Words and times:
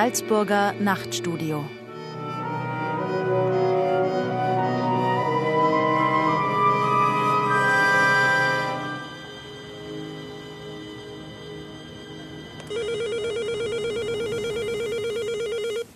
Salzburger 0.00 0.72
Nachtstudio. 0.80 1.62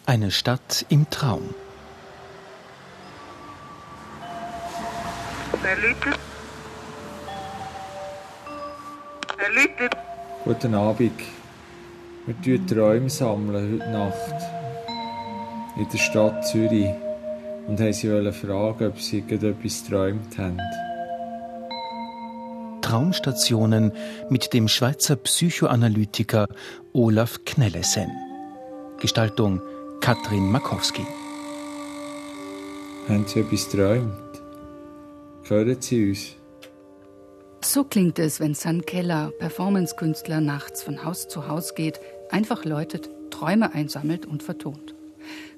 Eine 0.05 0.31
Stadt 0.31 0.85
im 0.91 1.09
Traum. 1.09 1.55
Wer 5.63 5.77
läutet? 5.77 6.19
Wer 9.39 9.51
läutet? 9.51 9.97
Guten 10.45 10.75
Abend. 10.75 11.23
Wir 12.27 12.35
sammeln 12.43 12.67
Träume 12.67 13.11
sammeln 13.11 13.81
heute 13.81 13.91
Nacht. 13.91 14.35
In 15.77 15.87
der 15.87 15.99
Stadt 15.99 16.47
Zürich. 16.47 16.89
Und 17.67 17.79
haben 17.79 17.93
sie 17.93 18.09
fragen, 18.33 18.89
ob 18.89 18.99
sie 18.99 19.21
etwas 19.21 19.85
geträumt 19.85 20.39
haben. 20.39 20.59
Traumstationen 22.81 23.93
mit 24.31 24.55
dem 24.55 24.69
Schweizer 24.69 25.17
Psychoanalytiker 25.17 26.47
Olaf 26.95 27.45
Knellesen. 27.45 28.11
Gestaltung 29.01 29.61
Katrin 30.01 30.51
Makowski. 30.51 31.07
Haben 33.07 33.27
Sie 33.27 33.41
etwas 33.41 33.69
geträumt? 33.71 34.43
Hören 35.43 35.77
Sie 35.79 36.09
uns? 36.09 36.37
So 37.65 37.83
klingt 37.83 38.19
es, 38.19 38.41
wenn 38.41 38.55
San 38.55 38.83
Keller, 38.85 39.33
Performancekünstler, 39.39 40.43
nachts 40.43 40.83
von 40.83 41.03
Haus 41.03 41.29
zu 41.29 41.49
Haus 41.49 41.75
geht, 41.75 41.99
einfach 42.35 42.65
läutet, 42.65 43.09
Träume 43.31 43.73
einsammelt 43.75 44.27
und 44.27 44.43
vertont. 44.43 44.97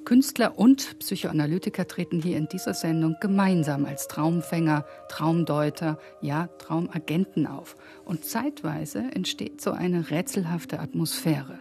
Künstler 0.04 0.58
und 0.58 0.98
Psychoanalytiker 0.98 1.88
treten 1.88 2.20
hier 2.20 2.36
in 2.36 2.48
dieser 2.48 2.74
Sendung 2.74 3.16
gemeinsam 3.18 3.86
als 3.86 4.08
Traumfänger, 4.08 4.84
Traumdeuter, 5.08 5.98
ja 6.20 6.48
Traumagenten 6.58 7.46
auf. 7.46 7.76
Und 8.04 8.26
zeitweise 8.26 8.98
entsteht 8.98 9.62
so 9.62 9.72
eine 9.72 10.10
rätselhafte 10.10 10.78
Atmosphäre. 10.78 11.58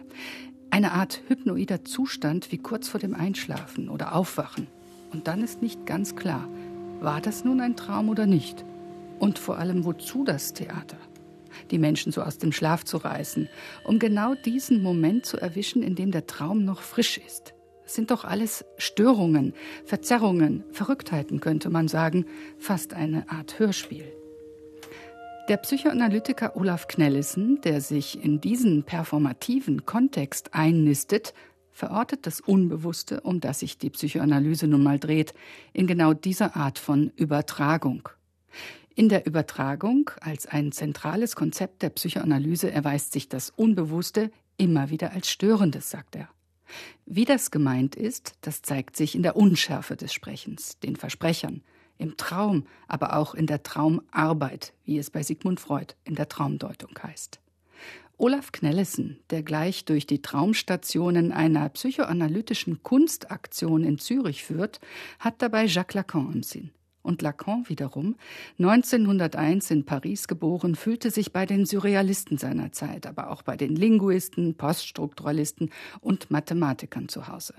Eine 0.68 0.92
Art 0.92 1.22
hypnoider 1.28 1.82
Zustand 1.84 2.52
wie 2.52 2.58
kurz 2.58 2.86
vor 2.86 3.00
dem 3.00 3.14
Einschlafen 3.14 3.88
oder 3.88 4.14
Aufwachen. 4.14 4.66
Und 5.12 5.28
dann 5.28 5.42
ist 5.42 5.62
nicht 5.62 5.86
ganz 5.86 6.14
klar, 6.14 6.46
war 7.00 7.22
das 7.22 7.42
nun 7.42 7.62
ein 7.62 7.74
Traum 7.74 8.10
oder 8.10 8.26
nicht? 8.26 8.66
Und 9.18 9.38
vor 9.38 9.56
allem, 9.56 9.86
wozu 9.86 10.24
das 10.24 10.52
Theater? 10.52 10.98
Die 11.70 11.78
Menschen 11.78 12.12
so 12.12 12.22
aus 12.22 12.38
dem 12.38 12.52
Schlaf 12.52 12.84
zu 12.84 12.96
reißen, 12.96 13.48
um 13.84 13.98
genau 13.98 14.34
diesen 14.34 14.82
Moment 14.82 15.26
zu 15.26 15.36
erwischen, 15.36 15.82
in 15.82 15.94
dem 15.94 16.10
der 16.10 16.26
Traum 16.26 16.64
noch 16.64 16.82
frisch 16.82 17.18
ist. 17.18 17.54
Es 17.84 17.94
sind 17.94 18.10
doch 18.10 18.24
alles 18.24 18.64
Störungen, 18.78 19.54
Verzerrungen, 19.84 20.64
Verrücktheiten, 20.72 21.40
könnte 21.40 21.70
man 21.70 21.86
sagen, 21.86 22.26
fast 22.58 22.94
eine 22.94 23.30
Art 23.30 23.58
Hörspiel. 23.60 24.12
Der 25.48 25.58
Psychoanalytiker 25.58 26.56
Olaf 26.56 26.88
Knellissen, 26.88 27.60
der 27.60 27.80
sich 27.80 28.20
in 28.24 28.40
diesen 28.40 28.82
performativen 28.82 29.86
Kontext 29.86 30.52
einnistet, 30.54 31.34
verortet 31.70 32.26
das 32.26 32.40
Unbewusste, 32.40 33.20
um 33.20 33.38
das 33.38 33.60
sich 33.60 33.78
die 33.78 33.90
Psychoanalyse 33.90 34.66
nun 34.66 34.82
mal 34.82 34.98
dreht, 34.98 35.34
in 35.72 35.86
genau 35.86 36.14
dieser 36.14 36.56
Art 36.56 36.80
von 36.80 37.12
Übertragung. 37.14 38.08
In 38.98 39.10
der 39.10 39.26
Übertragung 39.26 40.10
als 40.22 40.46
ein 40.46 40.72
zentrales 40.72 41.36
Konzept 41.36 41.82
der 41.82 41.90
Psychoanalyse 41.90 42.70
erweist 42.70 43.12
sich 43.12 43.28
das 43.28 43.50
Unbewusste 43.50 44.30
immer 44.56 44.88
wieder 44.88 45.12
als 45.12 45.28
Störendes, 45.28 45.90
sagt 45.90 46.16
er. 46.16 46.30
Wie 47.04 47.26
das 47.26 47.50
gemeint 47.50 47.94
ist, 47.94 48.32
das 48.40 48.62
zeigt 48.62 48.96
sich 48.96 49.14
in 49.14 49.22
der 49.22 49.36
Unschärfe 49.36 49.96
des 49.96 50.14
Sprechens, 50.14 50.78
den 50.78 50.96
Versprechern, 50.96 51.62
im 51.98 52.16
Traum, 52.16 52.66
aber 52.88 53.18
auch 53.18 53.34
in 53.34 53.46
der 53.46 53.62
Traumarbeit, 53.62 54.72
wie 54.86 54.96
es 54.96 55.10
bei 55.10 55.22
Sigmund 55.22 55.60
Freud 55.60 55.92
in 56.04 56.14
der 56.14 56.30
Traumdeutung 56.30 56.98
heißt. 57.02 57.38
Olaf 58.16 58.50
Knellesen, 58.50 59.18
der 59.28 59.42
gleich 59.42 59.84
durch 59.84 60.06
die 60.06 60.22
Traumstationen 60.22 61.32
einer 61.32 61.68
psychoanalytischen 61.68 62.82
Kunstaktion 62.82 63.84
in 63.84 63.98
Zürich 63.98 64.42
führt, 64.42 64.80
hat 65.18 65.42
dabei 65.42 65.66
Jacques 65.66 65.94
Lacan 65.94 66.32
im 66.32 66.42
Sinn. 66.42 66.70
Und 67.06 67.22
Lacan 67.22 67.68
wiederum, 67.68 68.16
1901 68.58 69.70
in 69.70 69.84
Paris 69.84 70.26
geboren, 70.26 70.74
fühlte 70.74 71.12
sich 71.12 71.32
bei 71.32 71.46
den 71.46 71.64
Surrealisten 71.64 72.36
seiner 72.36 72.72
Zeit, 72.72 73.06
aber 73.06 73.30
auch 73.30 73.42
bei 73.42 73.56
den 73.56 73.76
Linguisten, 73.76 74.56
Poststrukturalisten 74.56 75.70
und 76.00 76.32
Mathematikern 76.32 77.08
zu 77.08 77.28
Hause. 77.28 77.54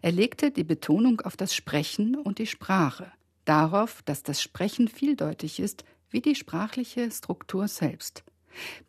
Er 0.00 0.10
legte 0.10 0.50
die 0.50 0.64
Betonung 0.64 1.20
auf 1.20 1.36
das 1.36 1.54
Sprechen 1.54 2.16
und 2.16 2.40
die 2.40 2.48
Sprache, 2.48 3.12
darauf, 3.44 4.02
dass 4.02 4.24
das 4.24 4.42
Sprechen 4.42 4.88
vieldeutig 4.88 5.60
ist, 5.60 5.84
wie 6.10 6.20
die 6.20 6.34
sprachliche 6.34 7.08
Struktur 7.12 7.68
selbst. 7.68 8.24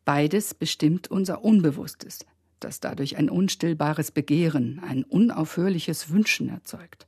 Beides 0.06 0.56
bestimmt 0.56 1.12
unser 1.12 1.44
Unbewusstes, 1.44 2.26
das 2.60 2.80
dadurch 2.80 3.18
ein 3.18 3.30
unstillbares 3.30 4.10
Begehren, 4.10 4.82
ein 4.84 5.04
unaufhörliches 5.04 6.10
Wünschen 6.10 6.50
erzeugt. 6.50 7.06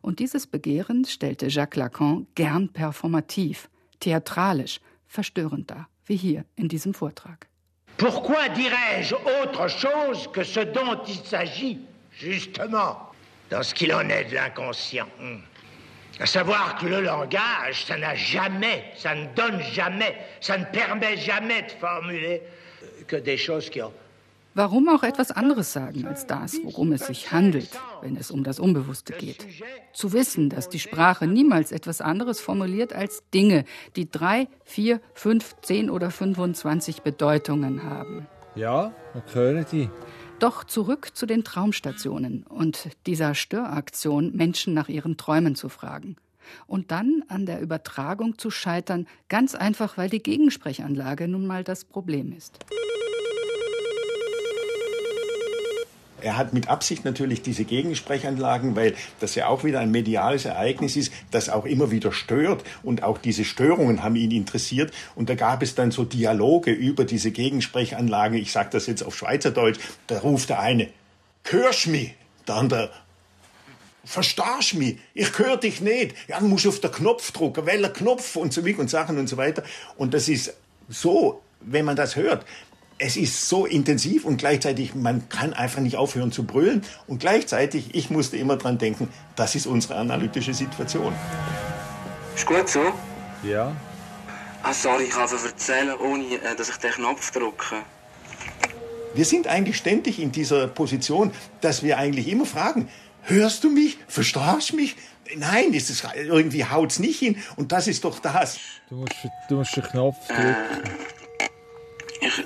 Und 0.00 0.18
dieses 0.18 0.46
Begehren 0.46 1.04
stellte 1.04 1.48
Jacques 1.48 1.76
Lacan 1.76 2.26
gern 2.34 2.68
performativ, 2.68 3.68
theatralisch, 4.00 4.80
verstörend 5.06 5.70
dar, 5.70 5.88
wie 6.06 6.16
hier 6.16 6.44
in 6.56 6.68
diesem 6.68 6.94
Vortrag. 6.94 7.46
Pourquoi 7.96 8.48
dirais-je 8.48 9.14
autre 9.14 9.68
chose 9.68 10.28
que 10.32 10.44
ce 10.44 10.60
dont 10.60 11.02
il 11.06 11.24
s'agit, 11.24 11.80
justement, 12.12 13.12
dans 13.50 13.62
ce 13.62 13.74
qu'il 13.74 13.92
en 13.92 14.08
est 14.08 14.24
de 14.24 14.34
l'inconscient. 14.34 15.06
À 16.18 16.26
savoir 16.26 16.76
que 16.78 16.86
le 16.86 17.00
langage, 17.00 17.84
ça 17.84 17.96
n'a 17.96 18.14
jamais, 18.14 18.92
ça 18.96 19.14
ne 19.14 19.26
donne 19.34 19.60
jamais, 19.60 20.16
ça 20.40 20.56
ne 20.56 20.64
permet 20.64 21.16
jamais 21.16 21.62
de 21.62 21.70
formuler 21.72 22.42
que 23.06 23.16
des 23.16 23.36
choses 23.36 23.68
qui 23.68 23.82
ont 23.82 23.92
Warum 24.56 24.88
auch 24.88 25.02
etwas 25.02 25.32
anderes 25.32 25.74
sagen 25.74 26.06
als 26.06 26.26
das, 26.26 26.58
worum 26.64 26.92
es 26.92 27.06
sich 27.06 27.30
handelt, 27.30 27.68
wenn 28.00 28.16
es 28.16 28.30
um 28.30 28.42
das 28.42 28.58
Unbewusste 28.58 29.12
geht? 29.12 29.46
Zu 29.92 30.14
wissen, 30.14 30.48
dass 30.48 30.70
die 30.70 30.78
Sprache 30.78 31.26
niemals 31.26 31.72
etwas 31.72 32.00
anderes 32.00 32.40
formuliert 32.40 32.94
als 32.94 33.22
Dinge, 33.34 33.66
die 33.96 34.10
drei, 34.10 34.48
vier, 34.64 35.02
fünf, 35.12 35.56
zehn 35.60 35.90
oder 35.90 36.10
25 36.10 37.02
Bedeutungen 37.02 37.82
haben. 37.82 38.28
Ja, 38.54 38.94
wir 39.12 39.22
hören 39.34 39.66
die. 39.70 39.90
Doch 40.38 40.64
zurück 40.64 41.10
zu 41.12 41.26
den 41.26 41.44
Traumstationen 41.44 42.44
und 42.44 42.88
dieser 43.06 43.34
Störaktion, 43.34 44.34
Menschen 44.34 44.72
nach 44.72 44.88
ihren 44.88 45.18
Träumen 45.18 45.54
zu 45.54 45.68
fragen. 45.68 46.16
Und 46.66 46.92
dann 46.92 47.24
an 47.28 47.44
der 47.44 47.60
Übertragung 47.60 48.38
zu 48.38 48.50
scheitern, 48.50 49.06
ganz 49.28 49.54
einfach, 49.54 49.98
weil 49.98 50.08
die 50.08 50.22
Gegensprechanlage 50.22 51.28
nun 51.28 51.46
mal 51.46 51.62
das 51.62 51.84
Problem 51.84 52.32
ist. 52.32 52.64
Er 56.26 56.36
hat 56.36 56.52
mit 56.52 56.66
Absicht 56.66 57.04
natürlich 57.04 57.42
diese 57.42 57.64
Gegensprechanlagen, 57.64 58.74
weil 58.74 58.96
das 59.20 59.36
ja 59.36 59.46
auch 59.46 59.62
wieder 59.62 59.78
ein 59.78 59.92
mediales 59.92 60.44
Ereignis 60.44 60.96
ist, 60.96 61.12
das 61.30 61.48
auch 61.48 61.64
immer 61.64 61.92
wieder 61.92 62.10
stört. 62.10 62.64
Und 62.82 63.04
auch 63.04 63.18
diese 63.18 63.44
Störungen 63.44 64.02
haben 64.02 64.16
ihn 64.16 64.32
interessiert. 64.32 64.92
Und 65.14 65.30
da 65.30 65.36
gab 65.36 65.62
es 65.62 65.76
dann 65.76 65.92
so 65.92 66.02
Dialoge 66.02 66.72
über 66.72 67.04
diese 67.04 67.30
Gegensprechanlagen. 67.30 68.38
Ich 68.38 68.50
sage 68.50 68.70
das 68.72 68.88
jetzt 68.88 69.04
auf 69.04 69.16
Schweizerdeutsch. 69.16 69.78
Da 70.08 70.18
ruft 70.18 70.48
der 70.48 70.58
eine, 70.58 70.88
hörst 71.44 71.86
mich? 71.86 72.16
Der 72.48 72.56
andere, 72.56 72.90
verstehst 74.04 74.74
mich? 74.74 74.98
Ich 75.14 75.38
höre 75.38 75.58
dich 75.58 75.80
nicht. 75.80 76.16
Ja, 76.26 76.40
dann 76.40 76.48
musst 76.48 76.64
du 76.64 76.70
auf 76.70 76.80
den 76.80 76.90
Knopf 76.90 77.30
drücken. 77.30 77.66
Welcher 77.66 77.90
Knopf? 77.90 78.34
Und 78.34 78.52
so 78.52 78.66
weiter 78.66 78.80
und 78.80 78.90
Sachen 78.90 79.16
und 79.16 79.28
so 79.28 79.36
weiter. 79.36 79.62
Und 79.96 80.12
das 80.12 80.28
ist 80.28 80.54
so, 80.88 81.40
wenn 81.60 81.84
man 81.84 81.94
das 81.94 82.16
hört, 82.16 82.44
es 82.98 83.16
ist 83.16 83.48
so 83.48 83.66
intensiv 83.66 84.24
und 84.24 84.38
gleichzeitig, 84.38 84.94
man 84.94 85.28
kann 85.28 85.52
einfach 85.52 85.80
nicht 85.80 85.96
aufhören 85.96 86.32
zu 86.32 86.44
brüllen. 86.44 86.82
Und 87.06 87.18
gleichzeitig, 87.18 87.94
ich 87.94 88.10
musste 88.10 88.36
immer 88.36 88.56
dran 88.56 88.78
denken, 88.78 89.08
das 89.34 89.54
ist 89.54 89.66
unsere 89.66 89.96
analytische 89.96 90.54
Situation. 90.54 91.12
Ist 92.34 92.46
gut 92.46 92.68
so? 92.68 92.92
Ja. 93.42 93.76
Ah, 94.62 94.72
sorry, 94.72 95.04
ich 95.04 95.10
kann 95.10 95.24
es 95.24 95.44
erzählen, 95.44 95.94
ohne 95.98 96.24
äh, 96.24 96.56
dass 96.56 96.70
ich 96.70 96.76
den 96.76 96.90
Knopf 96.92 97.30
drücke. 97.30 97.76
Wir 99.14 99.24
sind 99.24 99.46
eigentlich 99.46 99.76
ständig 99.76 100.18
in 100.18 100.32
dieser 100.32 100.66
Position, 100.66 101.32
dass 101.60 101.82
wir 101.82 101.98
eigentlich 101.98 102.28
immer 102.28 102.46
fragen, 102.46 102.88
hörst 103.22 103.64
du 103.64 103.70
mich? 103.70 103.98
Verstehst 104.08 104.72
du 104.72 104.76
mich? 104.76 104.96
Nein, 105.36 105.72
ist 105.72 105.90
es, 105.90 106.02
irgendwie 106.14 106.64
haut's 106.64 106.98
nicht 106.98 107.18
hin. 107.18 107.36
Und 107.56 107.72
das 107.72 107.88
ist 107.88 108.04
doch 108.04 108.18
das. 108.18 108.58
Du 108.88 108.96
musst, 108.96 109.14
du 109.48 109.56
musst 109.56 109.76
den 109.76 109.82
Knopf 109.84 110.16
drücken. 110.28 110.44
Äh, 110.44 111.15
ich, 112.26 112.44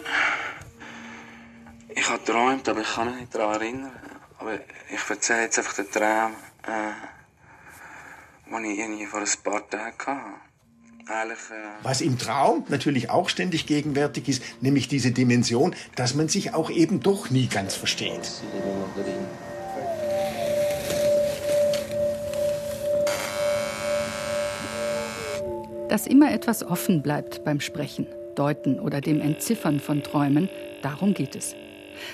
ich 1.96 2.08
habe 2.08 2.18
geträumt, 2.18 2.68
aber 2.68 2.80
ich 2.80 2.94
kann 2.94 3.10
mich 3.10 3.20
nicht 3.20 3.34
daran 3.34 3.60
erinnern. 3.60 3.92
Aber 4.38 4.54
ich 4.54 5.10
erzähle 5.10 5.42
jetzt 5.42 5.58
einfach 5.58 5.74
den 5.74 5.90
Traum, 5.90 6.32
äh, 6.66 6.92
den 8.50 8.64
ich 8.64 8.78
irgendwie 8.78 9.06
vor 9.06 9.20
ein 9.20 9.26
paar 9.42 9.68
Tagen 9.68 9.94
hatte. 9.98 10.40
Äh 11.10 11.82
Was 11.82 12.00
im 12.00 12.18
Traum 12.18 12.64
natürlich 12.68 13.10
auch 13.10 13.28
ständig 13.28 13.66
gegenwärtig 13.66 14.28
ist, 14.28 14.42
nämlich 14.62 14.88
diese 14.88 15.10
Dimension, 15.10 15.74
dass 15.96 16.14
man 16.14 16.28
sich 16.28 16.54
auch 16.54 16.70
eben 16.70 17.00
doch 17.00 17.30
nie 17.30 17.48
ganz 17.48 17.74
versteht. 17.74 18.30
Dass 25.88 26.06
immer 26.06 26.30
etwas 26.32 26.62
offen 26.62 27.02
bleibt 27.02 27.44
beim 27.44 27.60
Sprechen, 27.60 28.06
Deuten 28.40 28.80
oder 28.80 29.02
dem 29.02 29.20
Entziffern 29.20 29.80
von 29.80 30.02
Träumen, 30.02 30.48
darum 30.80 31.12
geht 31.12 31.36
es. 31.36 31.54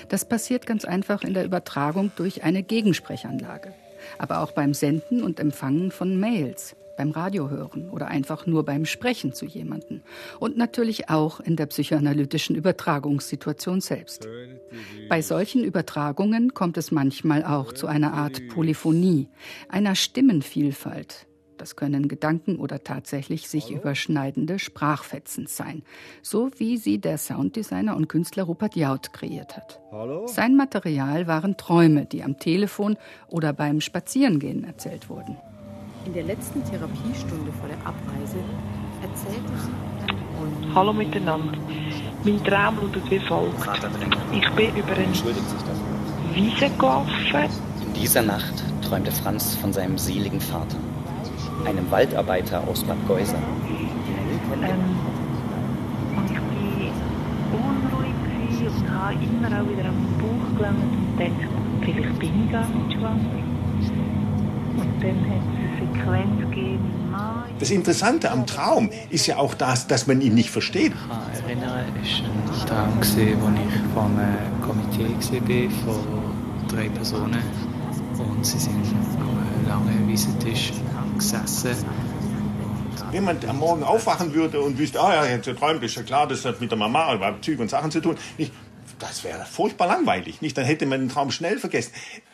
Das 0.09 0.27
passiert 0.27 0.65
ganz 0.65 0.83
einfach 0.83 1.23
in 1.23 1.33
der 1.33 1.45
Übertragung 1.45 2.11
durch 2.17 2.43
eine 2.43 2.63
Gegensprechanlage, 2.63 3.73
aber 4.17 4.41
auch 4.41 4.51
beim 4.51 4.73
Senden 4.73 5.23
und 5.23 5.39
Empfangen 5.39 5.89
von 5.89 6.19
Mails, 6.19 6.75
beim 6.97 7.11
Radiohören 7.11 7.89
oder 7.91 8.07
einfach 8.07 8.45
nur 8.45 8.65
beim 8.65 8.85
Sprechen 8.85 9.31
zu 9.31 9.45
jemandem 9.45 10.01
und 10.39 10.57
natürlich 10.57 11.09
auch 11.09 11.39
in 11.39 11.55
der 11.55 11.67
psychoanalytischen 11.67 12.57
Übertragungssituation 12.57 13.79
selbst. 13.79 14.27
Bei 15.07 15.21
solchen 15.21 15.63
Übertragungen 15.63 16.53
kommt 16.53 16.75
es 16.75 16.91
manchmal 16.91 17.45
auch 17.45 17.71
zu 17.71 17.87
einer 17.87 18.13
Art 18.13 18.41
Polyphonie, 18.49 19.29
einer 19.69 19.95
Stimmenvielfalt, 19.95 21.26
das 21.57 21.75
können 21.75 22.07
Gedanken 22.07 22.57
oder 22.57 22.83
tatsächlich 22.83 23.49
sich 23.49 23.71
überschneidende 23.71 24.59
Sprachfetzen 24.59 25.47
sein, 25.47 25.83
so 26.21 26.49
wie 26.57 26.77
sie 26.77 26.99
der 26.99 27.17
Sounddesigner 27.17 27.95
und 27.95 28.07
Künstler 28.07 28.43
Rupert 28.43 28.75
Jaut 28.75 29.13
kreiert 29.13 29.57
hat. 29.57 29.79
Hallo? 29.91 30.27
Sein 30.27 30.55
Material 30.55 31.27
waren 31.27 31.57
Träume, 31.57 32.05
die 32.05 32.23
am 32.23 32.39
Telefon 32.39 32.97
oder 33.27 33.53
beim 33.53 33.81
Spazierengehen 33.81 34.63
erzählt 34.63 35.09
wurden. 35.09 35.37
In 36.05 36.13
der 36.13 36.23
letzten 36.23 36.63
Therapiestunde 36.63 37.51
vor 37.51 37.67
der 37.67 37.79
Abreise 37.85 38.37
erzählte 39.01 39.51
sie. 39.57 40.73
Hallo 40.73 40.93
miteinander. 40.93 41.57
Mein 42.23 42.43
Traum 42.43 42.77
lautet 42.77 43.09
wie 43.09 43.19
folgt. 43.19 43.55
Ich 44.31 44.49
bin 44.51 44.75
über 44.75 44.93
eine 44.93 45.07
Wiese 46.33 46.69
gelaufen. 46.77 47.11
In 47.85 47.93
dieser 47.93 48.21
Nacht 48.21 48.63
träumte 48.87 49.11
Franz 49.11 49.55
von 49.55 49.73
seinem 49.73 49.97
seligen 49.97 50.39
Vater 50.39 50.77
einem 51.65 51.89
Waldarbeiter 51.91 52.63
aus 52.67 52.83
Bad 52.83 52.97
Geuser. 53.07 53.37
Ähm, 54.63 54.79
und 56.15 56.31
ich 56.31 56.37
war 56.37 56.43
unruhig 57.53 58.13
und 58.65 58.89
habe 58.91 59.13
immer 59.13 59.47
auch 59.47 59.69
wieder 59.69 59.89
am 59.89 60.05
Bauch 60.19 60.57
gelangt 60.57 60.83
und 60.83 61.19
dachte, 61.19 61.31
vielleicht 61.81 62.19
bin 62.19 62.45
ich 62.45 62.51
gar 62.51 62.67
nicht 62.67 62.93
schwanger. 62.93 63.17
Und 64.77 65.03
dann 65.03 65.19
hat 65.29 65.41
es 65.41 65.57
eine 65.57 65.93
Sequenz 65.93 66.39
gegeben. 66.41 66.97
Das 67.59 67.71
Interessante 67.71 68.29
am 68.31 68.45
Traum 68.45 68.91
ist 69.09 69.25
ja 69.25 69.37
auch 69.37 69.55
das, 69.55 69.87
dass 69.87 70.05
man 70.05 70.21
ihn 70.21 70.35
nicht 70.35 70.51
versteht. 70.51 70.93
Ich 71.33 71.43
erinnere, 71.43 71.85
es 72.03 72.21
war 72.69 72.83
ein 72.83 73.01
Traum, 73.01 73.41
wo 73.41 73.49
ich 73.49 73.93
vor 73.93 74.03
einem 74.03 74.61
Komitee 74.61 75.57
war, 75.85 75.95
von 75.95 76.67
drei 76.67 76.89
Personen. 76.89 77.41
Und 78.19 78.45
sie 78.45 78.59
sind 78.59 78.75
am 79.19 79.67
langen 79.67 80.07
Wiesentisch 80.07 80.73
gesessen. 81.17 81.85
Wenn 83.11 83.23
man 83.23 83.37
am 83.47 83.59
Morgen 83.59 83.83
aufwachen 83.83 84.33
würde 84.33 84.59
und 84.61 84.77
wüsste, 84.77 84.99
ah 84.99 85.25
ja, 85.25 85.25
jetzt 85.25 85.45
träumt, 85.57 85.81
ist 85.83 85.95
ja 85.95 86.03
klar, 86.03 86.27
das 86.27 86.43
hat 86.45 86.59
mit 86.59 86.71
der 86.71 86.77
Mama 86.77 87.13
über 87.13 87.35
Züge 87.41 87.61
und 87.61 87.69
Sachen 87.69 87.89
zu 87.89 88.01
tun. 88.01 88.17
Nicht, 88.37 88.51
das 88.99 89.23
wäre 89.23 89.45
furchtbar 89.45 89.87
langweilig, 89.87 90.41
nicht? 90.41 90.57
Dann 90.57 90.65
hätte 90.65 90.85
man 90.85 90.99
den 91.01 91.09
Traum 91.09 91.31
schnell 91.31 91.59
vergessen. 91.59 91.91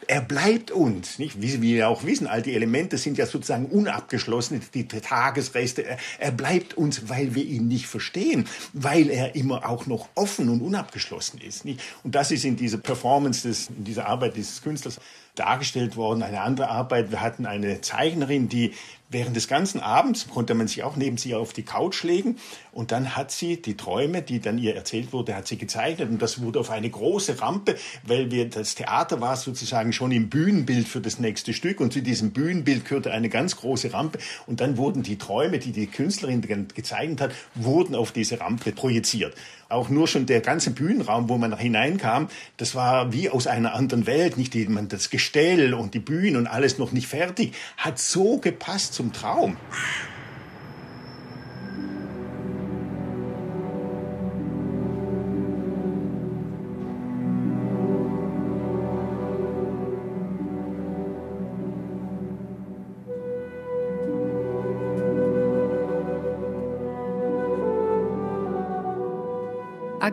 Er 0.07 0.21
bleibt 0.21 0.71
uns, 0.71 1.19
nicht? 1.19 1.41
Wie 1.41 1.61
wir 1.61 1.89
auch 1.89 2.03
wissen, 2.03 2.27
all 2.27 2.41
die 2.41 2.53
Elemente 2.53 2.97
sind 2.97 3.17
ja 3.17 3.25
sozusagen 3.25 3.65
unabgeschlossen, 3.65 4.61
die 4.73 4.87
Tagesreste. 4.87 5.85
Er, 5.85 5.97
er 6.19 6.31
bleibt 6.31 6.75
uns, 6.75 7.09
weil 7.09 7.35
wir 7.35 7.43
ihn 7.43 7.67
nicht 7.67 7.87
verstehen, 7.87 8.47
weil 8.73 9.09
er 9.09 9.35
immer 9.35 9.69
auch 9.69 9.85
noch 9.85 10.09
offen 10.15 10.49
und 10.49 10.61
unabgeschlossen 10.61 11.39
ist, 11.41 11.65
nicht? 11.65 11.81
Und 12.03 12.15
das 12.15 12.31
ist 12.31 12.45
in 12.45 12.55
dieser 12.55 12.77
Performance 12.77 13.47
des, 13.47 13.67
in 13.67 13.83
dieser 13.83 14.07
Arbeit 14.07 14.35
dieses 14.35 14.61
Künstlers 14.61 14.99
dargestellt 15.35 15.95
worden. 15.95 16.23
Eine 16.23 16.41
andere 16.41 16.69
Arbeit, 16.69 17.11
wir 17.11 17.21
hatten 17.21 17.45
eine 17.45 17.81
Zeichnerin, 17.81 18.49
die 18.49 18.73
während 19.13 19.35
des 19.35 19.47
ganzen 19.47 19.79
Abends 19.79 20.27
konnte 20.27 20.53
man 20.53 20.67
sich 20.67 20.83
auch 20.83 20.95
neben 20.95 21.17
sie 21.17 21.35
auf 21.35 21.53
die 21.53 21.63
Couch 21.63 22.03
legen 22.03 22.37
und 22.73 22.91
dann 22.91 23.15
hat 23.15 23.31
sie 23.31 23.61
die 23.61 23.77
Träume, 23.77 24.23
die 24.23 24.39
dann 24.39 24.57
ihr 24.57 24.75
erzählt 24.75 25.13
wurde, 25.13 25.35
hat 25.35 25.47
sie 25.47 25.57
gezeichnet. 25.57 26.09
Und 26.09 26.21
das 26.21 26.41
wurde 26.41 26.59
auf 26.59 26.71
eine 26.71 26.89
große 26.89 27.39
Rampe, 27.39 27.75
weil 28.05 28.31
wir 28.31 28.49
das 28.49 28.73
Theater 28.73 29.21
war 29.21 29.37
sozusagen 29.37 29.93
schon 29.93 30.11
im 30.11 30.29
Bühnenbild 30.29 30.87
für 30.87 30.99
das 30.99 31.19
nächste 31.19 31.53
Stück. 31.53 31.79
Und 31.79 31.93
zu 31.93 32.01
diesem 32.01 32.31
Bühnenbild 32.31 32.85
gehörte 32.85 33.11
eine 33.11 33.29
ganz 33.29 33.57
große 33.57 33.93
Rampe. 33.93 34.17
Und 34.47 34.59
dann 34.59 34.77
wurden 34.77 35.03
die 35.03 35.19
Träume, 35.19 35.59
die 35.59 35.71
die 35.71 35.85
Künstlerin 35.85 36.41
gezeichnet 36.41 37.21
hat, 37.21 37.31
wurden 37.53 37.93
auf 37.93 38.11
diese 38.11 38.39
Rampe 38.39 38.71
projiziert. 38.71 39.35
Auch 39.69 39.89
nur 39.89 40.07
schon 40.07 40.25
der 40.25 40.41
ganze 40.41 40.71
Bühnenraum, 40.71 41.29
wo 41.29 41.37
man 41.37 41.57
hineinkam, 41.57 42.27
das 42.57 42.75
war 42.75 43.11
wie 43.11 43.29
aus 43.29 43.47
einer 43.47 43.73
anderen 43.73 44.05
Welt, 44.05 44.37
nicht 44.37 44.53
die, 44.53 44.67
man 44.67 44.87
das 44.87 45.09
Gestell 45.09 45.73
und 45.73 45.95
die 45.95 45.99
Bühne 45.99 46.37
und 46.37 46.45
alles 46.45 46.77
noch 46.77 46.91
nicht 46.91 47.07
fertig, 47.07 47.53
hat 47.77 47.97
so 47.97 48.37
gepasst 48.37 48.93
zum 49.03 49.11
Traum. 49.11 49.57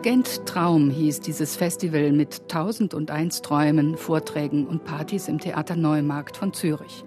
Agent 0.01 0.47
Traum 0.47 0.89
hieß 0.89 1.19
dieses 1.19 1.55
Festival 1.55 2.11
mit 2.11 2.41
1001 2.51 3.43
Träumen, 3.43 3.95
Vorträgen 3.97 4.65
und 4.65 4.83
Partys 4.83 5.27
im 5.27 5.37
Theater 5.37 5.75
Neumarkt 5.75 6.37
von 6.37 6.53
Zürich. 6.53 7.05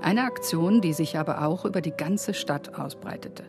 Eine 0.00 0.22
Aktion, 0.22 0.80
die 0.80 0.92
sich 0.92 1.18
aber 1.18 1.44
auch 1.44 1.64
über 1.64 1.80
die 1.80 1.90
ganze 1.90 2.34
Stadt 2.34 2.78
ausbreitete. 2.78 3.42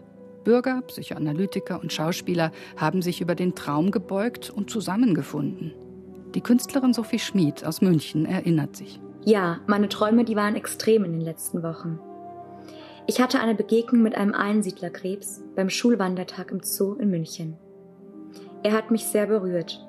Bürger, 0.43 0.81
Psychoanalytiker 0.87 1.79
und 1.79 1.93
Schauspieler 1.93 2.51
haben 2.75 3.03
sich 3.03 3.21
über 3.21 3.35
den 3.35 3.53
Traum 3.53 3.91
gebeugt 3.91 4.49
und 4.49 4.71
zusammengefunden. 4.71 5.75
Die 6.33 6.41
Künstlerin 6.41 6.95
Sophie 6.95 7.19
Schmid 7.19 7.63
aus 7.63 7.81
München 7.81 8.25
erinnert 8.25 8.75
sich. 8.75 8.99
Ja, 9.23 9.59
meine 9.67 9.89
Träume, 9.89 10.25
die 10.25 10.35
waren 10.35 10.55
extrem 10.55 11.03
in 11.03 11.11
den 11.11 11.21
letzten 11.21 11.61
Wochen. 11.61 11.99
Ich 13.05 13.21
hatte 13.21 13.39
eine 13.41 13.53
Begegnung 13.53 14.01
mit 14.01 14.15
einem 14.15 14.33
Einsiedlerkrebs 14.33 15.43
beim 15.55 15.69
Schulwandertag 15.69 16.49
im 16.49 16.63
Zoo 16.63 16.95
in 16.95 17.11
München. 17.11 17.57
Er 18.63 18.73
hat 18.73 18.91
mich 18.91 19.05
sehr 19.05 19.27
berührt. 19.27 19.85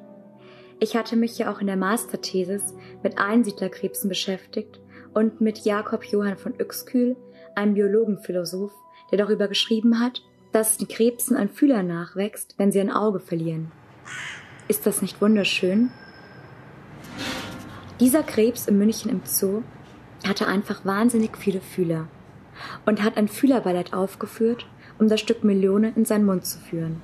Ich 0.81 0.97
hatte 0.97 1.17
mich 1.17 1.39
ja 1.39 1.53
auch 1.53 1.61
in 1.61 1.67
der 1.67 1.77
Masterthesis 1.77 2.75
mit 3.03 3.19
Einsiedlerkrebsen 3.19 4.09
beschäftigt 4.09 4.81
und 5.15 5.41
mit 5.41 5.65
Jakob 5.65 6.05
Johann 6.05 6.37
von 6.37 6.53
Uexküll, 6.53 7.17
einem 7.55 7.75
Biologenphilosoph, 7.75 8.73
der 9.11 9.19
darüber 9.19 9.49
geschrieben 9.49 10.01
hat, 10.01 10.23
dass 10.53 10.77
den 10.77 10.89
Krebsen 10.89 11.37
ein 11.37 11.49
Fühler 11.49 11.83
nachwächst, 11.83 12.55
wenn 12.59 12.71
sie 12.71 12.81
ein 12.81 12.93
Auge 12.93 13.21
verlieren. 13.21 13.73
Ist 14.69 14.87
das 14.87 15.03
nicht 15.03 15.21
wunderschön? 15.21 15.91
Dieser 18.01 18.23
Krebs 18.23 18.69
in 18.69 18.79
München 18.79 19.11
im 19.11 19.23
Zoo 19.25 19.63
hatte 20.27 20.47
einfach 20.47 20.85
wahnsinnig 20.85 21.37
viele 21.37 21.61
Fühler 21.61 22.07
und 22.87 23.03
hat 23.03 23.17
ein 23.17 23.29
Fühlerballett 23.29 23.93
aufgeführt, 23.93 24.67
um 24.99 25.09
das 25.09 25.21
Stück 25.21 25.43
Melone 25.43 25.93
in 25.97 26.05
seinen 26.05 26.27
Mund 26.27 26.47
zu 26.47 26.59
führen. 26.59 27.01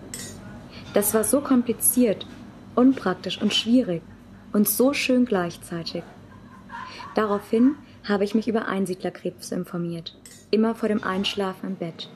Das 0.94 1.12
war 1.12 1.24
so 1.24 1.40
kompliziert, 1.40 2.24
unpraktisch 2.76 3.42
und 3.42 3.52
schwierig 3.52 4.00
und 4.52 4.68
so 4.68 4.94
schön 4.94 5.24
gleichzeitig. 5.24 6.04
Daraufhin 7.16 7.74
habe 8.04 8.24
ich 8.24 8.34
mich 8.34 8.46
über 8.46 8.68
Einsiedlerkrebse 8.68 9.56
informiert, 9.56 10.16
immer 10.52 10.74
vor 10.74 10.88
dem 10.88 11.02
Einschlafen 11.02 11.70
im 11.70 11.74
Bett. 11.76 12.08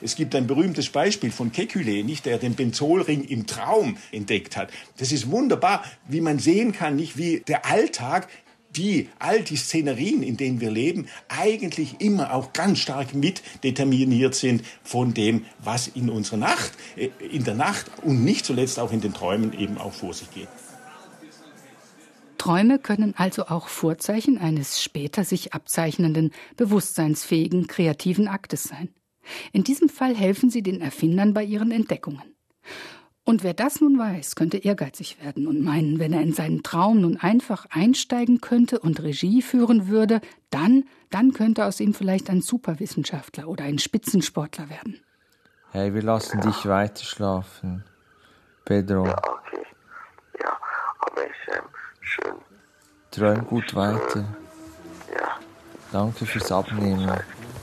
Es 0.00 0.14
gibt 0.14 0.34
ein 0.34 0.46
berühmtes 0.46 0.90
Beispiel 0.90 1.32
von 1.32 1.50
Kekulé, 1.50 2.04
nicht, 2.04 2.26
der 2.26 2.38
den 2.38 2.54
Benzolring 2.54 3.24
im 3.24 3.46
Traum 3.46 3.96
entdeckt 4.12 4.56
hat. 4.56 4.70
Das 4.98 5.10
ist 5.10 5.30
wunderbar, 5.30 5.82
wie 6.06 6.20
man 6.20 6.38
sehen 6.38 6.72
kann, 6.72 6.96
nicht 6.96 7.16
wie 7.16 7.40
der 7.40 7.66
Alltag 7.66 8.28
die, 8.76 9.08
all 9.18 9.42
die 9.42 9.56
Szenerien, 9.56 10.22
in 10.22 10.36
denen 10.36 10.60
wir 10.60 10.70
leben, 10.70 11.06
eigentlich 11.28 12.00
immer 12.00 12.32
auch 12.32 12.52
ganz 12.52 12.78
stark 12.78 13.14
mit 13.14 13.42
determiniert 13.62 14.34
sind 14.34 14.62
von 14.82 15.14
dem, 15.14 15.44
was 15.58 15.88
in 15.88 16.10
unserer 16.10 16.38
Nacht, 16.38 16.72
äh, 16.96 17.10
in 17.30 17.44
der 17.44 17.54
Nacht 17.54 17.86
und 18.02 18.24
nicht 18.24 18.44
zuletzt 18.46 18.78
auch 18.78 18.92
in 18.92 19.00
den 19.00 19.14
Träumen 19.14 19.52
eben 19.58 19.78
auch 19.78 19.92
vor 19.92 20.14
sich 20.14 20.30
geht. 20.30 20.48
Träume 22.38 22.78
können 22.78 23.14
also 23.16 23.46
auch 23.46 23.68
Vorzeichen 23.68 24.38
eines 24.38 24.82
später 24.82 25.24
sich 25.24 25.52
abzeichnenden, 25.54 26.32
bewusstseinsfähigen, 26.56 27.66
kreativen 27.66 28.28
Aktes 28.28 28.64
sein. 28.64 28.90
In 29.52 29.64
diesem 29.64 29.88
Fall 29.88 30.14
helfen 30.14 30.50
sie 30.50 30.62
den 30.62 30.80
Erfindern 30.80 31.34
bei 31.34 31.42
ihren 31.42 31.72
Entdeckungen. 31.72 32.22
Und 33.28 33.42
wer 33.42 33.54
das 33.54 33.80
nun 33.80 33.98
weiß, 33.98 34.36
könnte 34.36 34.56
ehrgeizig 34.56 35.18
werden 35.20 35.48
und 35.48 35.60
meinen, 35.60 35.98
wenn 35.98 36.12
er 36.12 36.22
in 36.22 36.32
seinen 36.32 36.62
Traum 36.62 37.00
nun 37.00 37.16
einfach 37.16 37.66
einsteigen 37.70 38.40
könnte 38.40 38.78
und 38.78 39.02
Regie 39.02 39.42
führen 39.42 39.88
würde, 39.88 40.20
dann, 40.50 40.84
dann 41.10 41.32
könnte 41.32 41.64
aus 41.64 41.80
ihm 41.80 41.92
vielleicht 41.92 42.30
ein 42.30 42.40
Superwissenschaftler 42.40 43.48
oder 43.48 43.64
ein 43.64 43.80
Spitzensportler 43.80 44.70
werden. 44.70 45.00
Hey, 45.72 45.92
wir 45.92 46.02
lassen 46.02 46.38
ja. 46.38 46.46
dich 46.46 46.66
weiter 46.66 47.02
schlafen. 47.02 47.82
Pedro. 48.64 49.06
Ja, 49.06 49.18
okay. 49.18 49.66
Ja, 50.40 50.56
aber 51.00 51.24
ist 51.24 51.34
ähm, 51.48 51.64
schön. 52.00 52.34
Träum 53.10 53.44
gut 53.44 53.74
weiter. 53.74 54.24
Ja. 55.12 55.40
Danke 55.90 56.26
fürs 56.26 56.52
Abnehmen. 56.52 57.10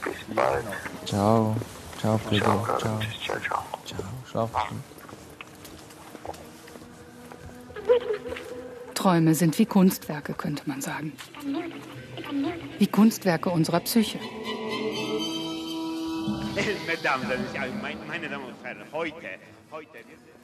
Bis 0.03 0.36
bald. 0.36 0.65
Ciao. 1.05 1.55
Ciao, 2.00 2.20
Pedro. 2.29 2.65
Ciao. 2.65 2.77
Ciao. 2.77 3.00
Ciao, 3.00 3.39
ciao. 3.39 3.63
Ciao. 3.86 4.03
Schlaf 4.29 4.51
gut. 4.51 4.92
Träume 8.93 9.35
sind 9.35 9.57
wie 9.59 9.65
Kunstwerke, 9.65 10.33
könnte 10.33 10.63
man 10.65 10.81
sagen. 10.81 11.13
Wie 12.79 12.88
Kunstwerke 12.88 13.50
unserer 13.50 13.79
Psyche. 13.81 14.19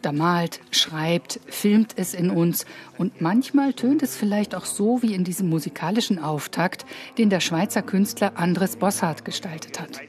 Da 0.01 0.11
malt, 0.11 0.61
schreibt, 0.71 1.39
filmt 1.47 1.93
es 1.97 2.13
in 2.13 2.29
uns 2.31 2.65
und 2.97 3.21
manchmal 3.21 3.73
tönt 3.73 4.01
es 4.01 4.15
vielleicht 4.15 4.55
auch 4.55 4.65
so 4.65 5.01
wie 5.01 5.13
in 5.13 5.23
diesem 5.23 5.49
musikalischen 5.49 6.19
Auftakt, 6.19 6.85
den 7.17 7.29
der 7.29 7.41
Schweizer 7.41 7.81
Künstler 7.81 8.33
Andres 8.35 8.77
Bossart 8.77 9.25
gestaltet 9.25 9.79
hat. 9.79 9.99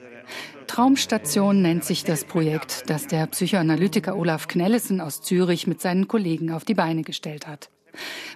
Traumstation 0.69 1.63
nennt 1.63 1.85
sich 1.85 2.05
das 2.05 2.25
Projekt, 2.25 2.89
das 2.89 3.09
der 3.09 3.27
Psychoanalytiker 3.27 4.17
Olaf 4.17 4.47
Knellesen 4.47 5.01
aus 5.01 5.21
Zürich 5.21 5.67
mit 5.67 5.81
seinen 5.81 6.07
Kollegen 6.07 6.53
auf 6.53 6.65
die 6.65 6.75
Beine 6.75 7.03
gestellt 7.03 7.49
hat. 7.49 7.71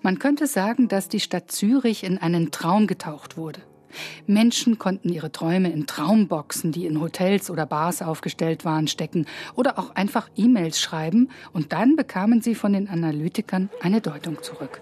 Man 0.02 0.18
könnte 0.18 0.46
sagen, 0.46 0.88
dass 0.88 1.08
die 1.08 1.20
Stadt 1.20 1.50
Zürich 1.50 2.04
in 2.04 2.18
einen 2.18 2.50
Traum 2.50 2.86
getaucht 2.86 3.36
wurde. 3.36 3.60
Menschen 4.26 4.78
konnten 4.78 5.08
ihre 5.08 5.30
Träume 5.30 5.70
in 5.70 5.86
Traumboxen, 5.86 6.72
die 6.72 6.86
in 6.86 7.00
Hotels 7.00 7.50
oder 7.50 7.66
Bars 7.66 8.02
aufgestellt 8.02 8.64
waren, 8.64 8.88
stecken 8.88 9.26
oder 9.54 9.78
auch 9.78 9.94
einfach 9.94 10.28
E-Mails 10.36 10.80
schreiben 10.80 11.30
und 11.52 11.72
dann 11.72 11.96
bekamen 11.96 12.42
sie 12.42 12.54
von 12.54 12.72
den 12.72 12.88
Analytikern 12.88 13.70
eine 13.80 14.00
Deutung 14.00 14.42
zurück. 14.42 14.80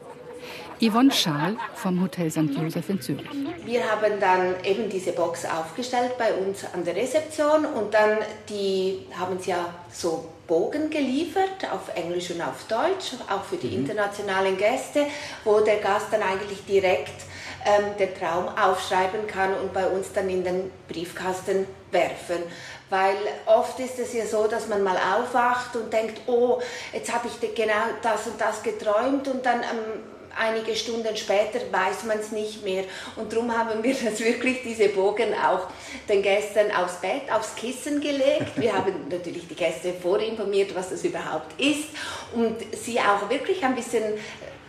Yvonne 0.81 1.12
Schaal 1.12 1.57
vom 1.75 2.02
Hotel 2.02 2.29
St. 2.29 2.50
Joseph 2.61 2.88
in 2.88 3.00
Zürich. 3.00 3.29
Wir 3.64 3.88
haben 3.88 4.19
dann 4.19 4.55
eben 4.64 4.91
diese 4.91 5.12
Box 5.12 5.45
aufgestellt 5.45 6.19
bei 6.19 6.35
uns 6.35 6.64
an 6.75 6.85
der 6.85 6.97
Rezeption 6.97 7.64
und 7.64 7.95
dann 7.95 8.19
die 8.49 9.07
haben 9.17 9.38
sie 9.38 9.50
ja 9.50 9.73
so 9.93 10.29
Bogen 10.53 10.91
geliefert 10.91 11.67
auf 11.73 11.97
Englisch 11.97 12.31
und 12.31 12.43
auf 12.43 12.65
Deutsch, 12.69 13.15
auch 13.31 13.43
für 13.43 13.57
die 13.57 13.75
internationalen 13.75 14.59
Gäste, 14.59 15.07
wo 15.45 15.61
der 15.61 15.77
Gast 15.77 16.09
dann 16.11 16.23
eigentlich 16.23 16.67
direkt 16.67 17.23
ähm, 17.65 17.97
den 17.99 18.15
Traum 18.15 18.49
aufschreiben 18.49 19.27
kann 19.27 19.55
und 19.55 19.73
bei 19.73 19.87
uns 19.87 20.13
dann 20.13 20.29
in 20.29 20.45
den 20.45 20.71
Briefkasten 20.89 21.67
werfen. 21.91 22.43
Weil 22.91 23.17
oft 23.47 23.81
ist 23.81 23.99
es 23.99 24.13
ja 24.13 24.27
so, 24.27 24.47
dass 24.47 24.69
man 24.69 24.83
mal 24.83 24.99
aufwacht 24.99 25.75
und 25.75 25.91
denkt, 25.91 26.21
oh, 26.27 26.61
jetzt 26.93 27.11
habe 27.11 27.29
ich 27.29 27.55
genau 27.55 27.87
das 28.03 28.27
und 28.27 28.39
das 28.39 28.63
geträumt 28.63 29.29
und 29.29 29.47
dann 29.47 29.61
ähm, 29.61 30.03
einige 30.39 30.75
Stunden 30.77 31.17
später 31.17 31.61
weiß 31.71 32.05
man 32.05 32.19
es 32.19 32.33
nicht 32.33 32.65
mehr. 32.65 32.85
Und 33.17 33.33
darum 33.33 33.57
haben 33.57 33.83
wir 33.83 33.95
das 33.95 34.21
wirklich, 34.21 34.62
diese 34.62 34.89
Bogen 34.89 35.35
auch 35.35 35.69
den 36.09 36.23
Gästen 36.23 36.71
aufs 36.75 37.01
Bett, 37.01 37.31
aufs 37.31 37.55
Kissen 37.55 38.01
gelegt. 38.01 38.53
Wir 38.57 38.73
haben 38.73 39.09
natürlich 39.11 39.49
die 39.49 39.55
Gäste 39.55 39.93
vorinformiert, 39.93 40.75
was 40.75 40.91
das 40.91 41.05
überhaupt 41.05 41.61
ist 41.61 41.89
und 42.35 42.57
sie 42.77 42.99
auch 43.01 43.29
wirklich 43.29 43.62
ein 43.65 43.75
bisschen 43.75 44.15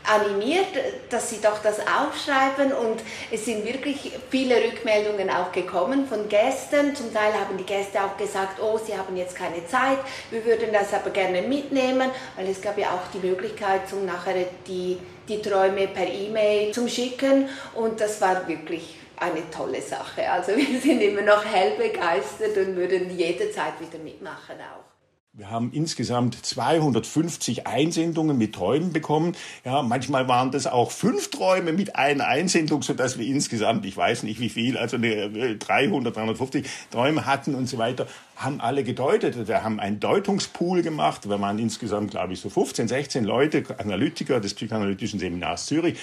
animiert, 0.06 0.68
dass 1.10 1.30
sie 1.30 1.40
doch 1.42 1.62
das 1.62 1.80
aufschreiben 1.80 2.74
und 2.74 3.02
es 3.32 3.46
sind 3.46 3.66
wirklich 3.66 4.12
viele 4.30 4.58
Rückmeldungen 4.58 5.30
auch 5.30 5.52
gekommen 5.52 6.08
von 6.08 6.28
Gästen. 6.28 6.96
Zum 6.96 7.14
Teil 7.14 7.34
haben 7.34 7.58
die 7.58 7.64
Gäste 7.64 8.04
auch 8.04 8.18
gesagt, 8.18 8.62
oh, 8.62 8.78
sie 8.78 8.98
haben 8.98 9.16
jetzt 9.16 9.36
keine 9.36 9.66
Zeit, 9.68 9.98
wir 10.30 10.44
würden 10.46 10.74
das 10.74 10.94
aber 10.94 11.10
gerne 11.12 11.42
mitnehmen, 11.42 12.12
weil 12.36 12.50
es 12.50 12.62
gab 12.62 12.78
ja 12.78 12.90
auch 12.90 13.12
die 13.14 13.26
Möglichkeit, 13.26 13.88
zum 13.88 14.06
nachher 14.06 14.46
die, 14.68 14.98
die 15.28 15.42
Träume 15.42 15.88
per 15.88 16.08
E-Mail 16.08 16.74
zu 16.74 16.88
schicken 16.88 17.50
und 17.76 18.00
das 18.00 18.20
war 18.22 18.48
wirklich 18.48 18.96
eine 19.18 19.50
tolle 19.50 19.82
Sache. 19.82 20.30
Also 20.30 20.52
wir 20.56 20.80
sind 20.80 21.02
immer 21.02 21.22
noch 21.22 21.46
hell 21.46 21.78
begeistert 21.78 22.58
und 22.58 22.76
würden 22.76 23.18
jederzeit 23.18 23.80
wieder 23.80 24.04
mitmachen 24.04 24.58
auch. 24.58 24.93
Wir 25.36 25.50
haben 25.50 25.72
insgesamt 25.74 26.46
250 26.46 27.66
Einsendungen 27.66 28.38
mit 28.38 28.54
Träumen 28.54 28.94
bekommen. 28.94 29.36
Ja, 29.66 29.82
manchmal 29.82 30.28
waren 30.28 30.52
das 30.52 30.68
auch 30.68 30.92
fünf 30.92 31.32
Träume 31.32 31.74
mit 31.74 31.96
einer 31.96 32.28
Einsendung, 32.28 32.84
so 32.84 32.94
dass 32.94 33.18
wir 33.18 33.26
insgesamt, 33.26 33.84
ich 33.88 33.98
weiß 33.98 34.22
nicht 34.22 34.40
wie 34.40 34.50
viel, 34.50 34.78
also 34.78 35.00
300, 35.00 36.16
350 36.16 36.70
Träume 36.92 37.26
hatten 37.26 37.56
und 37.56 37.68
so 37.68 37.80
weiter, 37.80 38.06
haben 38.36 38.62
alle 38.62 38.84
gedeutet. 38.84 39.48
Wir 39.48 39.64
haben 39.64 39.80
einen 39.80 40.00
Deutungspool 40.00 40.84
gemacht. 40.84 41.28
Wir 41.28 41.42
waren 41.42 41.58
insgesamt, 41.58 42.12
glaube 42.12 42.34
ich, 42.34 42.40
so 42.40 42.52
15, 42.52 42.88
16 42.88 43.24
Leute, 43.24 43.64
Analytiker 43.80 44.40
des 44.40 44.54
Psychoanalytischen 44.54 45.20
Seminars 45.20 45.66
Zürich 45.66 45.98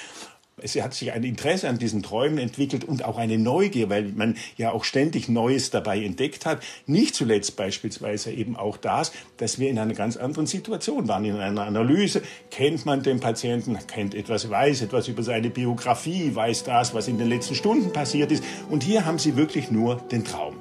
es 0.62 0.76
hat 0.76 0.94
sich 0.94 1.12
ein 1.12 1.24
Interesse 1.24 1.68
an 1.68 1.78
diesen 1.78 2.02
Träumen 2.02 2.38
entwickelt 2.38 2.84
und 2.84 3.04
auch 3.04 3.18
eine 3.18 3.38
Neugier, 3.38 3.90
weil 3.90 4.04
man 4.14 4.36
ja 4.56 4.72
auch 4.72 4.84
ständig 4.84 5.28
Neues 5.28 5.70
dabei 5.70 6.02
entdeckt 6.02 6.46
hat. 6.46 6.62
Nicht 6.86 7.14
zuletzt 7.14 7.56
beispielsweise 7.56 8.30
eben 8.32 8.56
auch 8.56 8.76
das, 8.76 9.12
dass 9.36 9.58
wir 9.58 9.70
in 9.70 9.78
einer 9.78 9.94
ganz 9.94 10.16
anderen 10.16 10.46
Situation 10.46 11.08
waren. 11.08 11.24
In 11.24 11.36
einer 11.36 11.62
Analyse 11.62 12.22
kennt 12.50 12.86
man 12.86 13.02
den 13.02 13.20
Patienten, 13.20 13.78
kennt 13.86 14.14
etwas, 14.14 14.48
weiß 14.48 14.82
etwas 14.82 15.08
über 15.08 15.22
seine 15.22 15.50
Biografie, 15.50 16.34
weiß 16.34 16.64
das, 16.64 16.94
was 16.94 17.08
in 17.08 17.18
den 17.18 17.28
letzten 17.28 17.54
Stunden 17.54 17.92
passiert 17.92 18.32
ist. 18.32 18.44
Und 18.68 18.82
hier 18.82 19.04
haben 19.04 19.18
Sie 19.18 19.36
wirklich 19.36 19.70
nur 19.70 19.96
den 19.96 20.24
Traum. 20.24 20.56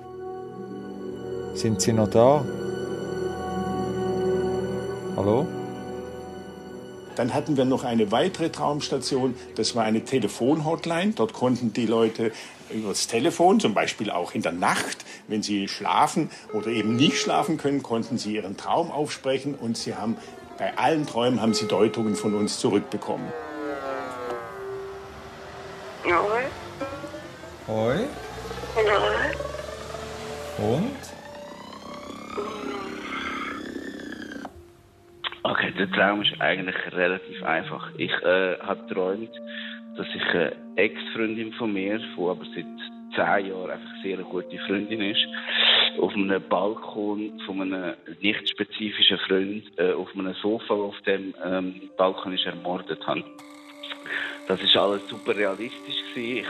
Sind 1.53 1.81
Sie 1.81 1.93
noch 1.93 2.09
da? 2.09 2.45
Hallo? 5.17 5.45
Dann 7.19 7.33
hatten 7.33 7.57
wir 7.57 7.65
noch 7.65 7.83
eine 7.83 8.13
weitere 8.13 8.49
Traumstation, 8.49 9.35
das 9.55 9.75
war 9.75 9.83
eine 9.83 10.05
Telefonhotline. 10.05 11.11
Dort 11.11 11.33
konnten 11.33 11.73
die 11.73 11.85
Leute 11.85 12.31
über 12.69 12.87
das 12.87 13.07
Telefon, 13.07 13.59
zum 13.59 13.73
Beispiel 13.73 14.09
auch 14.09 14.33
in 14.33 14.41
der 14.41 14.53
Nacht, 14.53 15.03
wenn 15.27 15.43
sie 15.43 15.67
schlafen 15.67 16.31
oder 16.53 16.67
eben 16.67 16.95
nicht 16.95 17.19
schlafen 17.19 17.57
können, 17.57 17.83
konnten 17.83 18.17
sie 18.17 18.35
ihren 18.35 18.55
Traum 18.55 18.89
aufsprechen 18.89 19.55
und 19.55 19.75
sie 19.75 19.95
haben 19.95 20.15
bei 20.57 20.77
allen 20.77 21.05
Träumen 21.05 21.41
haben 21.41 21.53
sie 21.53 21.67
Deutungen 21.67 22.15
von 22.15 22.35
uns 22.35 22.57
zurückbekommen. 22.57 23.27
Hoi. 26.05 26.43
Hoi. 27.67 27.97
Und? 30.57 30.95
Okay, 35.43 35.67
der 35.79 35.89
Traum 35.91 36.21
ist 36.21 36.39
eigentlich 36.39 36.75
relativ 36.91 37.41
einfach. 37.43 37.89
Ich 37.97 38.11
äh, 38.21 38.57
habe 38.59 38.85
geträumt, 38.87 39.31
dass 39.95 40.07
ich 40.13 40.23
eine 40.29 40.51
Ex-Freundin 40.75 41.53
von 41.53 41.71
mir, 41.71 41.97
die 41.97 42.21
aber 42.21 42.45
seit 42.53 42.65
zehn 43.15 43.49
Jahren 43.49 43.71
einfach 43.71 44.03
sehr 44.03 44.17
eine 44.17 44.25
gute 44.25 44.57
Freundin 44.67 45.01
ist, 45.01 45.25
auf 45.99 46.13
einem 46.13 46.41
Balkon 46.49 47.39
von 47.45 47.61
einem 47.61 47.93
nicht 48.21 48.49
spezifischen 48.49 49.17
Freund 49.19 49.63
äh, 49.77 49.93
auf 49.93 50.09
einem 50.13 50.33
Sofa 50.35 50.73
auf 50.73 50.99
dem 51.01 51.33
ähm, 51.45 51.89
Balkon 51.97 52.33
ist 52.33 52.45
ermordet 52.45 53.05
habe. 53.07 53.23
Das 54.47 54.61
ist 54.61 54.75
alles 54.75 55.07
super 55.07 55.35
realistisch 55.35 55.95
gewesen. 56.13 56.37
Ich 56.37 56.47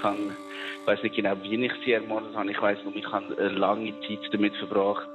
ich 0.82 0.88
weiß 0.88 1.04
nicht 1.04 1.16
genau, 1.16 1.36
wie 1.44 1.66
ich 1.66 1.72
sie 1.86 1.92
ermordet 1.92 2.36
habe. 2.36 2.50
Ich 2.50 2.60
weiß 2.60 2.80
nur, 2.84 2.96
ich 2.96 3.06
habe 3.12 3.38
eine 3.38 3.50
lange 3.50 3.94
Zeit 4.02 4.20
damit 4.32 4.56
verbracht, 4.56 5.08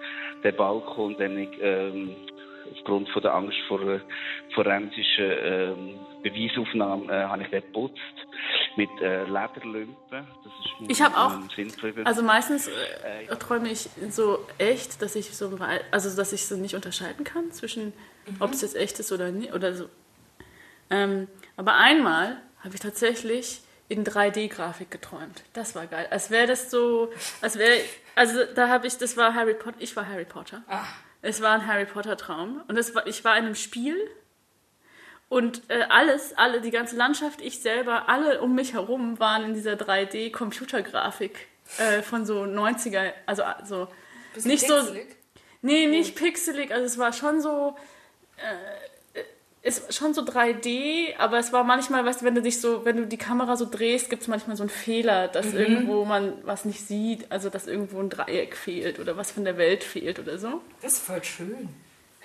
den 0.44 0.54
Balkon 0.54 1.16
dann 1.18 1.36
ich, 1.36 1.48
ähm, 1.60 2.10
aufgrund 2.72 3.08
von 3.10 3.22
der 3.22 3.34
Angst 3.34 3.56
vor 3.68 3.80
äh, 3.80 4.00
forensischen 4.54 5.30
ähm, 5.42 5.98
Beweisaufnahmen 6.22 7.08
äh, 7.08 7.24
habe 7.24 7.42
ich 7.42 7.50
den 7.50 7.62
geputzt 7.62 7.98
mit 8.76 8.90
äh, 9.00 9.24
Lederlümpen. 9.24 9.96
Das 10.10 10.52
ist 10.86 10.90
Ich 10.90 11.02
habe 11.02 11.16
auch, 11.16 11.32
also 12.04 12.22
meistens 12.22 12.68
äh, 12.68 13.26
träume 13.36 13.70
ich 13.70 13.88
so 14.10 14.38
echt, 14.58 15.00
dass 15.02 15.14
ich 15.14 15.36
so, 15.36 15.58
also 15.90 16.16
dass 16.16 16.32
ich 16.32 16.46
so 16.46 16.56
nicht 16.56 16.74
unterscheiden 16.74 17.24
kann 17.24 17.50
zwischen, 17.52 17.92
ob 18.40 18.52
es 18.52 18.62
jetzt 18.62 18.76
echt 18.76 18.98
ist 18.98 19.12
oder 19.12 19.30
nicht 19.30 19.52
oder 19.52 19.74
so. 19.74 19.88
Ähm, 20.90 21.28
aber 21.56 21.76
einmal 21.76 22.40
habe 22.62 22.74
ich 22.74 22.80
tatsächlich 22.80 23.60
in 23.88 24.04
3D-Grafik 24.04 24.90
geträumt. 24.90 25.44
Das 25.52 25.74
war 25.74 25.86
geil. 25.86 26.06
Als 26.10 26.30
wäre 26.30 26.46
das 26.46 26.70
so, 26.70 27.10
als 27.40 27.58
wäre, 27.58 27.78
also 28.14 28.40
da 28.54 28.68
habe 28.68 28.86
ich, 28.86 28.96
das 28.96 29.16
war 29.16 29.34
Harry 29.34 29.54
Potter, 29.54 29.76
ich 29.80 29.94
war 29.94 30.08
Harry 30.08 30.24
Potter. 30.24 30.62
Es 31.24 31.40
war 31.40 31.54
ein 31.54 31.66
Harry 31.66 31.86
Potter 31.86 32.16
Traum. 32.16 32.62
Und 32.68 32.76
es 32.76 32.94
war, 32.94 33.06
ich 33.06 33.24
war 33.24 33.36
in 33.36 33.46
einem 33.46 33.54
Spiel. 33.54 33.96
Und 35.28 35.62
äh, 35.68 35.84
alles, 35.88 36.36
alle, 36.36 36.60
die 36.60 36.70
ganze 36.70 36.96
Landschaft, 36.96 37.40
ich 37.40 37.60
selber, 37.60 38.08
alle 38.08 38.40
um 38.42 38.54
mich 38.54 38.74
herum 38.74 39.18
waren 39.18 39.44
in 39.44 39.54
dieser 39.54 39.72
3D-Computergrafik 39.72 41.48
äh, 41.78 42.02
von 42.02 42.26
so 42.26 42.42
90er, 42.42 43.12
also 43.26 43.42
so. 43.64 43.88
Bisschen 44.34 44.50
nicht 44.50 44.66
pixelig? 44.66 45.08
so, 45.10 45.40
nee, 45.62 45.86
nicht 45.86 46.14
pixelig, 46.14 46.72
also 46.72 46.84
es 46.84 46.98
war 46.98 47.12
schon 47.12 47.40
so, 47.40 47.74
äh, 48.36 48.84
ist 49.64 49.94
schon 49.94 50.12
so 50.14 50.22
3D, 50.22 51.16
aber 51.18 51.38
es 51.38 51.52
war 51.52 51.64
manchmal, 51.64 52.04
weißt 52.04 52.20
du, 52.20 52.24
wenn 52.26 52.34
du 52.34 52.42
dich 52.42 52.60
so, 52.60 52.84
wenn 52.84 52.98
du 52.98 53.06
die 53.06 53.16
Kamera 53.16 53.56
so 53.56 53.64
drehst, 53.68 54.10
gibt 54.10 54.22
es 54.22 54.28
manchmal 54.28 54.56
so 54.56 54.62
einen 54.62 54.70
Fehler, 54.70 55.26
dass 55.28 55.46
Mhm. 55.46 55.58
irgendwo 55.58 56.04
man 56.04 56.34
was 56.44 56.64
nicht 56.66 56.86
sieht, 56.86 57.32
also 57.32 57.48
dass 57.48 57.66
irgendwo 57.66 57.98
ein 57.98 58.10
Dreieck 58.10 58.56
fehlt 58.56 58.98
oder 59.00 59.16
was 59.16 59.30
von 59.30 59.44
der 59.44 59.56
Welt 59.56 59.82
fehlt 59.82 60.18
oder 60.18 60.38
so. 60.38 60.60
Das 60.82 60.92
ist 60.92 61.02
voll 61.02 61.24
schön. 61.24 61.70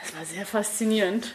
Das 0.01 0.15
war 0.15 0.25
sehr 0.25 0.45
faszinierend. 0.45 1.33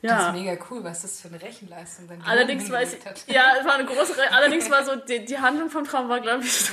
Ja. 0.00 0.16
Das 0.16 0.26
ist 0.28 0.32
mega 0.42 0.56
cool, 0.70 0.82
was 0.82 1.02
das 1.02 1.20
für 1.20 1.28
eine 1.28 1.40
Rechenleistung 1.40 2.08
dann 2.08 2.22
Allerdings 2.22 2.70
weiß 2.70 2.94
ich, 2.94 3.34
ja, 3.34 3.52
es 3.58 3.66
war 3.66 3.74
eine 3.74 3.84
große, 3.86 4.16
Re 4.18 4.32
allerdings 4.32 4.70
war 4.70 4.84
so, 4.84 4.96
die, 4.96 5.24
die 5.24 5.38
Handlung 5.38 5.70
vom 5.70 5.84
Traum 5.84 6.08
war, 6.08 6.20
glaube 6.20 6.44
ich, 6.44 6.52
so, 6.52 6.72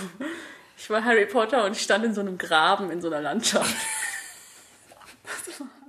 ich 0.77 0.89
war 0.89 1.03
Harry 1.03 1.25
Potter 1.25 1.65
und 1.65 1.73
ich 1.75 1.81
stand 1.81 2.03
in 2.05 2.13
so 2.13 2.21
einem 2.21 2.37
Graben 2.37 2.89
in 2.91 3.01
so 3.01 3.07
einer 3.07 3.21
Landschaft. 3.21 3.75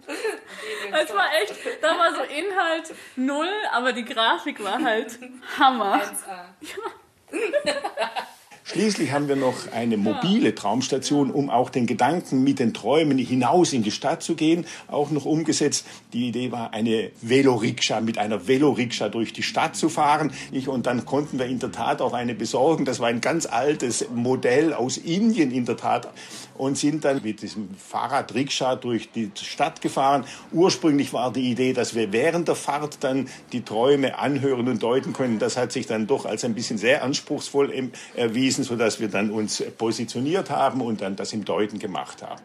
Es 0.06 1.14
war 1.14 1.26
echt, 1.42 1.54
da 1.80 1.98
war 1.98 2.14
so 2.14 2.22
Inhalt 2.22 2.94
null, 3.16 3.48
aber 3.72 3.92
die 3.92 4.04
Grafik 4.04 4.62
war 4.62 4.82
halt 4.82 5.18
Hammer. 5.58 6.00
Ja. 6.60 8.10
Schließlich 8.64 9.12
haben 9.12 9.28
wir 9.28 9.36
noch 9.36 9.72
eine 9.72 9.96
mobile 9.96 10.54
Traumstation, 10.54 11.30
um 11.30 11.50
auch 11.50 11.68
den 11.68 11.86
Gedanken 11.86 12.42
mit 12.42 12.58
den 12.58 12.72
Träumen 12.72 13.18
hinaus 13.18 13.72
in 13.72 13.82
die 13.82 13.90
Stadt 13.90 14.22
zu 14.22 14.34
gehen, 14.34 14.66
auch 14.86 15.10
noch 15.10 15.26
umgesetzt. 15.26 15.84
Die 16.12 16.28
Idee 16.28 16.52
war, 16.52 16.72
eine 16.72 17.10
Velorikscha 17.20 18.00
mit 18.00 18.18
einer 18.18 18.46
Velorikscha 18.46 19.08
durch 19.08 19.32
die 19.32 19.42
Stadt 19.42 19.76
zu 19.76 19.88
fahren. 19.88 20.32
Ich, 20.52 20.68
und 20.68 20.86
dann 20.86 21.04
konnten 21.04 21.38
wir 21.38 21.46
in 21.46 21.58
der 21.58 21.72
Tat 21.72 22.00
auch 22.00 22.14
eine 22.14 22.34
besorgen. 22.34 22.84
Das 22.84 22.98
war 23.00 23.08
ein 23.08 23.20
ganz 23.20 23.46
altes 23.46 24.08
Modell 24.14 24.72
aus 24.72 24.96
Indien 24.96 25.50
in 25.50 25.66
der 25.66 25.76
Tat 25.76 26.08
und 26.58 26.78
sind 26.78 27.04
dann 27.04 27.22
mit 27.22 27.42
diesem 27.42 27.70
Fahrradrikscha 27.74 28.76
durch 28.76 29.10
die 29.10 29.30
Stadt 29.40 29.80
gefahren. 29.80 30.24
Ursprünglich 30.52 31.12
war 31.12 31.32
die 31.32 31.50
Idee, 31.50 31.72
dass 31.72 31.94
wir 31.94 32.12
während 32.12 32.48
der 32.48 32.54
Fahrt 32.54 33.02
dann 33.04 33.28
die 33.52 33.62
Träume 33.62 34.18
anhören 34.18 34.68
und 34.68 34.82
deuten 34.82 35.12
können. 35.12 35.38
Das 35.38 35.56
hat 35.56 35.72
sich 35.72 35.86
dann 35.86 36.06
doch 36.06 36.26
als 36.26 36.44
ein 36.44 36.54
bisschen 36.54 36.78
sehr 36.78 37.02
anspruchsvoll 37.02 37.90
erwiesen, 38.14 38.64
sodass 38.64 39.00
wir 39.00 39.08
dann 39.08 39.30
uns 39.30 39.62
positioniert 39.78 40.50
haben 40.50 40.80
und 40.80 41.00
dann 41.00 41.16
das 41.16 41.32
im 41.32 41.44
Deuten 41.44 41.78
gemacht 41.78 42.22
haben. 42.22 42.40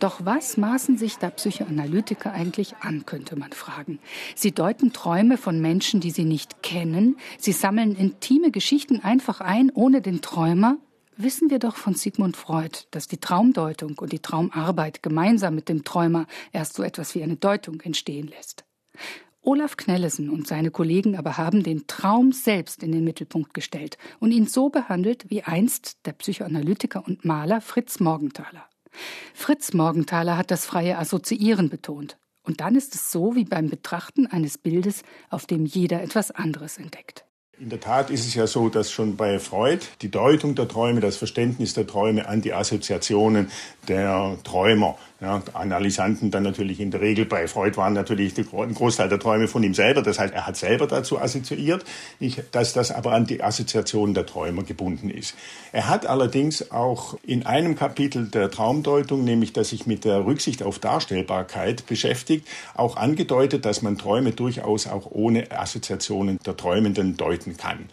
Doch 0.00 0.24
was 0.24 0.56
maßen 0.56 0.96
sich 0.96 1.18
da 1.18 1.28
Psychoanalytiker 1.28 2.32
eigentlich 2.32 2.74
an, 2.80 3.04
könnte 3.04 3.36
man 3.36 3.52
fragen. 3.52 3.98
Sie 4.34 4.50
deuten 4.50 4.94
Träume 4.94 5.36
von 5.36 5.60
Menschen, 5.60 6.00
die 6.00 6.10
sie 6.10 6.24
nicht 6.24 6.62
kennen. 6.62 7.18
Sie 7.38 7.52
sammeln 7.52 7.94
intime 7.94 8.50
Geschichten 8.50 9.00
einfach 9.00 9.42
ein, 9.42 9.70
ohne 9.74 10.00
den 10.00 10.22
Träumer 10.22 10.78
wissen 11.22 11.50
wir 11.50 11.58
doch 11.58 11.76
von 11.76 11.94
Sigmund 11.94 12.36
Freud, 12.36 12.86
dass 12.90 13.08
die 13.08 13.18
Traumdeutung 13.18 13.98
und 13.98 14.12
die 14.12 14.20
Traumarbeit 14.20 15.02
gemeinsam 15.02 15.54
mit 15.54 15.68
dem 15.68 15.84
Träumer 15.84 16.26
erst 16.52 16.74
so 16.74 16.82
etwas 16.82 17.14
wie 17.14 17.22
eine 17.22 17.36
Deutung 17.36 17.80
entstehen 17.80 18.28
lässt. 18.28 18.64
Olaf 19.42 19.76
Knellesen 19.76 20.28
und 20.28 20.46
seine 20.46 20.70
Kollegen 20.70 21.16
aber 21.16 21.38
haben 21.38 21.62
den 21.62 21.86
Traum 21.86 22.32
selbst 22.32 22.82
in 22.82 22.92
den 22.92 23.04
Mittelpunkt 23.04 23.54
gestellt 23.54 23.96
und 24.18 24.32
ihn 24.32 24.46
so 24.46 24.68
behandelt 24.68 25.30
wie 25.30 25.42
einst 25.42 26.04
der 26.04 26.12
Psychoanalytiker 26.12 27.06
und 27.06 27.24
Maler 27.24 27.62
Fritz 27.62 28.00
Morgenthaler. 28.00 28.66
Fritz 29.32 29.72
Morgenthaler 29.72 30.36
hat 30.36 30.50
das 30.50 30.66
freie 30.66 30.98
Assoziieren 30.98 31.70
betont. 31.70 32.18
Und 32.42 32.60
dann 32.60 32.74
ist 32.74 32.94
es 32.94 33.12
so 33.12 33.34
wie 33.34 33.44
beim 33.44 33.68
Betrachten 33.68 34.26
eines 34.26 34.58
Bildes, 34.58 35.02
auf 35.28 35.46
dem 35.46 35.66
jeder 35.66 36.02
etwas 36.02 36.30
anderes 36.30 36.78
entdeckt. 36.78 37.24
In 37.60 37.68
der 37.68 37.78
Tat 37.78 38.08
ist 38.08 38.26
es 38.26 38.34
ja 38.34 38.46
so, 38.46 38.70
dass 38.70 38.90
schon 38.90 39.16
bei 39.16 39.38
Freud 39.38 39.84
die 40.00 40.10
Deutung 40.10 40.54
der 40.54 40.66
Träume, 40.66 41.00
das 41.00 41.18
Verständnis 41.18 41.74
der 41.74 41.86
Träume 41.86 42.26
an 42.26 42.40
die 42.40 42.54
Assoziationen 42.54 43.50
der 43.86 44.38
Träumer 44.44 44.96
ja, 45.20 45.42
Analysanten 45.52 46.30
dann 46.30 46.44
natürlich 46.44 46.80
in 46.80 46.90
der 46.90 47.02
Regel 47.02 47.26
bei 47.26 47.46
Freud 47.46 47.76
waren 47.76 47.92
natürlich 47.92 48.34
ein 48.38 48.74
Großteil 48.74 49.08
der 49.08 49.18
Träume 49.18 49.48
von 49.48 49.62
ihm 49.62 49.74
selber. 49.74 50.02
Das 50.02 50.18
heißt, 50.18 50.32
er 50.32 50.46
hat 50.46 50.56
selber 50.56 50.86
dazu 50.86 51.20
assoziiert, 51.20 51.84
dass 52.52 52.72
das 52.72 52.90
aber 52.90 53.12
an 53.12 53.26
die 53.26 53.42
Assoziation 53.42 54.14
der 54.14 54.24
Träumer 54.24 54.62
gebunden 54.62 55.10
ist. 55.10 55.34
Er 55.72 55.88
hat 55.88 56.06
allerdings 56.06 56.70
auch 56.70 57.18
in 57.22 57.44
einem 57.44 57.76
Kapitel 57.76 58.28
der 58.28 58.50
Traumdeutung, 58.50 59.24
nämlich 59.24 59.52
das 59.52 59.68
sich 59.70 59.86
mit 59.86 60.04
der 60.04 60.24
Rücksicht 60.24 60.62
auf 60.62 60.78
Darstellbarkeit 60.78 61.86
beschäftigt, 61.86 62.48
auch 62.74 62.96
angedeutet, 62.96 63.66
dass 63.66 63.82
man 63.82 63.98
Träume 63.98 64.32
durchaus 64.32 64.86
auch 64.86 65.06
ohne 65.10 65.50
Assoziationen 65.50 66.38
der 66.46 66.56
Träumenden 66.56 67.18
deuten 67.18 67.58
kann. 67.58 67.90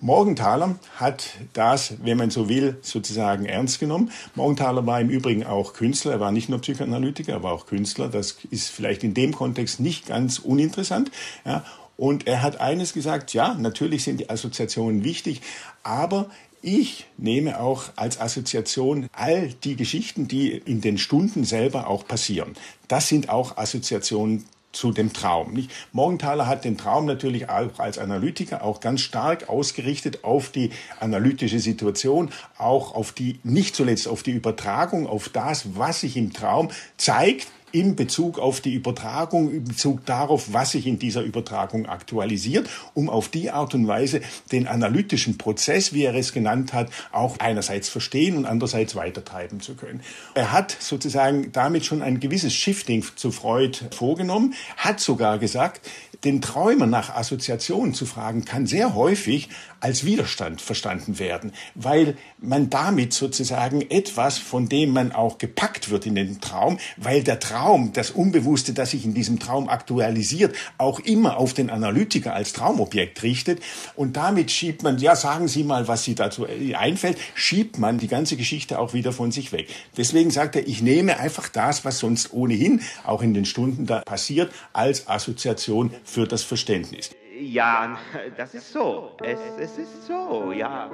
Morgenthaler 0.00 0.76
hat 0.96 1.34
das, 1.52 1.94
wenn 2.02 2.16
man 2.16 2.30
so 2.30 2.48
will, 2.48 2.78
sozusagen 2.80 3.44
ernst 3.44 3.80
genommen. 3.80 4.10
Morgenthaler 4.34 4.86
war 4.86 5.00
im 5.00 5.10
Übrigen 5.10 5.44
auch 5.44 5.74
Künstler. 5.74 6.12
Er 6.12 6.20
war 6.20 6.32
nicht 6.32 6.48
nur 6.48 6.60
Psychoanalytiker, 6.60 7.32
er 7.32 7.42
war 7.42 7.52
auch 7.52 7.66
Künstler. 7.66 8.08
Das 8.08 8.38
ist 8.50 8.70
vielleicht 8.70 9.04
in 9.04 9.12
dem 9.12 9.34
Kontext 9.34 9.78
nicht 9.78 10.06
ganz 10.06 10.38
uninteressant. 10.38 11.10
Ja. 11.44 11.64
Und 11.98 12.26
er 12.26 12.40
hat 12.40 12.60
eines 12.60 12.94
gesagt, 12.94 13.34
ja, 13.34 13.52
natürlich 13.54 14.04
sind 14.04 14.20
die 14.20 14.30
Assoziationen 14.30 15.04
wichtig, 15.04 15.42
aber 15.82 16.30
ich 16.62 17.06
nehme 17.18 17.60
auch 17.60 17.84
als 17.96 18.20
Assoziation 18.20 19.08
all 19.12 19.48
die 19.64 19.76
Geschichten, 19.76 20.28
die 20.28 20.50
in 20.50 20.80
den 20.80 20.96
Stunden 20.96 21.44
selber 21.44 21.88
auch 21.88 22.06
passieren. 22.06 22.54
Das 22.88 23.08
sind 23.08 23.28
auch 23.28 23.58
Assoziationen 23.58 24.46
zu 24.72 24.92
dem 24.92 25.12
Traum. 25.12 25.52
Nicht? 25.52 25.70
Morgenthaler 25.92 26.46
hat 26.46 26.64
den 26.64 26.76
Traum 26.76 27.06
natürlich 27.06 27.48
auch 27.48 27.78
als 27.78 27.98
Analytiker 27.98 28.62
auch 28.62 28.80
ganz 28.80 29.00
stark 29.00 29.48
ausgerichtet 29.48 30.24
auf 30.24 30.50
die 30.50 30.70
analytische 31.00 31.58
Situation, 31.58 32.30
auch 32.56 32.94
auf 32.94 33.12
die, 33.12 33.40
nicht 33.42 33.74
zuletzt 33.74 34.06
auf 34.06 34.22
die 34.22 34.32
Übertragung, 34.32 35.06
auf 35.06 35.28
das, 35.28 35.76
was 35.76 36.00
sich 36.00 36.16
im 36.16 36.32
Traum 36.32 36.70
zeigt, 36.96 37.48
in 37.72 37.96
Bezug 37.96 38.38
auf 38.38 38.60
die 38.60 38.74
Übertragung, 38.74 39.50
in 39.50 39.64
Bezug 39.64 40.04
darauf, 40.06 40.52
was 40.52 40.72
sich 40.72 40.86
in 40.86 40.98
dieser 40.98 41.22
Übertragung 41.22 41.86
aktualisiert, 41.86 42.68
um 42.94 43.08
auf 43.08 43.28
die 43.28 43.50
Art 43.50 43.74
und 43.74 43.86
Weise 43.86 44.20
den 44.52 44.66
analytischen 44.66 45.38
Prozess, 45.38 45.92
wie 45.92 46.04
er 46.04 46.14
es 46.14 46.32
genannt 46.32 46.72
hat, 46.72 46.90
auch 47.12 47.38
einerseits 47.38 47.88
verstehen 47.88 48.36
und 48.36 48.46
andererseits 48.46 48.94
weitertreiben 48.94 49.60
zu 49.60 49.74
können. 49.74 50.00
Er 50.34 50.52
hat 50.52 50.76
sozusagen 50.78 51.52
damit 51.52 51.84
schon 51.84 52.02
ein 52.02 52.20
gewisses 52.20 52.54
Shifting 52.54 53.04
zu 53.16 53.30
Freud 53.30 53.78
vorgenommen, 53.90 54.54
hat 54.76 55.00
sogar 55.00 55.38
gesagt, 55.38 55.88
den 56.24 56.42
Träumer 56.42 56.86
nach 56.86 57.14
Assoziation 57.14 57.94
zu 57.94 58.04
fragen, 58.04 58.44
kann 58.44 58.66
sehr 58.66 58.94
häufig 58.94 59.48
als 59.80 60.04
Widerstand 60.04 60.60
verstanden 60.60 61.18
werden, 61.18 61.52
weil 61.74 62.16
man 62.38 62.70
damit 62.70 63.12
sozusagen 63.12 63.82
etwas, 63.90 64.38
von 64.38 64.68
dem 64.68 64.90
man 64.92 65.12
auch 65.12 65.38
gepackt 65.38 65.90
wird 65.90 66.06
in 66.06 66.14
den 66.14 66.40
Traum, 66.40 66.78
weil 66.96 67.22
der 67.22 67.40
Traum, 67.40 67.92
das 67.92 68.10
Unbewusste, 68.10 68.72
das 68.72 68.90
sich 68.90 69.04
in 69.04 69.14
diesem 69.14 69.38
Traum 69.38 69.68
aktualisiert, 69.68 70.54
auch 70.78 71.00
immer 71.00 71.38
auf 71.38 71.54
den 71.54 71.70
Analytiker 71.70 72.34
als 72.34 72.52
Traumobjekt 72.52 73.22
richtet. 73.22 73.60
Und 73.96 74.16
damit 74.16 74.50
schiebt 74.50 74.82
man, 74.82 74.98
ja, 74.98 75.16
sagen 75.16 75.48
Sie 75.48 75.64
mal, 75.64 75.88
was 75.88 76.04
Sie 76.04 76.14
dazu 76.14 76.46
einfällt, 76.74 77.18
schiebt 77.34 77.78
man 77.78 77.98
die 77.98 78.08
ganze 78.08 78.36
Geschichte 78.36 78.78
auch 78.78 78.92
wieder 78.92 79.12
von 79.12 79.32
sich 79.32 79.52
weg. 79.52 79.68
Deswegen 79.96 80.30
sagt 80.30 80.56
er, 80.56 80.66
ich 80.66 80.82
nehme 80.82 81.18
einfach 81.18 81.48
das, 81.48 81.84
was 81.84 81.98
sonst 81.98 82.32
ohnehin 82.32 82.82
auch 83.04 83.22
in 83.22 83.34
den 83.34 83.44
Stunden 83.44 83.86
da 83.86 84.00
passiert, 84.00 84.52
als 84.72 85.08
Assoziation 85.08 85.90
für 86.04 86.26
das 86.26 86.42
Verständnis. 86.42 87.10
Ja, 87.40 87.98
das 88.36 88.54
ist 88.54 88.70
so. 88.70 89.12
Es, 89.24 89.38
es 89.58 89.78
ist 89.78 90.06
so, 90.06 90.52
ja. 90.52 90.90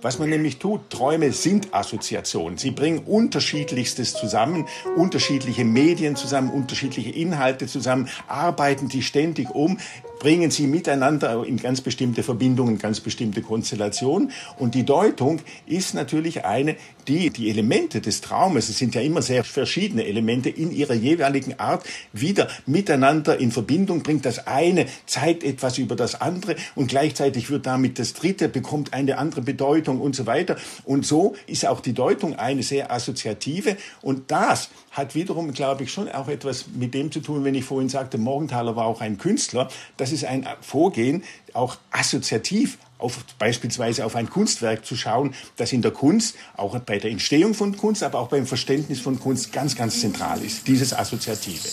Was 0.00 0.18
man 0.18 0.30
nämlich 0.30 0.58
tut, 0.58 0.88
Träume 0.88 1.32
sind 1.32 1.74
Assoziationen. 1.74 2.56
Sie 2.56 2.70
bringen 2.70 3.00
unterschiedlichstes 3.04 4.14
zusammen, 4.14 4.66
unterschiedliche 4.96 5.66
Medien 5.66 6.16
zusammen, 6.16 6.50
unterschiedliche 6.50 7.10
Inhalte 7.10 7.66
zusammen, 7.66 8.08
arbeiten 8.26 8.88
die 8.88 9.02
ständig 9.02 9.50
um, 9.50 9.78
bringen 10.20 10.52
sie 10.52 10.68
miteinander 10.68 11.44
in 11.44 11.56
ganz 11.56 11.80
bestimmte 11.80 12.22
Verbindungen, 12.22 12.78
ganz 12.78 13.00
bestimmte 13.00 13.42
Konstellationen. 13.42 14.30
Und 14.58 14.76
die 14.76 14.84
Deutung 14.84 15.40
ist 15.66 15.94
natürlich 15.94 16.44
eine, 16.44 16.76
die 17.08 17.30
die 17.30 17.50
Elemente 17.50 18.00
des 18.00 18.20
Traumes, 18.20 18.68
es 18.68 18.78
sind 18.78 18.94
ja 18.94 19.00
immer 19.00 19.22
sehr 19.22 19.42
verschiedene 19.42 20.04
Elemente, 20.06 20.48
in 20.48 20.70
ihrer 20.70 20.94
jeweiligen 20.94 21.58
Art 21.58 21.84
wieder 22.12 22.48
miteinander 22.66 23.40
in 23.40 23.50
Verbindung 23.50 24.02
bringt. 24.02 24.26
Das 24.26 24.46
eine 24.46 24.86
zeigt 25.06 25.42
etwas 25.42 25.78
über 25.78 25.96
das 25.96 26.20
andere 26.20 26.54
und 26.74 26.88
gleichzeitig 26.88 27.50
wird 27.50 27.66
damit 27.66 27.98
das 27.98 28.12
dritte, 28.12 28.48
bekommt 28.48 28.92
eine 28.92 29.18
andere 29.18 29.40
Bedeutung 29.40 30.00
und 30.00 30.14
so 30.14 30.26
weiter. 30.26 30.56
Und 30.84 31.06
so 31.06 31.34
ist 31.46 31.66
auch 31.66 31.80
die 31.80 31.94
Deutung 31.94 32.36
eine 32.36 32.62
sehr 32.62 32.92
assoziative. 32.92 33.76
Und 34.02 34.30
das 34.30 34.68
hat 34.90 35.14
wiederum, 35.14 35.52
glaube 35.52 35.84
ich, 35.84 35.92
schon 35.92 36.08
auch 36.08 36.28
etwas 36.28 36.66
mit 36.74 36.94
dem 36.94 37.10
zu 37.10 37.20
tun, 37.20 37.44
wenn 37.44 37.54
ich 37.54 37.64
vorhin 37.64 37.88
sagte, 37.88 38.18
Morgenthaler 38.18 38.76
war 38.76 38.84
auch 38.84 39.00
ein 39.00 39.18
Künstler. 39.18 39.68
Das 40.10 40.22
ist 40.22 40.24
ein 40.24 40.44
Vorgehen, 40.60 41.22
auch 41.52 41.76
assoziativ 41.92 42.78
auf, 42.98 43.24
beispielsweise 43.38 44.04
auf 44.04 44.16
ein 44.16 44.28
Kunstwerk 44.28 44.84
zu 44.84 44.96
schauen, 44.96 45.34
das 45.56 45.72
in 45.72 45.82
der 45.82 45.92
Kunst, 45.92 46.34
auch 46.56 46.76
bei 46.80 46.98
der 46.98 47.12
Entstehung 47.12 47.54
von 47.54 47.76
Kunst, 47.76 48.02
aber 48.02 48.18
auch 48.18 48.26
beim 48.26 48.44
Verständnis 48.44 49.00
von 49.00 49.20
Kunst 49.20 49.52
ganz, 49.52 49.76
ganz 49.76 50.00
zentral 50.00 50.42
ist. 50.42 50.66
Dieses 50.66 50.92
Assoziative. 50.92 51.68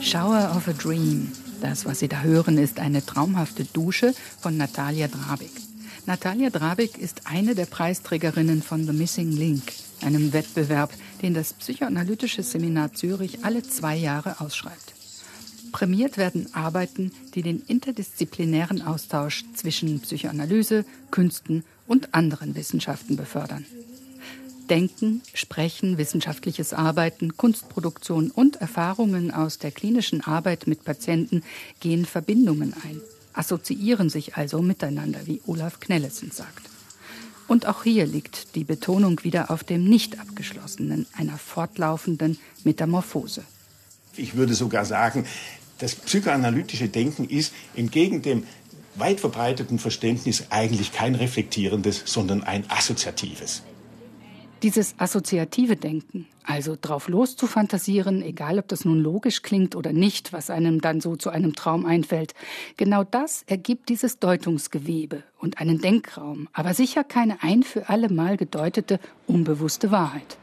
Shower 0.00 0.54
of 0.56 0.68
a 0.68 0.72
Dream. 0.72 1.32
Das, 1.60 1.84
was 1.84 1.98
Sie 1.98 2.06
da 2.06 2.20
hören, 2.20 2.58
ist 2.58 2.78
eine 2.78 3.04
traumhafte 3.04 3.64
Dusche 3.64 4.14
von 4.40 4.56
Natalia 4.56 5.08
Drabik. 5.08 5.50
Natalia 6.06 6.50
Drabik 6.50 6.96
ist 6.96 7.22
eine 7.24 7.56
der 7.56 7.66
Preisträgerinnen 7.66 8.62
von 8.62 8.86
The 8.86 8.92
Missing 8.92 9.32
Link, 9.32 9.72
einem 10.00 10.32
Wettbewerb, 10.32 10.92
den 11.22 11.34
das 11.34 11.52
Psychoanalytische 11.52 12.42
Seminar 12.42 12.92
Zürich 12.92 13.44
alle 13.44 13.62
zwei 13.62 13.96
Jahre 13.96 14.40
ausschreibt. 14.40 14.94
Prämiert 15.72 16.16
werden 16.16 16.48
Arbeiten, 16.54 17.12
die 17.34 17.42
den 17.42 17.62
interdisziplinären 17.66 18.82
Austausch 18.82 19.44
zwischen 19.54 20.00
Psychoanalyse, 20.00 20.84
Künsten 21.10 21.64
und 21.86 22.14
anderen 22.14 22.54
Wissenschaften 22.54 23.16
befördern. 23.16 23.66
Denken, 24.70 25.22
Sprechen, 25.32 25.98
wissenschaftliches 25.98 26.72
Arbeiten, 26.72 27.36
Kunstproduktion 27.36 28.30
und 28.30 28.56
Erfahrungen 28.56 29.30
aus 29.30 29.58
der 29.58 29.70
klinischen 29.70 30.22
Arbeit 30.22 30.66
mit 30.66 30.84
Patienten 30.84 31.42
gehen 31.80 32.04
Verbindungen 32.04 32.74
ein, 32.82 33.00
assoziieren 33.32 34.10
sich 34.10 34.36
also 34.36 34.62
miteinander, 34.62 35.20
wie 35.26 35.40
Olaf 35.46 35.78
Knellesen 35.78 36.30
sagt. 36.30 36.68
Und 37.48 37.66
auch 37.66 37.84
hier 37.84 38.06
liegt 38.06 38.54
die 38.56 38.64
Betonung 38.64 39.22
wieder 39.22 39.50
auf 39.50 39.62
dem 39.62 39.84
nicht 39.84 40.18
abgeschlossenen, 40.18 41.06
einer 41.16 41.38
fortlaufenden 41.38 42.38
Metamorphose. 42.64 43.44
Ich 44.16 44.34
würde 44.34 44.54
sogar 44.54 44.84
sagen, 44.84 45.26
das 45.78 45.94
psychoanalytische 45.94 46.88
Denken 46.88 47.28
ist 47.28 47.52
entgegen 47.74 48.22
dem 48.22 48.44
weit 48.94 49.20
verbreiteten 49.20 49.78
Verständnis 49.78 50.46
eigentlich 50.50 50.92
kein 50.92 51.14
reflektierendes, 51.14 52.02
sondern 52.06 52.42
ein 52.42 52.64
assoziatives. 52.68 53.62
Dieses 54.62 54.94
assoziative 54.98 55.76
Denken, 55.76 56.26
also 56.42 56.78
drauf 56.80 57.08
loszufantasieren, 57.08 58.22
egal 58.22 58.58
ob 58.58 58.68
das 58.68 58.86
nun 58.86 59.00
logisch 59.00 59.42
klingt 59.42 59.76
oder 59.76 59.92
nicht, 59.92 60.32
was 60.32 60.48
einem 60.48 60.80
dann 60.80 61.02
so 61.02 61.14
zu 61.14 61.28
einem 61.28 61.54
Traum 61.54 61.84
einfällt, 61.84 62.34
genau 62.78 63.04
das 63.04 63.42
ergibt 63.46 63.90
dieses 63.90 64.18
Deutungsgewebe 64.18 65.22
und 65.38 65.60
einen 65.60 65.80
Denkraum, 65.80 66.48
aber 66.54 66.72
sicher 66.72 67.04
keine 67.04 67.42
ein 67.42 67.62
für 67.62 67.90
alle 67.90 68.08
Mal 68.08 68.38
gedeutete, 68.38 68.98
unbewusste 69.26 69.90
Wahrheit. 69.90 70.38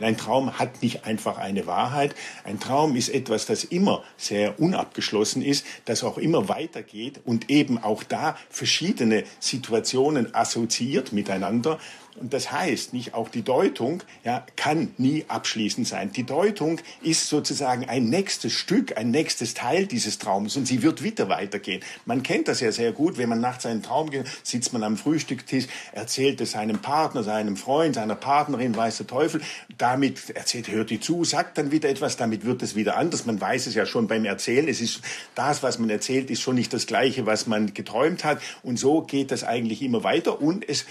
Ein 0.00 0.16
Traum 0.16 0.58
hat 0.58 0.82
nicht 0.82 1.04
einfach 1.04 1.38
eine 1.38 1.66
Wahrheit. 1.66 2.14
Ein 2.44 2.60
Traum 2.60 2.96
ist 2.96 3.08
etwas, 3.08 3.46
das 3.46 3.64
immer 3.64 4.02
sehr 4.16 4.60
unabgeschlossen 4.60 5.42
ist, 5.42 5.64
das 5.84 6.04
auch 6.04 6.18
immer 6.18 6.48
weitergeht 6.48 7.20
und 7.24 7.50
eben 7.50 7.78
auch 7.78 8.02
da 8.02 8.36
verschiedene 8.50 9.24
Situationen 9.40 10.34
assoziiert 10.34 11.12
miteinander. 11.12 11.78
Und 12.18 12.32
das 12.32 12.50
heißt, 12.50 12.92
nicht 12.92 13.14
auch 13.14 13.28
die 13.28 13.42
Deutung 13.42 14.02
ja, 14.24 14.44
kann 14.56 14.92
nie 14.98 15.24
abschließend 15.28 15.86
sein. 15.86 16.12
Die 16.12 16.24
Deutung 16.24 16.80
ist 17.02 17.28
sozusagen 17.28 17.88
ein 17.88 18.08
nächstes 18.08 18.52
Stück, 18.52 18.96
ein 18.96 19.10
nächstes 19.10 19.54
Teil 19.54 19.86
dieses 19.86 20.18
Traums 20.18 20.56
und 20.56 20.66
sie 20.66 20.82
wird 20.82 21.02
wieder 21.02 21.28
weitergehen. 21.28 21.82
Man 22.04 22.22
kennt 22.22 22.48
das 22.48 22.60
ja 22.60 22.72
sehr 22.72 22.92
gut, 22.92 23.18
wenn 23.18 23.28
man 23.28 23.40
nachts 23.40 23.66
einen 23.66 23.82
Traum 23.82 24.10
geht, 24.10 24.26
sitzt 24.42 24.72
man 24.72 24.82
am 24.82 24.96
Frühstückstisch, 24.96 25.66
erzählt 25.92 26.40
es 26.40 26.52
seinem 26.52 26.78
Partner, 26.78 27.22
seinem 27.22 27.56
Freund, 27.56 27.96
seiner 27.96 28.14
Partnerin, 28.14 28.74
weiß 28.74 28.98
der 28.98 29.06
Teufel. 29.06 29.40
Damit 29.78 30.30
erzählt, 30.30 30.68
hört 30.68 30.90
die 30.90 31.00
zu, 31.00 31.24
sagt 31.24 31.58
dann 31.58 31.70
wieder 31.70 31.88
etwas, 31.88 32.16
damit 32.16 32.44
wird 32.44 32.62
es 32.62 32.74
wieder 32.74 32.96
anders. 32.96 33.26
Man 33.26 33.40
weiß 33.40 33.66
es 33.66 33.74
ja 33.74 33.86
schon 33.86 34.08
beim 34.08 34.24
Erzählen. 34.24 34.68
Es 34.68 34.80
ist 34.80 35.02
das, 35.34 35.62
was 35.62 35.78
man 35.78 35.90
erzählt, 35.90 36.30
ist 36.30 36.40
schon 36.40 36.54
nicht 36.54 36.72
das 36.72 36.86
Gleiche, 36.86 37.26
was 37.26 37.46
man 37.46 37.74
geträumt 37.74 38.24
hat. 38.24 38.40
Und 38.62 38.78
so 38.78 39.02
geht 39.02 39.30
das 39.30 39.44
eigentlich 39.44 39.82
immer 39.82 40.02
weiter 40.04 40.40
und 40.40 40.68
es 40.68 40.86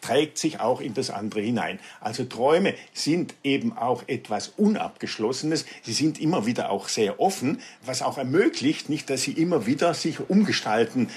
trägt 0.00 0.38
sich 0.38 0.60
auch 0.60 0.80
in 0.80 0.94
das 0.94 1.10
andere 1.10 1.40
hinein. 1.40 1.78
Also 2.00 2.24
Träume 2.24 2.74
sind 2.92 3.34
eben 3.42 3.76
auch 3.76 4.04
etwas 4.06 4.48
Unabgeschlossenes. 4.56 5.66
Sie 5.82 5.92
sind 5.92 6.20
immer 6.20 6.46
wieder 6.46 6.70
auch 6.70 6.88
sehr 6.88 7.20
offen, 7.20 7.60
was 7.84 8.02
auch 8.02 8.18
ermöglicht, 8.18 8.88
nicht, 8.88 9.10
dass 9.10 9.22
sie 9.22 9.32
immer 9.32 9.66
wieder 9.66 9.94
sich 9.94 10.28
umgestalten, 10.28 11.08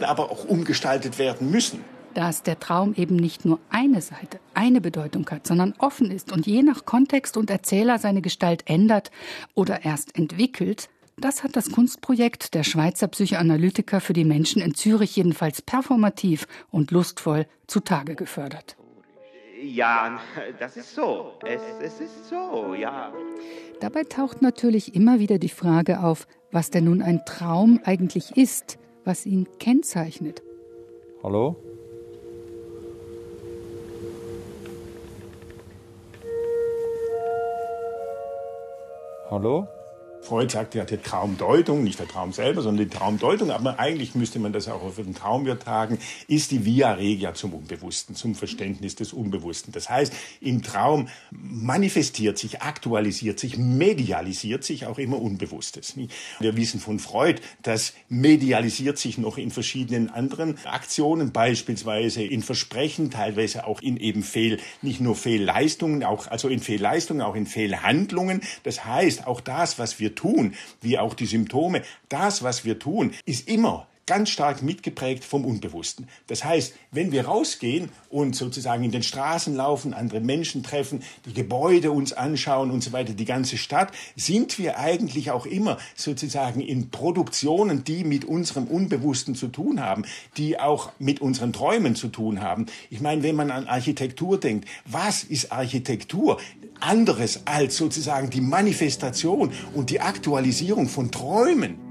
aber 0.00 0.30
auch 0.30 0.44
umgestaltet 0.44 1.18
werden 1.18 1.50
müssen 1.50 1.84
dass 2.14 2.42
der 2.42 2.58
Traum 2.58 2.94
eben 2.94 3.14
nicht 3.14 3.44
nur 3.44 3.60
eine 3.70 4.00
Seite, 4.00 4.40
eine 4.52 4.80
Bedeutung 4.80 5.28
hat, 5.30 5.46
sondern 5.46 5.74
offen 5.78 6.10
ist 6.10 6.32
und 6.32 6.48
je 6.48 6.64
nach 6.64 6.84
Kontext 6.84 7.36
und 7.36 7.48
Erzähler 7.48 8.00
seine 8.00 8.22
Gestalt 8.22 8.64
ändert 8.66 9.12
oder 9.54 9.84
erst 9.84 10.16
entwickelt, 10.16 10.88
das 11.20 11.42
hat 11.42 11.56
das 11.56 11.70
Kunstprojekt 11.70 12.54
der 12.54 12.64
Schweizer 12.64 13.08
Psychoanalytiker 13.08 14.00
für 14.00 14.12
die 14.12 14.24
Menschen 14.24 14.62
in 14.62 14.74
Zürich 14.74 15.16
jedenfalls 15.16 15.62
performativ 15.62 16.46
und 16.70 16.90
lustvoll 16.90 17.46
zutage 17.66 18.14
gefördert. 18.14 18.76
Ja, 19.60 20.20
das 20.60 20.76
ist 20.76 20.94
so. 20.94 21.32
Es, 21.44 21.62
es 21.82 22.00
ist 22.00 22.28
so, 22.28 22.74
ja. 22.74 23.12
Dabei 23.80 24.04
taucht 24.04 24.40
natürlich 24.40 24.94
immer 24.94 25.18
wieder 25.18 25.38
die 25.38 25.48
Frage 25.48 26.00
auf, 26.00 26.28
was 26.52 26.70
denn 26.70 26.84
nun 26.84 27.02
ein 27.02 27.24
Traum 27.24 27.80
eigentlich 27.84 28.36
ist, 28.36 28.78
was 29.04 29.26
ihn 29.26 29.48
kennzeichnet. 29.58 30.42
Hallo? 31.22 31.56
Hallo? 39.30 39.66
Freud 40.20 40.52
sagt, 40.52 40.74
hat 40.74 40.90
die 40.90 40.98
Traumdeutung, 40.98 41.84
nicht 41.84 41.98
der 41.98 42.08
Traum 42.08 42.32
selber, 42.32 42.60
sondern 42.60 42.88
die 42.88 42.94
Traumdeutung, 42.94 43.50
aber 43.50 43.78
eigentlich 43.78 44.14
müsste 44.14 44.38
man 44.38 44.52
das 44.52 44.68
auch 44.68 44.82
auf 44.82 44.96
den 44.96 45.14
Traum 45.14 45.46
übertragen, 45.46 45.98
ist 46.26 46.50
die 46.50 46.64
Via 46.64 46.92
Regia 46.92 47.34
zum 47.34 47.54
Unbewussten, 47.54 48.14
zum 48.14 48.34
Verständnis 48.34 48.94
des 48.94 49.12
Unbewussten. 49.12 49.72
Das 49.72 49.88
heißt, 49.88 50.12
im 50.40 50.62
Traum 50.62 51.08
manifestiert 51.30 52.36
sich, 52.36 52.60
aktualisiert 52.62 53.38
sich, 53.38 53.56
medialisiert 53.56 54.64
sich 54.64 54.86
auch 54.86 54.98
immer 54.98 55.20
Unbewusstes. 55.20 55.94
Wir 56.40 56.56
wissen 56.56 56.80
von 56.80 56.98
Freud, 56.98 57.40
das 57.62 57.94
medialisiert 58.08 58.98
sich 58.98 59.18
noch 59.18 59.38
in 59.38 59.50
verschiedenen 59.50 60.10
anderen 60.10 60.58
Aktionen, 60.66 61.32
beispielsweise 61.32 62.22
in 62.22 62.42
Versprechen, 62.42 63.10
teilweise 63.10 63.66
auch 63.66 63.80
in 63.80 63.96
eben 63.96 64.22
Fehl, 64.22 64.58
nicht 64.82 65.00
nur 65.00 65.14
Fehlleistungen, 65.14 66.04
auch, 66.04 66.26
also 66.26 66.48
in 66.48 66.60
Fehlleistungen, 66.60 67.22
auch 67.22 67.34
in 67.34 67.46
Fehlhandlungen. 67.46 68.42
Das 68.64 68.84
heißt, 68.84 69.26
auch 69.26 69.40
das, 69.40 69.78
was 69.78 70.00
wir 70.00 70.07
tun, 70.14 70.54
wie 70.80 70.98
auch 70.98 71.14
die 71.14 71.26
Symptome, 71.26 71.82
das, 72.08 72.42
was 72.42 72.64
wir 72.64 72.78
tun, 72.78 73.12
ist 73.24 73.48
immer 73.48 73.86
ganz 74.08 74.30
stark 74.30 74.62
mitgeprägt 74.62 75.22
vom 75.22 75.44
Unbewussten. 75.44 76.08
Das 76.26 76.42
heißt, 76.42 76.74
wenn 76.90 77.12
wir 77.12 77.26
rausgehen 77.26 77.90
und 78.08 78.34
sozusagen 78.34 78.82
in 78.82 78.90
den 78.90 79.02
Straßen 79.02 79.54
laufen, 79.54 79.92
andere 79.92 80.20
Menschen 80.20 80.62
treffen, 80.62 81.02
die 81.26 81.34
Gebäude 81.34 81.92
uns 81.92 82.14
anschauen 82.14 82.70
und 82.70 82.82
so 82.82 82.92
weiter, 82.92 83.12
die 83.12 83.26
ganze 83.26 83.58
Stadt, 83.58 83.92
sind 84.16 84.58
wir 84.58 84.78
eigentlich 84.78 85.30
auch 85.30 85.44
immer 85.44 85.76
sozusagen 85.94 86.60
in 86.60 86.90
Produktionen, 86.90 87.84
die 87.84 88.02
mit 88.02 88.24
unserem 88.24 88.64
Unbewussten 88.64 89.34
zu 89.34 89.48
tun 89.48 89.80
haben, 89.80 90.06
die 90.38 90.58
auch 90.58 90.90
mit 90.98 91.20
unseren 91.20 91.52
Träumen 91.52 91.94
zu 91.94 92.08
tun 92.08 92.40
haben. 92.40 92.64
Ich 92.88 93.02
meine, 93.02 93.22
wenn 93.22 93.36
man 93.36 93.50
an 93.50 93.66
Architektur 93.66 94.40
denkt, 94.40 94.66
was 94.86 95.22
ist 95.22 95.52
Architektur? 95.52 96.40
Anderes 96.80 97.42
als 97.44 97.76
sozusagen 97.76 98.30
die 98.30 98.40
Manifestation 98.40 99.52
und 99.74 99.90
die 99.90 100.00
Aktualisierung 100.00 100.88
von 100.88 101.10
Träumen. 101.10 101.87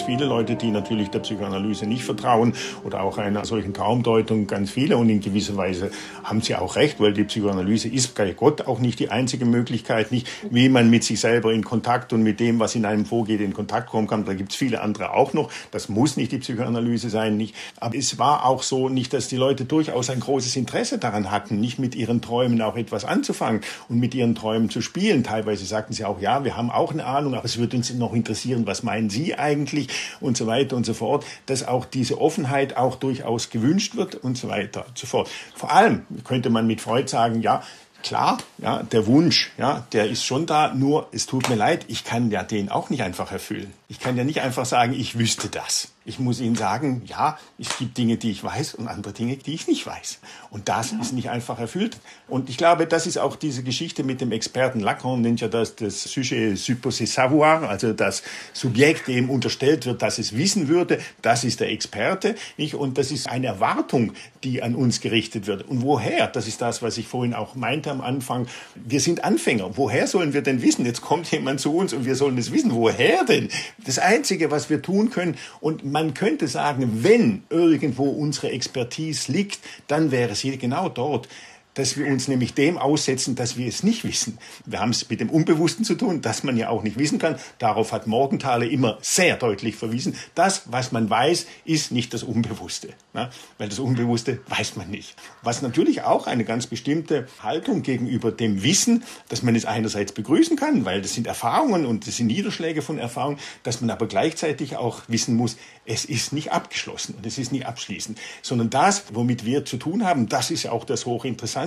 Ganz 0.00 0.06
viele 0.06 0.24
Leute, 0.24 0.56
die 0.56 0.70
natürlich 0.70 1.10
der 1.10 1.18
Psychoanalyse 1.18 1.84
nicht 1.84 2.04
vertrauen 2.04 2.54
oder 2.84 3.02
auch 3.02 3.18
einer 3.18 3.44
solchen 3.44 3.74
Traumdeutung 3.74 4.46
ganz 4.46 4.70
viele 4.70 4.96
und 4.96 5.10
in 5.10 5.20
gewisser 5.20 5.58
Weise 5.58 5.90
haben 6.24 6.40
sie 6.40 6.54
auch 6.54 6.76
recht, 6.76 7.00
weil 7.00 7.12
die 7.12 7.24
Psychoanalyse 7.24 7.88
ist 7.88 8.14
bei 8.14 8.32
Gott 8.32 8.62
auch 8.62 8.78
nicht 8.78 8.98
die 8.98 9.10
einzige 9.10 9.44
Möglichkeit, 9.44 10.10
nicht 10.10 10.26
wie 10.50 10.70
man 10.70 10.88
mit 10.88 11.04
sich 11.04 11.20
selber 11.20 11.52
in 11.52 11.64
Kontakt 11.64 12.14
und 12.14 12.22
mit 12.22 12.40
dem, 12.40 12.58
was 12.58 12.74
in 12.76 12.86
einem 12.86 13.04
vorgeht, 13.04 13.42
in 13.42 13.52
Kontakt 13.52 13.90
kommen 13.90 14.06
kann. 14.06 14.24
Da 14.24 14.32
gibt 14.32 14.52
es 14.52 14.56
viele 14.56 14.80
andere 14.80 15.12
auch 15.12 15.34
noch. 15.34 15.50
Das 15.70 15.90
muss 15.90 16.16
nicht 16.16 16.32
die 16.32 16.38
Psychoanalyse 16.38 17.10
sein, 17.10 17.36
nicht. 17.36 17.54
Aber 17.78 17.94
es 17.94 18.18
war 18.18 18.46
auch 18.46 18.62
so 18.62 18.88
nicht, 18.88 19.12
dass 19.12 19.28
die 19.28 19.36
Leute 19.36 19.66
durchaus 19.66 20.08
ein 20.08 20.20
großes 20.20 20.56
Interesse 20.56 20.96
daran 20.96 21.30
hatten, 21.30 21.60
nicht 21.60 21.78
mit 21.78 21.94
ihren 21.94 22.22
Träumen 22.22 22.62
auch 22.62 22.76
etwas 22.78 23.04
anzufangen 23.04 23.60
und 23.90 23.98
mit 24.00 24.14
ihren 24.14 24.34
Träumen 24.34 24.70
zu 24.70 24.80
spielen. 24.80 25.24
Teilweise 25.24 25.66
sagten 25.66 25.92
sie 25.92 26.06
auch, 26.06 26.20
ja, 26.22 26.42
wir 26.42 26.56
haben 26.56 26.70
auch 26.70 26.92
eine 26.92 27.04
Ahnung, 27.04 27.34
aber 27.34 27.44
es 27.44 27.58
würde 27.58 27.76
uns 27.76 27.92
noch 27.92 28.14
interessieren, 28.14 28.66
was 28.66 28.82
meinen 28.82 29.10
Sie 29.10 29.34
eigentlich 29.34 29.89
und 30.20 30.36
so 30.36 30.46
weiter 30.46 30.76
und 30.76 30.86
so 30.86 30.94
fort, 30.94 31.24
dass 31.46 31.66
auch 31.66 31.84
diese 31.84 32.20
Offenheit 32.20 32.76
auch 32.76 32.96
durchaus 32.96 33.50
gewünscht 33.50 33.96
wird 33.96 34.14
und 34.14 34.36
so 34.36 34.48
weiter 34.48 34.86
und 34.88 34.98
so 34.98 35.06
fort. 35.06 35.28
Vor 35.54 35.72
allem 35.72 36.06
könnte 36.24 36.50
man 36.50 36.66
mit 36.66 36.80
Freud 36.80 37.08
sagen, 37.08 37.40
ja, 37.42 37.62
klar, 38.02 38.38
ja, 38.58 38.82
der 38.82 39.06
Wunsch, 39.06 39.52
ja, 39.58 39.86
der 39.92 40.08
ist 40.08 40.24
schon 40.24 40.46
da, 40.46 40.72
nur 40.74 41.08
es 41.12 41.26
tut 41.26 41.48
mir 41.48 41.56
leid, 41.56 41.84
ich 41.88 42.04
kann 42.04 42.30
ja 42.30 42.42
den 42.42 42.68
auch 42.68 42.90
nicht 42.90 43.02
einfach 43.02 43.32
erfüllen. 43.32 43.72
Ich 43.90 43.98
kann 43.98 44.16
ja 44.16 44.22
nicht 44.22 44.40
einfach 44.40 44.66
sagen, 44.66 44.92
ich 44.92 45.18
wüsste 45.18 45.48
das. 45.48 45.88
Ich 46.04 46.20
muss 46.20 46.40
Ihnen 46.40 46.54
sagen, 46.54 47.02
ja, 47.06 47.36
es 47.58 47.76
gibt 47.76 47.98
Dinge, 47.98 48.16
die 48.16 48.30
ich 48.30 48.42
weiß 48.42 48.74
und 48.76 48.86
andere 48.86 49.12
Dinge, 49.12 49.36
die 49.36 49.52
ich 49.52 49.66
nicht 49.66 49.84
weiß. 49.84 50.20
Und 50.50 50.68
das 50.68 50.92
ist 50.92 51.12
nicht 51.12 51.28
einfach 51.28 51.58
erfüllt. 51.58 51.98
Und 52.28 52.48
ich 52.48 52.56
glaube, 52.56 52.86
das 52.86 53.06
ist 53.08 53.18
auch 53.18 53.34
diese 53.34 53.64
Geschichte 53.64 54.04
mit 54.04 54.20
dem 54.20 54.30
Experten. 54.30 54.78
Lacan 54.78 55.20
nennt 55.20 55.40
ja 55.40 55.48
das 55.48 55.74
das 55.74 56.04
Sujet 56.04 56.56
supposé 56.56 57.06
savoir, 57.06 57.68
also 57.68 57.92
das 57.92 58.22
Subjekt, 58.52 59.08
dem 59.08 59.28
unterstellt 59.28 59.86
wird, 59.86 60.02
dass 60.02 60.18
es 60.18 60.36
wissen 60.36 60.68
würde, 60.68 61.00
das 61.20 61.42
ist 61.42 61.58
der 61.58 61.70
Experte. 61.70 62.36
Nicht? 62.56 62.76
Und 62.76 62.96
das 62.96 63.10
ist 63.10 63.28
eine 63.28 63.48
Erwartung, 63.48 64.12
die 64.44 64.62
an 64.62 64.76
uns 64.76 65.00
gerichtet 65.00 65.48
wird. 65.48 65.68
Und 65.68 65.82
woher? 65.82 66.28
Das 66.28 66.46
ist 66.46 66.62
das, 66.62 66.80
was 66.80 66.96
ich 66.96 67.08
vorhin 67.08 67.34
auch 67.34 67.56
meinte 67.56 67.90
am 67.90 68.00
Anfang. 68.00 68.46
Wir 68.74 69.00
sind 69.00 69.24
Anfänger. 69.24 69.76
Woher 69.76 70.06
sollen 70.06 70.32
wir 70.32 70.42
denn 70.42 70.62
wissen? 70.62 70.86
Jetzt 70.86 71.02
kommt 71.02 71.30
jemand 71.30 71.60
zu 71.60 71.74
uns 71.74 71.92
und 71.92 72.04
wir 72.04 72.14
sollen 72.14 72.38
es 72.38 72.52
wissen. 72.52 72.72
Woher 72.72 73.24
denn? 73.24 73.48
Das 73.84 73.98
Einzige, 73.98 74.50
was 74.50 74.70
wir 74.70 74.82
tun 74.82 75.10
können, 75.10 75.36
und 75.60 75.84
man 75.84 76.14
könnte 76.14 76.48
sagen, 76.48 77.02
wenn 77.02 77.44
irgendwo 77.48 78.04
unsere 78.04 78.50
Expertise 78.50 79.32
liegt, 79.32 79.60
dann 79.88 80.10
wäre 80.10 80.34
sie 80.34 80.56
genau 80.58 80.88
dort 80.88 81.28
dass 81.74 81.96
wir 81.96 82.06
uns 82.06 82.28
nämlich 82.28 82.54
dem 82.54 82.78
aussetzen, 82.78 83.34
dass 83.34 83.56
wir 83.56 83.66
es 83.66 83.82
nicht 83.82 84.04
wissen. 84.04 84.38
Wir 84.66 84.80
haben 84.80 84.90
es 84.90 85.08
mit 85.08 85.20
dem 85.20 85.30
Unbewussten 85.30 85.84
zu 85.84 85.94
tun, 85.94 86.20
das 86.20 86.42
man 86.42 86.56
ja 86.56 86.68
auch 86.68 86.82
nicht 86.82 86.98
wissen 86.98 87.18
kann. 87.18 87.36
Darauf 87.58 87.92
hat 87.92 88.06
Morgenthaler 88.06 88.68
immer 88.68 88.98
sehr 89.00 89.36
deutlich 89.36 89.76
verwiesen. 89.76 90.14
Das, 90.34 90.62
was 90.66 90.92
man 90.92 91.08
weiß, 91.08 91.46
ist 91.64 91.92
nicht 91.92 92.12
das 92.12 92.22
Unbewusste. 92.22 92.88
Ne? 93.14 93.30
Weil 93.58 93.68
das 93.68 93.78
Unbewusste 93.78 94.40
weiß 94.48 94.76
man 94.76 94.90
nicht. 94.90 95.16
Was 95.42 95.62
natürlich 95.62 96.02
auch 96.02 96.26
eine 96.26 96.44
ganz 96.44 96.66
bestimmte 96.66 97.26
Haltung 97.42 97.82
gegenüber 97.82 98.32
dem 98.32 98.62
Wissen, 98.62 99.04
dass 99.28 99.42
man 99.42 99.54
es 99.54 99.64
einerseits 99.64 100.12
begrüßen 100.12 100.56
kann, 100.56 100.84
weil 100.84 101.02
das 101.02 101.14
sind 101.14 101.26
Erfahrungen 101.26 101.86
und 101.86 102.06
das 102.06 102.16
sind 102.16 102.26
Niederschläge 102.26 102.82
von 102.82 102.98
Erfahrungen, 102.98 103.38
dass 103.62 103.80
man 103.80 103.90
aber 103.90 104.06
gleichzeitig 104.06 104.76
auch 104.76 105.02
wissen 105.08 105.36
muss, 105.36 105.56
es 105.86 106.04
ist 106.04 106.32
nicht 106.32 106.52
abgeschlossen 106.52 107.14
und 107.16 107.26
es 107.26 107.38
ist 107.38 107.52
nicht 107.52 107.66
abschließend, 107.66 108.18
sondern 108.42 108.70
das, 108.70 109.04
womit 109.12 109.44
wir 109.44 109.64
zu 109.64 109.76
tun 109.76 110.04
haben, 110.04 110.28
das 110.28 110.50
ist 110.50 110.64
ja 110.64 110.72
auch 110.72 110.84
das 110.84 111.06
Hochinteressante, 111.06 111.59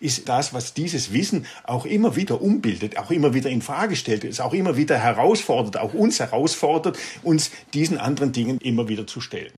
ist 0.00 0.28
das, 0.28 0.52
was 0.54 0.74
dieses 0.74 1.12
Wissen 1.12 1.46
auch 1.64 1.84
immer 1.84 2.16
wieder 2.16 2.40
umbildet, 2.40 2.98
auch 2.98 3.10
immer 3.10 3.34
wieder 3.34 3.50
in 3.50 3.62
Frage 3.62 3.96
stellt, 3.96 4.24
es 4.24 4.40
auch 4.40 4.52
immer 4.52 4.76
wieder 4.76 4.98
herausfordert, 4.98 5.76
auch 5.78 5.94
uns 5.94 6.20
herausfordert, 6.20 6.98
uns 7.22 7.50
diesen 7.74 7.98
anderen 7.98 8.32
Dingen 8.32 8.58
immer 8.58 8.88
wieder 8.88 9.06
zu 9.06 9.20
stellen. 9.20 9.52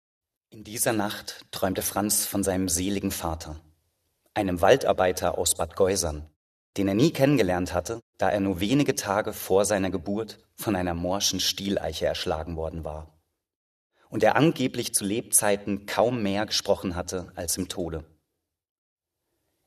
In 0.50 0.64
dieser 0.64 0.92
Nacht 0.92 1.44
träumte 1.50 1.82
Franz 1.82 2.26
von 2.26 2.42
seinem 2.42 2.68
seligen 2.68 3.10
Vater, 3.10 3.60
einem 4.34 4.60
Waldarbeiter 4.60 5.38
aus 5.38 5.54
Bad 5.54 5.76
Geusern, 5.76 6.26
den 6.76 6.88
er 6.88 6.94
nie 6.94 7.12
kennengelernt 7.12 7.74
hatte, 7.74 8.00
da 8.18 8.30
er 8.30 8.40
nur 8.40 8.60
wenige 8.60 8.94
Tage 8.94 9.32
vor 9.32 9.64
seiner 9.64 9.90
Geburt 9.90 10.38
von 10.56 10.76
einer 10.76 10.94
morschen 10.94 11.40
Stieleiche 11.40 12.06
erschlagen 12.06 12.56
worden 12.56 12.84
war 12.84 13.20
und 14.10 14.22
er 14.22 14.36
angeblich 14.36 14.92
zu 14.92 15.04
Lebzeiten 15.04 15.86
kaum 15.86 16.22
mehr 16.22 16.44
gesprochen 16.44 16.96
hatte 16.96 17.32
als 17.36 17.56
im 17.56 17.68
Tode. 17.68 18.04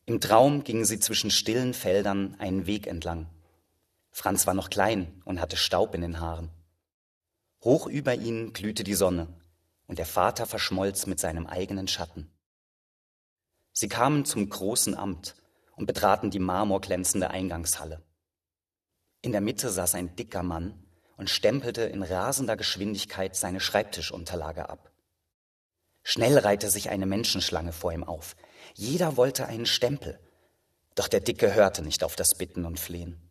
Im 0.06 0.20
Traum 0.20 0.64
gingen 0.64 0.84
sie 0.84 1.00
zwischen 1.00 1.32
stillen 1.32 1.74
Feldern 1.74 2.36
einen 2.38 2.66
Weg 2.66 2.88
entlang. 2.88 3.30
Franz 4.12 4.46
war 4.46 4.54
noch 4.54 4.70
klein 4.70 5.22
und 5.24 5.40
hatte 5.40 5.56
Staub 5.56 5.96
in 5.96 6.02
den 6.02 6.20
Haaren. 6.20 6.50
Hoch 7.64 7.88
über 7.88 8.14
ihnen 8.14 8.52
glühte 8.52 8.84
die 8.84 8.96
Sonne, 8.96 9.28
und 9.88 10.00
der 10.00 10.06
Vater 10.06 10.46
verschmolz 10.46 11.06
mit 11.06 11.20
seinem 11.20 11.48
eigenen 11.48 11.88
Schatten. 11.88 12.30
Sie 13.72 13.88
kamen 13.88 14.26
zum 14.26 14.50
großen 14.50 14.96
Amt 14.96 15.36
und 15.76 15.86
betraten 15.86 16.30
die 16.30 16.40
marmorglänzende 16.40 17.32
Eingangshalle. 17.32 18.04
In 19.22 19.32
der 19.32 19.42
Mitte 19.42 19.70
saß 19.70 19.96
ein 19.96 20.16
dicker 20.16 20.44
Mann 20.44 20.86
und 21.16 21.30
stempelte 21.30 21.84
in 21.84 22.04
rasender 22.04 22.58
Geschwindigkeit 22.58 23.36
seine 23.36 23.62
Schreibtischunterlage 23.62 24.68
ab. 24.70 24.93
Schnell 26.04 26.38
reihte 26.38 26.70
sich 26.70 26.90
eine 26.90 27.06
Menschenschlange 27.06 27.72
vor 27.72 27.94
ihm 27.94 28.04
auf. 28.04 28.36
Jeder 28.76 29.18
wollte 29.18 29.48
einen 29.48 29.66
Stempel. 29.66 30.20
Doch 30.96 31.08
der 31.08 31.22
Dicke 31.22 31.54
hörte 31.54 31.82
nicht 31.82 32.04
auf 32.04 32.16
das 32.16 32.36
Bitten 32.36 32.66
und 32.66 32.80
Flehen. 32.80 33.30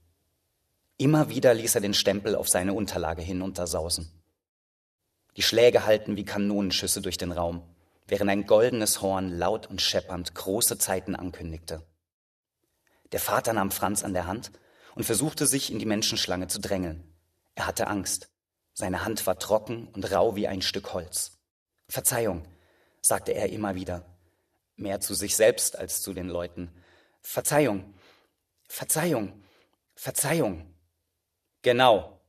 Immer 0.97 1.29
wieder 1.29 1.55
ließ 1.55 1.75
er 1.75 1.81
den 1.81 1.95
Stempel 1.95 2.35
auf 2.35 2.49
seine 2.49 2.75
Unterlage 2.75 3.23
hinuntersausen. 3.23 4.11
Die 5.37 5.43
Schläge 5.43 5.87
hallten 5.87 6.17
wie 6.17 6.25
Kanonenschüsse 6.25 7.01
durch 7.01 7.19
den 7.19 7.33
Raum, 7.33 7.63
während 8.07 8.31
ein 8.31 8.47
goldenes 8.47 9.01
Horn 9.01 9.31
laut 9.31 9.67
und 9.67 9.81
scheppernd 9.81 10.35
große 10.35 10.79
Zeiten 10.79 11.15
ankündigte. 11.15 11.83
Der 13.13 13.21
Vater 13.21 13.53
nahm 13.53 13.71
Franz 13.71 14.03
an 14.05 14.15
der 14.15 14.27
Hand 14.27 14.53
und 14.95 15.05
versuchte 15.05 15.47
sich 15.47 15.71
in 15.71 15.79
die 15.79 15.87
Menschenschlange 15.87 16.49
zu 16.49 16.61
drängeln. 16.61 17.13
Er 17.55 17.67
hatte 17.67 17.87
Angst. 17.87 18.31
Seine 18.75 19.05
Hand 19.05 19.27
war 19.27 19.39
trocken 19.39 19.89
und 19.89 20.11
rau 20.11 20.37
wie 20.37 20.49
ein 20.49 20.63
Stück 20.63 20.95
Holz. 20.95 21.39
Verzeihung, 21.89 22.47
sagte 23.03 23.33
er 23.33 23.51
immer 23.51 23.75
wieder, 23.75 24.07
mehr 24.77 25.01
zu 25.01 25.15
sich 25.15 25.37
selbst 25.37 25.77
als 25.77 26.01
zu 26.01 26.15
den 26.15 26.29
Leuten. 26.29 26.73
Verzeihung, 27.21 27.95
Verzeihung, 28.69 29.45
Verzeihung. 29.95 30.75
Genau, 31.61 32.21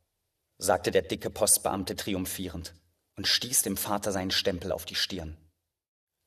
sagte 0.57 0.91
der 0.91 1.03
dicke 1.03 1.29
Postbeamte 1.29 1.95
triumphierend 1.95 2.73
und 3.15 3.27
stieß 3.27 3.61
dem 3.61 3.77
Vater 3.77 4.11
seinen 4.11 4.31
Stempel 4.31 4.71
auf 4.71 4.85
die 4.85 4.95
Stirn. 4.95 5.37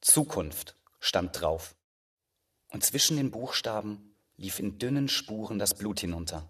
Zukunft 0.00 0.76
stand 1.00 1.40
drauf. 1.40 1.74
Und 2.68 2.84
zwischen 2.84 3.16
den 3.16 3.30
Buchstaben 3.30 4.16
lief 4.36 4.58
in 4.58 4.78
dünnen 4.78 5.08
Spuren 5.08 5.58
das 5.58 5.74
Blut 5.74 6.00
hinunter. 6.00 6.48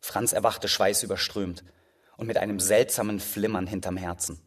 Franz 0.00 0.32
erwachte 0.32 0.68
schweißüberströmt 0.68 1.64
und 2.16 2.26
mit 2.26 2.36
einem 2.36 2.60
seltsamen 2.60 3.20
Flimmern 3.20 3.66
hinterm 3.66 3.96
Herzen. 3.96 4.40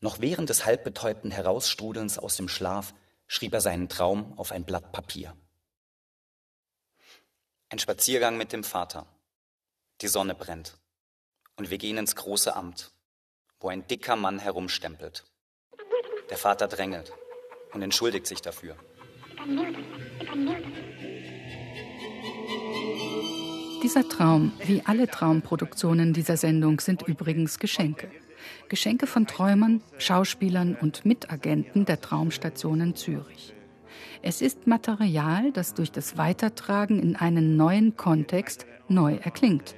Noch 0.00 0.20
während 0.20 0.50
des 0.50 0.66
halbbetäubten 0.66 1.30
Herausstrudelns 1.30 2.18
aus 2.18 2.36
dem 2.36 2.48
Schlaf 2.48 2.94
schrieb 3.26 3.54
er 3.54 3.60
seinen 3.60 3.88
Traum 3.88 4.38
auf 4.38 4.52
ein 4.52 4.64
Blatt 4.64 4.92
Papier. 4.92 5.34
Ein 7.68 7.78
Spaziergang 7.78 8.36
mit 8.36 8.52
dem 8.52 8.62
Vater. 8.62 9.06
Die 10.00 10.08
Sonne 10.08 10.34
brennt. 10.34 10.78
Und 11.56 11.70
wir 11.70 11.78
gehen 11.78 11.96
ins 11.96 12.14
große 12.14 12.54
Amt, 12.54 12.92
wo 13.58 13.68
ein 13.68 13.86
dicker 13.86 14.16
Mann 14.16 14.38
herumstempelt. 14.38 15.24
Der 16.28 16.36
Vater 16.36 16.68
drängelt 16.68 17.12
und 17.72 17.82
entschuldigt 17.82 18.26
sich 18.26 18.42
dafür. 18.42 18.76
Dieser 23.82 24.08
Traum, 24.08 24.52
wie 24.64 24.82
alle 24.84 25.08
Traumproduktionen 25.08 26.12
dieser 26.12 26.36
Sendung, 26.36 26.80
sind 26.80 27.02
übrigens 27.02 27.58
Geschenke. 27.58 28.10
Geschenke 28.68 29.06
von 29.06 29.26
Träumern, 29.26 29.82
Schauspielern 29.98 30.76
und 30.80 31.04
Mitagenten 31.04 31.84
der 31.84 32.00
Traumstationen 32.00 32.94
Zürich. 32.94 33.54
Es 34.22 34.42
ist 34.42 34.66
Material, 34.66 35.52
das 35.52 35.74
durch 35.74 35.92
das 35.92 36.16
Weitertragen 36.18 36.98
in 37.00 37.16
einen 37.16 37.56
neuen 37.56 37.96
Kontext 37.96 38.66
neu 38.88 39.16
erklingt. 39.16 39.74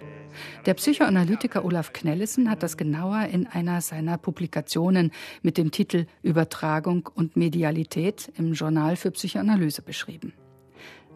Der 0.66 0.74
Psychoanalytiker 0.74 1.64
Olaf 1.64 1.92
Knellissen 1.92 2.50
hat 2.50 2.62
das 2.62 2.76
genauer 2.76 3.22
in 3.32 3.46
einer 3.46 3.80
seiner 3.80 4.18
Publikationen 4.18 5.12
mit 5.42 5.58
dem 5.58 5.70
Titel 5.70 6.06
Übertragung 6.22 7.08
und 7.14 7.36
Medialität 7.36 8.32
im 8.36 8.52
Journal 8.52 8.96
für 8.96 9.10
Psychoanalyse 9.10 9.82
beschrieben. 9.82 10.32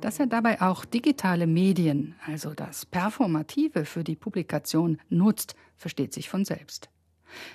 Dass 0.00 0.18
er 0.18 0.26
dabei 0.26 0.60
auch 0.60 0.84
digitale 0.84 1.46
Medien, 1.46 2.16
also 2.26 2.54
das 2.54 2.86
Performative 2.86 3.84
für 3.84 4.02
die 4.02 4.16
Publikation 4.16 4.98
nutzt, 5.08 5.54
versteht 5.76 6.12
sich 6.12 6.28
von 6.28 6.44
selbst. 6.44 6.90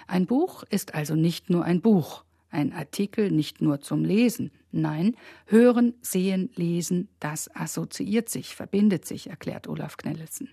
Ein 0.07 0.25
Buch 0.25 0.63
ist 0.69 0.95
also 0.95 1.15
nicht 1.15 1.49
nur 1.49 1.63
ein 1.63 1.81
Buch, 1.81 2.23
ein 2.49 2.73
Artikel 2.73 3.31
nicht 3.31 3.61
nur 3.61 3.81
zum 3.81 4.03
Lesen. 4.03 4.51
Nein, 4.71 5.15
hören, 5.45 5.93
sehen, 6.01 6.49
lesen, 6.55 7.09
das 7.19 7.53
assoziiert 7.55 8.29
sich, 8.29 8.55
verbindet 8.55 9.05
sich, 9.05 9.29
erklärt 9.29 9.67
Olaf 9.67 9.97
Knellesen. 9.97 10.49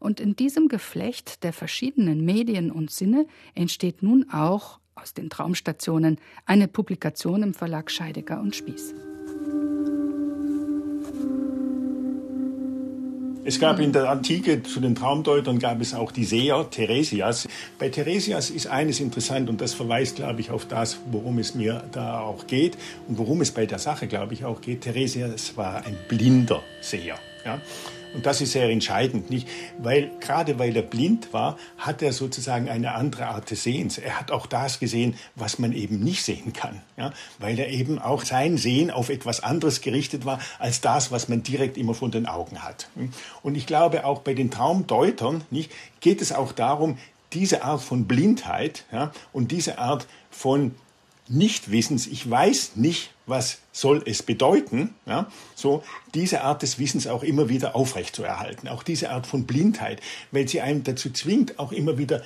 Und 0.00 0.20
in 0.20 0.36
diesem 0.36 0.68
Geflecht 0.68 1.44
der 1.44 1.52
verschiedenen 1.52 2.24
Medien 2.24 2.70
und 2.70 2.90
Sinne 2.90 3.26
entsteht 3.54 4.02
nun 4.02 4.28
auch 4.30 4.80
aus 4.94 5.14
den 5.14 5.30
Traumstationen 5.30 6.18
eine 6.44 6.68
Publikation 6.68 7.42
im 7.42 7.54
Verlag 7.54 7.90
Scheidecker 7.90 8.40
und 8.40 8.54
Spieß. 8.54 8.94
Es 13.44 13.58
gab 13.58 13.80
in 13.80 13.92
der 13.92 14.08
Antike 14.08 14.62
zu 14.62 14.78
den 14.78 14.94
Traumdeutern 14.94 15.58
gab 15.58 15.80
es 15.80 15.94
auch 15.94 16.12
die 16.12 16.24
Seher, 16.24 16.70
Theresias. 16.70 17.48
Bei 17.76 17.88
Theresias 17.88 18.50
ist 18.50 18.68
eines 18.68 19.00
interessant 19.00 19.50
und 19.50 19.60
das 19.60 19.74
verweist, 19.74 20.14
glaube 20.14 20.40
ich, 20.40 20.52
auf 20.52 20.66
das, 20.66 20.98
worum 21.10 21.38
es 21.38 21.56
mir 21.56 21.82
da 21.90 22.20
auch 22.20 22.46
geht 22.46 22.78
und 23.08 23.18
worum 23.18 23.40
es 23.40 23.50
bei 23.50 23.66
der 23.66 23.80
Sache, 23.80 24.06
glaube 24.06 24.34
ich, 24.34 24.44
auch 24.44 24.60
geht. 24.60 24.82
Theresias 24.82 25.56
war 25.56 25.84
ein 25.84 25.96
blinder 26.06 26.62
Seher. 26.80 27.16
Ja? 27.44 27.60
Und 28.14 28.26
das 28.26 28.40
ist 28.40 28.52
sehr 28.52 28.68
entscheidend, 28.68 29.30
nicht? 29.30 29.48
Weil, 29.78 30.10
gerade 30.20 30.58
weil 30.58 30.76
er 30.76 30.82
blind 30.82 31.32
war, 31.32 31.56
hat 31.78 32.02
er 32.02 32.12
sozusagen 32.12 32.68
eine 32.68 32.94
andere 32.94 33.28
Art 33.28 33.50
des 33.50 33.62
Sehens. 33.62 33.98
Er 33.98 34.18
hat 34.18 34.30
auch 34.30 34.46
das 34.46 34.80
gesehen, 34.80 35.16
was 35.34 35.58
man 35.58 35.72
eben 35.72 36.00
nicht 36.00 36.22
sehen 36.22 36.52
kann. 36.52 36.82
Ja? 36.96 37.12
Weil 37.38 37.58
er 37.58 37.68
eben 37.68 37.98
auch 37.98 38.24
sein 38.24 38.58
Sehen 38.58 38.90
auf 38.90 39.08
etwas 39.08 39.40
anderes 39.40 39.80
gerichtet 39.80 40.24
war, 40.24 40.40
als 40.58 40.80
das, 40.80 41.10
was 41.10 41.28
man 41.28 41.42
direkt 41.42 41.76
immer 41.78 41.94
von 41.94 42.10
den 42.10 42.26
Augen 42.26 42.62
hat. 42.62 42.88
Und 43.42 43.54
ich 43.54 43.66
glaube, 43.66 44.04
auch 44.04 44.20
bei 44.20 44.34
den 44.34 44.50
Traumdeutern, 44.50 45.44
nicht? 45.50 45.72
Geht 46.00 46.20
es 46.20 46.32
auch 46.32 46.52
darum, 46.52 46.98
diese 47.32 47.64
Art 47.64 47.80
von 47.80 48.06
Blindheit 48.06 48.84
ja, 48.92 49.12
und 49.32 49.52
diese 49.52 49.78
Art 49.78 50.06
von 50.30 50.74
Nichtwissens, 51.28 52.06
ich 52.06 52.28
weiß 52.28 52.72
nicht, 52.74 53.11
was 53.26 53.58
soll 53.72 54.02
es 54.04 54.22
bedeuten, 54.22 54.94
ja, 55.06 55.30
so 55.54 55.82
diese 56.14 56.42
Art 56.42 56.62
des 56.62 56.78
Wissens 56.78 57.06
auch 57.06 57.22
immer 57.22 57.48
wieder 57.48 57.76
aufrechtzuerhalten, 57.76 58.68
auch 58.68 58.82
diese 58.82 59.10
Art 59.10 59.26
von 59.26 59.46
Blindheit, 59.46 60.00
weil 60.30 60.48
sie 60.48 60.60
einem 60.60 60.84
dazu 60.84 61.10
zwingt, 61.10 61.58
auch 61.58 61.72
immer 61.72 61.98
wieder 61.98 62.22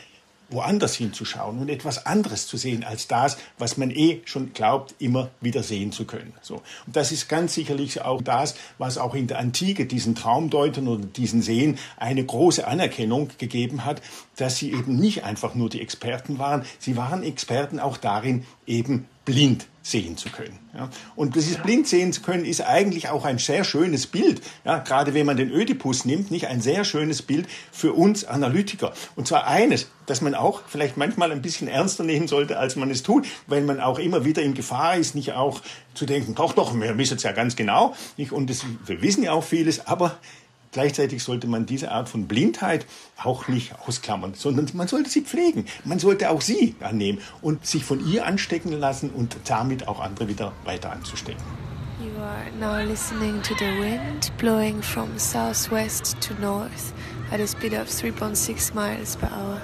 woanders 0.49 0.95
hinzuschauen 0.95 1.59
und 1.59 1.69
etwas 1.69 2.07
anderes 2.07 2.47
zu 2.47 2.57
sehen 2.57 2.85
als 2.85 3.09
das, 3.09 3.37
was 3.59 3.77
man 3.77 3.91
eh 3.91 4.21
schon 4.25 4.53
glaubt, 4.53 4.95
immer 4.99 5.31
wieder 5.41 5.63
sehen 5.63 5.93
zu 5.93 6.05
können. 6.05 6.33
So. 6.41 6.63
Und 6.87 6.95
das 6.95 7.11
ist 7.11 7.29
ganz 7.29 7.55
sicherlich 7.55 8.03
auch 8.03 8.23
das, 8.23 8.55
was 8.79 8.99
auch 8.99 9.15
in 9.15 9.27
der 9.27 9.39
Antike 9.39 9.87
diesen 9.87 10.15
Traumdeutern 10.15 10.87
oder 10.87 11.05
diesen 11.05 11.43
Sehen 11.43 11.79
eine 11.97 12.25
große 12.25 12.67
Anerkennung 12.67 13.31
gegeben 13.39 13.85
hat, 13.85 14.01
dass 14.37 14.59
sie 14.59 14.73
eben 14.73 14.97
nicht 14.97 15.25
einfach 15.25 15.55
nur 15.55 15.69
die 15.69 15.81
Experten 15.81 16.39
waren, 16.39 16.65
sie 16.79 16.97
waren 16.97 17.23
Experten 17.23 17.81
auch 17.81 17.97
darin, 17.97 18.45
eben 18.67 19.07
blind 19.27 19.67
sehen 19.83 20.17
zu 20.17 20.31
können. 20.31 20.59
Ja. 20.75 20.89
Und 21.15 21.37
dieses 21.37 21.59
blind 21.59 21.87
sehen 21.87 22.13
zu 22.13 22.23
können 22.23 22.45
ist 22.45 22.61
eigentlich 22.61 23.09
auch 23.09 23.25
ein 23.25 23.39
sehr 23.39 23.63
schönes 23.63 24.07
Bild, 24.07 24.41
ja, 24.65 24.79
gerade 24.79 25.15
wenn 25.15 25.27
man 25.27 25.37
den 25.37 25.51
Ödipus 25.51 26.05
nimmt, 26.05 26.31
nicht 26.31 26.49
ein 26.49 26.61
sehr 26.61 26.85
schönes 26.85 27.23
Bild 27.23 27.47
für 27.71 27.93
uns 27.93 28.25
Analytiker. 28.25 28.93
Und 29.15 29.29
zwar 29.29 29.47
eines, 29.47 29.89
das 30.07 30.23
man 30.23 30.35
auch 30.35 30.63
vielleicht 30.67 30.97
manchmal 30.97 31.31
ein 31.31 31.41
bisschen 31.41 31.69
ernster 31.69 32.03
nehmen 32.03 32.27
sollte, 32.27 32.59
als 32.59 32.75
man 32.75 32.91
es 32.91 33.05
tut, 33.05 33.27
weil 33.47 33.63
man 33.63 33.79
auch 33.79 34.01
immer 34.01 34.25
wieder 34.25 34.43
in 34.43 34.55
Gefahr 34.55 34.97
ist, 34.97 35.15
nicht 35.15 35.35
auch 35.35 35.61
zu 35.95 36.05
denken, 36.05 36.35
doch, 36.35 36.53
doch, 36.53 36.75
wir 36.75 36.99
wissen 36.99 37.17
es 37.17 37.23
ja 37.23 37.33
ganz 37.33 37.55
genau, 37.55 37.95
nicht? 38.17 38.33
und 38.33 38.51
das, 38.51 38.65
wir 38.87 39.03
wissen 39.03 39.23
ja 39.23 39.33
auch 39.33 39.45
vieles, 39.45 39.87
aber 39.87 40.19
Gleichzeitig 40.77 41.23
sollte 41.23 41.47
man 41.47 41.65
diese 41.65 41.91
Art 41.91 42.07
von 42.07 42.29
Blindheit 42.29 42.85
auch 43.25 43.49
nicht 43.49 43.73
ausklammern, 43.87 44.35
sondern 44.35 44.69
man 44.75 44.87
sollte 44.87 45.09
sie 45.09 45.23
pflegen. 45.23 45.65
Man 45.87 45.99
sollte 45.99 46.29
auch 46.29 46.43
sie 46.43 46.75
annehmen 46.81 47.23
und 47.41 47.65
sich 47.65 47.83
von 47.83 48.07
ihr 48.07 48.27
anstecken 48.27 48.73
lassen 48.73 49.09
und 49.09 49.39
damit 49.47 49.89
auch 49.89 50.01
andere 50.01 50.29
wieder 50.29 50.53
weiter 50.67 50.93
anzustecken. 50.93 51.43
You 51.99 52.11
are 52.21 52.51
now 52.61 52.87
listening 52.87 53.41
to 53.45 53.55
the 53.55 53.73
wind 53.81 54.31
blowing 54.37 54.83
from 54.83 55.19
southwest 55.19 56.21
to 56.21 56.35
north 56.43 56.93
at 57.31 57.41
a 57.41 57.47
speed 57.47 57.73
of 57.73 57.89
3.6 57.89 58.75
miles 58.75 59.17
per 59.17 59.31
hour. 59.31 59.63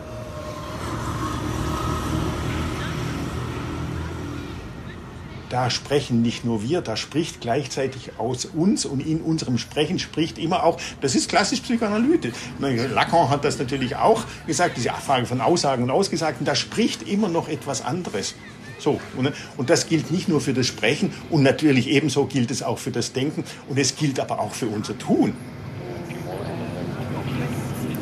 Da 5.53 5.69
sprechen 5.69 6.23
nicht 6.23 6.47
nur 6.47 6.63
wir, 6.63 6.81
da 6.81 6.97
spricht 6.97 7.43
gleichzeitig 7.43 8.13
aus 8.19 8.47
uns 8.47 8.87
und 8.87 9.07
in 9.07 9.21
unserem 9.21 9.59
Sprechen 9.59 9.99
spricht 9.99 10.39
immer 10.39 10.65
auch, 10.65 10.81
das 11.03 11.15
ist 11.15 11.29
klassisch 11.29 11.61
psychoanalytisch. 11.61 12.33
Lacan 12.59 13.29
hat 13.29 13.45
das 13.45 13.59
natürlich 13.59 13.97
auch 13.97 14.25
gesagt, 14.47 14.79
diese 14.79 14.89
Frage 14.89 15.27
von 15.27 15.43
Aussagen 15.43 15.83
und 15.83 15.91
Ausgesagten, 15.91 16.47
da 16.47 16.55
spricht 16.55 17.03
immer 17.07 17.29
noch 17.29 17.49
etwas 17.51 17.85
anderes. 17.85 18.35
So, 18.79 18.99
und 19.15 19.71
das 19.71 19.89
gilt 19.89 20.11
nicht 20.11 20.27
nur 20.27 20.41
für 20.41 20.55
das 20.55 20.67
Sprechen 20.67 21.13
und 21.29 21.43
natürlich 21.43 21.89
ebenso 21.89 22.25
gilt 22.25 22.51
es 22.51 22.63
auch 22.63 22.79
für 22.79 22.91
das 22.91 23.13
Denken 23.13 23.45
und 23.69 23.79
es 23.79 23.95
gilt 23.95 24.19
aber 24.21 24.41
auch 24.41 24.53
für 24.53 24.67
unser 24.67 24.97
Tun. 24.99 25.35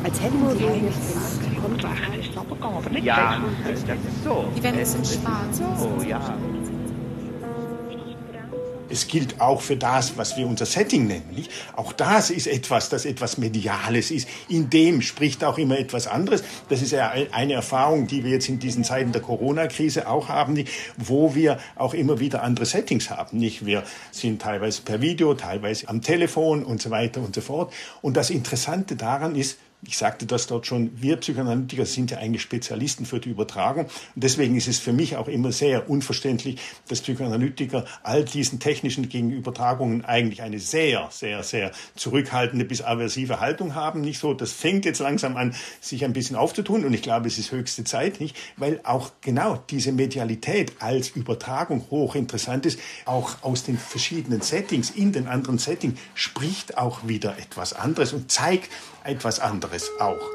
Als 0.03 0.21
hätten 0.21 0.41
wir 0.41 0.55
Ja, 3.03 3.41
das 3.67 3.79
ist 3.79 4.23
so. 4.23 4.45
Die 4.57 4.63
Wände 4.63 4.85
sind 4.85 5.05
schwarz. 5.05 5.61
Oh 5.79 6.01
ja. 6.01 6.37
Es 8.91 9.07
gilt 9.07 9.39
auch 9.39 9.61
für 9.61 9.77
das, 9.77 10.17
was 10.17 10.37
wir 10.37 10.45
unser 10.45 10.65
Setting 10.65 11.07
nennen. 11.07 11.33
Nicht? 11.33 11.49
Auch 11.75 11.93
das 11.93 12.29
ist 12.29 12.47
etwas, 12.47 12.89
das 12.89 13.05
etwas 13.05 13.37
Mediales 13.37 14.11
ist. 14.11 14.27
In 14.49 14.69
dem 14.69 15.01
spricht 15.01 15.43
auch 15.43 15.57
immer 15.57 15.79
etwas 15.79 16.07
anderes. 16.07 16.43
Das 16.69 16.81
ist 16.81 16.91
ja 16.91 17.11
eine 17.31 17.53
Erfahrung, 17.53 18.07
die 18.07 18.23
wir 18.23 18.31
jetzt 18.31 18.49
in 18.49 18.59
diesen 18.59 18.83
Zeiten 18.83 19.11
der 19.11 19.21
Corona-Krise 19.21 20.07
auch 20.07 20.29
haben, 20.29 20.53
nicht? 20.53 20.69
wo 20.97 21.35
wir 21.35 21.59
auch 21.75 21.93
immer 21.93 22.19
wieder 22.19 22.43
andere 22.43 22.65
Settings 22.65 23.09
haben. 23.09 23.37
Nicht? 23.37 23.65
Wir 23.65 23.83
sind 24.11 24.41
teilweise 24.41 24.81
per 24.81 25.01
Video, 25.01 25.33
teilweise 25.33 25.87
am 25.87 26.01
Telefon 26.01 26.63
und 26.63 26.81
so 26.81 26.89
weiter 26.89 27.21
und 27.21 27.33
so 27.33 27.41
fort. 27.41 27.73
Und 28.01 28.17
das 28.17 28.29
Interessante 28.29 28.95
daran 28.95 29.35
ist, 29.35 29.57
ich 29.83 29.97
sagte 29.97 30.27
das 30.27 30.45
dort 30.45 30.67
schon, 30.67 30.91
wir 31.01 31.17
Psychoanalytiker 31.17 31.87
sind 31.87 32.11
ja 32.11 32.19
eigentlich 32.19 32.43
Spezialisten 32.43 33.05
für 33.05 33.19
die 33.19 33.29
Übertragung. 33.29 33.85
Und 33.85 34.23
deswegen 34.23 34.55
ist 34.55 34.67
es 34.67 34.77
für 34.77 34.93
mich 34.93 35.15
auch 35.15 35.27
immer 35.27 35.51
sehr 35.51 35.89
unverständlich, 35.89 36.59
dass 36.87 37.01
Psychoanalytiker 37.01 37.85
all 38.03 38.23
diesen 38.23 38.59
technischen 38.59 39.09
Gegenübertragungen 39.09 40.05
eigentlich 40.05 40.43
eine 40.43 40.59
sehr, 40.59 41.09
sehr, 41.11 41.41
sehr 41.41 41.71
zurückhaltende 41.95 42.63
bis 42.63 42.83
aversive 42.83 43.39
Haltung 43.39 43.73
haben. 43.73 44.01
Nicht 44.01 44.19
so, 44.19 44.35
das 44.35 44.51
fängt 44.51 44.85
jetzt 44.85 44.99
langsam 44.99 45.35
an, 45.35 45.55
sich 45.79 46.05
ein 46.05 46.13
bisschen 46.13 46.35
aufzutun. 46.35 46.85
Und 46.85 46.93
ich 46.93 47.01
glaube, 47.01 47.27
es 47.27 47.39
ist 47.39 47.51
höchste 47.51 47.83
Zeit, 47.83 48.19
nicht? 48.19 48.37
Weil 48.57 48.81
auch 48.83 49.11
genau 49.21 49.63
diese 49.71 49.91
Medialität 49.91 50.73
als 50.79 51.09
Übertragung 51.09 51.87
hochinteressant 51.89 52.67
ist. 52.67 52.79
Auch 53.05 53.41
aus 53.41 53.63
den 53.63 53.79
verschiedenen 53.79 54.41
Settings, 54.41 54.91
in 54.91 55.11
den 55.11 55.27
anderen 55.27 55.57
Settings 55.57 55.99
spricht 56.13 56.77
auch 56.77 57.07
wieder 57.07 57.39
etwas 57.39 57.73
anderes 57.73 58.13
und 58.13 58.31
zeigt, 58.31 58.69
etwas 59.03 59.39
anderes 59.39 59.89
auch. 59.99 60.29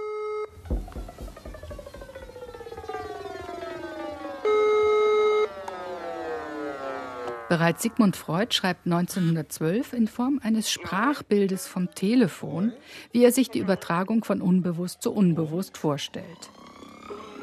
Bereits 7.48 7.84
Sigmund 7.84 8.16
Freud 8.16 8.52
schreibt 8.52 8.86
1912 8.86 9.92
in 9.92 10.08
Form 10.08 10.40
eines 10.42 10.70
Sprachbildes 10.70 11.68
vom 11.68 11.94
Telefon, 11.94 12.72
wie 13.12 13.22
er 13.22 13.30
sich 13.30 13.50
die 13.50 13.60
Übertragung 13.60 14.24
von 14.24 14.42
unbewusst 14.42 15.00
zu 15.00 15.12
unbewusst 15.12 15.78
vorstellt. 15.78 16.50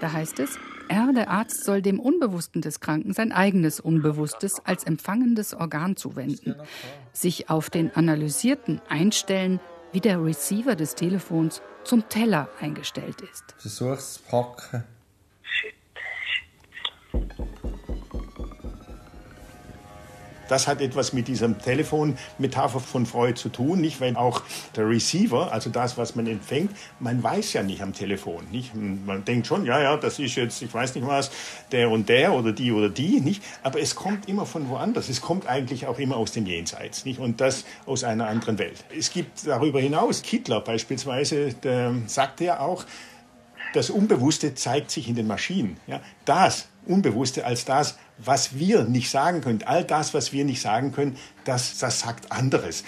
Da 0.02 0.12
heißt 0.12 0.40
es, 0.40 0.60
er, 0.90 1.14
der 1.14 1.30
Arzt, 1.30 1.64
soll 1.64 1.82
dem 1.82 2.00
Unbewussten 2.00 2.62
des 2.62 2.82
Kranken 2.82 3.14
sein 3.14 3.32
eigenes 3.32 3.80
Unbewusstes 3.80 4.62
als 4.66 4.84
empfangendes 4.84 5.54
Organ 5.54 5.96
zuwenden, 5.96 6.56
sich 7.14 7.50
auf 7.50 7.70
den 7.70 7.96
Analysierten 7.96 8.82
einstellen, 8.90 9.62
wie 9.94 10.02
der 10.02 10.22
Receiver 10.24 10.76
des 10.76 10.96
Telefons 10.96 11.62
zum 11.84 12.10
Teller 12.10 12.50
eingestellt 12.60 13.22
ist. 13.22 13.44
Versuch 13.58 13.92
es 13.92 14.16
zu 14.16 14.24
packen. 14.24 14.84
Das 20.54 20.68
hat 20.68 20.82
etwas 20.82 21.14
mit 21.14 21.28
dieser 21.28 21.58
Telefonmetapher 21.58 22.80
von 22.80 23.08
Freud 23.08 23.34
zu 23.40 23.50
tun, 23.50 23.82
nicht? 23.82 24.00
Weil 24.00 24.16
auch 24.16 24.44
der 24.76 24.88
Receiver, 24.88 25.52
also 25.52 25.72
das, 25.72 25.98
was 25.98 26.14
man 26.14 26.28
empfängt, 26.28 26.70
man 27.00 27.24
weiß 27.24 27.54
ja 27.54 27.64
nicht 27.64 27.82
am 27.82 27.92
Telefon, 27.92 28.46
nicht? 28.52 28.76
Man 28.76 29.26
denkt 29.26 29.48
schon, 29.48 29.66
ja, 29.66 29.82
ja, 29.82 29.98
das 29.98 30.20
ist 30.20 30.36
jetzt, 30.36 30.62
ich 30.62 30.72
weiß 30.72 30.94
nicht 30.94 31.08
was, 31.08 31.32
der 31.72 31.90
und 31.90 32.08
der 32.08 32.34
oder 32.34 32.52
die 32.52 32.72
oder 32.72 32.90
die, 32.90 33.20
nicht? 33.20 33.42
Aber 33.64 33.80
es 33.80 33.96
kommt 33.96 34.30
immer 34.30 34.46
von 34.46 34.70
woanders. 34.70 35.10
Es 35.10 35.22
kommt 35.22 35.48
eigentlich 35.48 35.88
auch 35.88 35.98
immer 35.98 36.18
aus 36.18 36.34
dem 36.34 36.46
Jenseits, 36.46 37.04
nicht? 37.04 37.18
Und 37.18 37.42
das 37.42 37.66
aus 37.88 38.04
einer 38.04 38.28
anderen 38.28 38.60
Welt. 38.60 38.86
Es 38.96 39.12
gibt 39.12 39.48
darüber 39.48 39.80
hinaus, 39.80 40.22
Kittler 40.22 40.62
beispielsweise, 40.62 41.56
der 41.64 41.96
sagte 42.06 42.44
ja 42.44 42.60
auch, 42.60 42.86
das 43.74 43.90
Unbewusste 43.90 44.54
zeigt 44.54 44.92
sich 44.92 45.10
in 45.10 45.16
den 45.16 45.26
Maschinen. 45.26 45.78
Ja? 45.88 46.00
Das 46.26 46.68
Unbewusste 46.86 47.44
als 47.44 47.66
das, 47.66 47.98
was 48.18 48.58
wir 48.58 48.84
nicht 48.84 49.10
sagen 49.10 49.42
können. 49.42 49.64
All 49.64 49.84
das, 49.84 50.14
was 50.14 50.34
wir 50.34 50.46
nicht 50.46 50.62
sagen 50.62 50.92
können, 50.92 51.18
das, 51.46 51.78
das 51.78 52.00
sagt 52.00 52.32
anderes. 52.32 52.84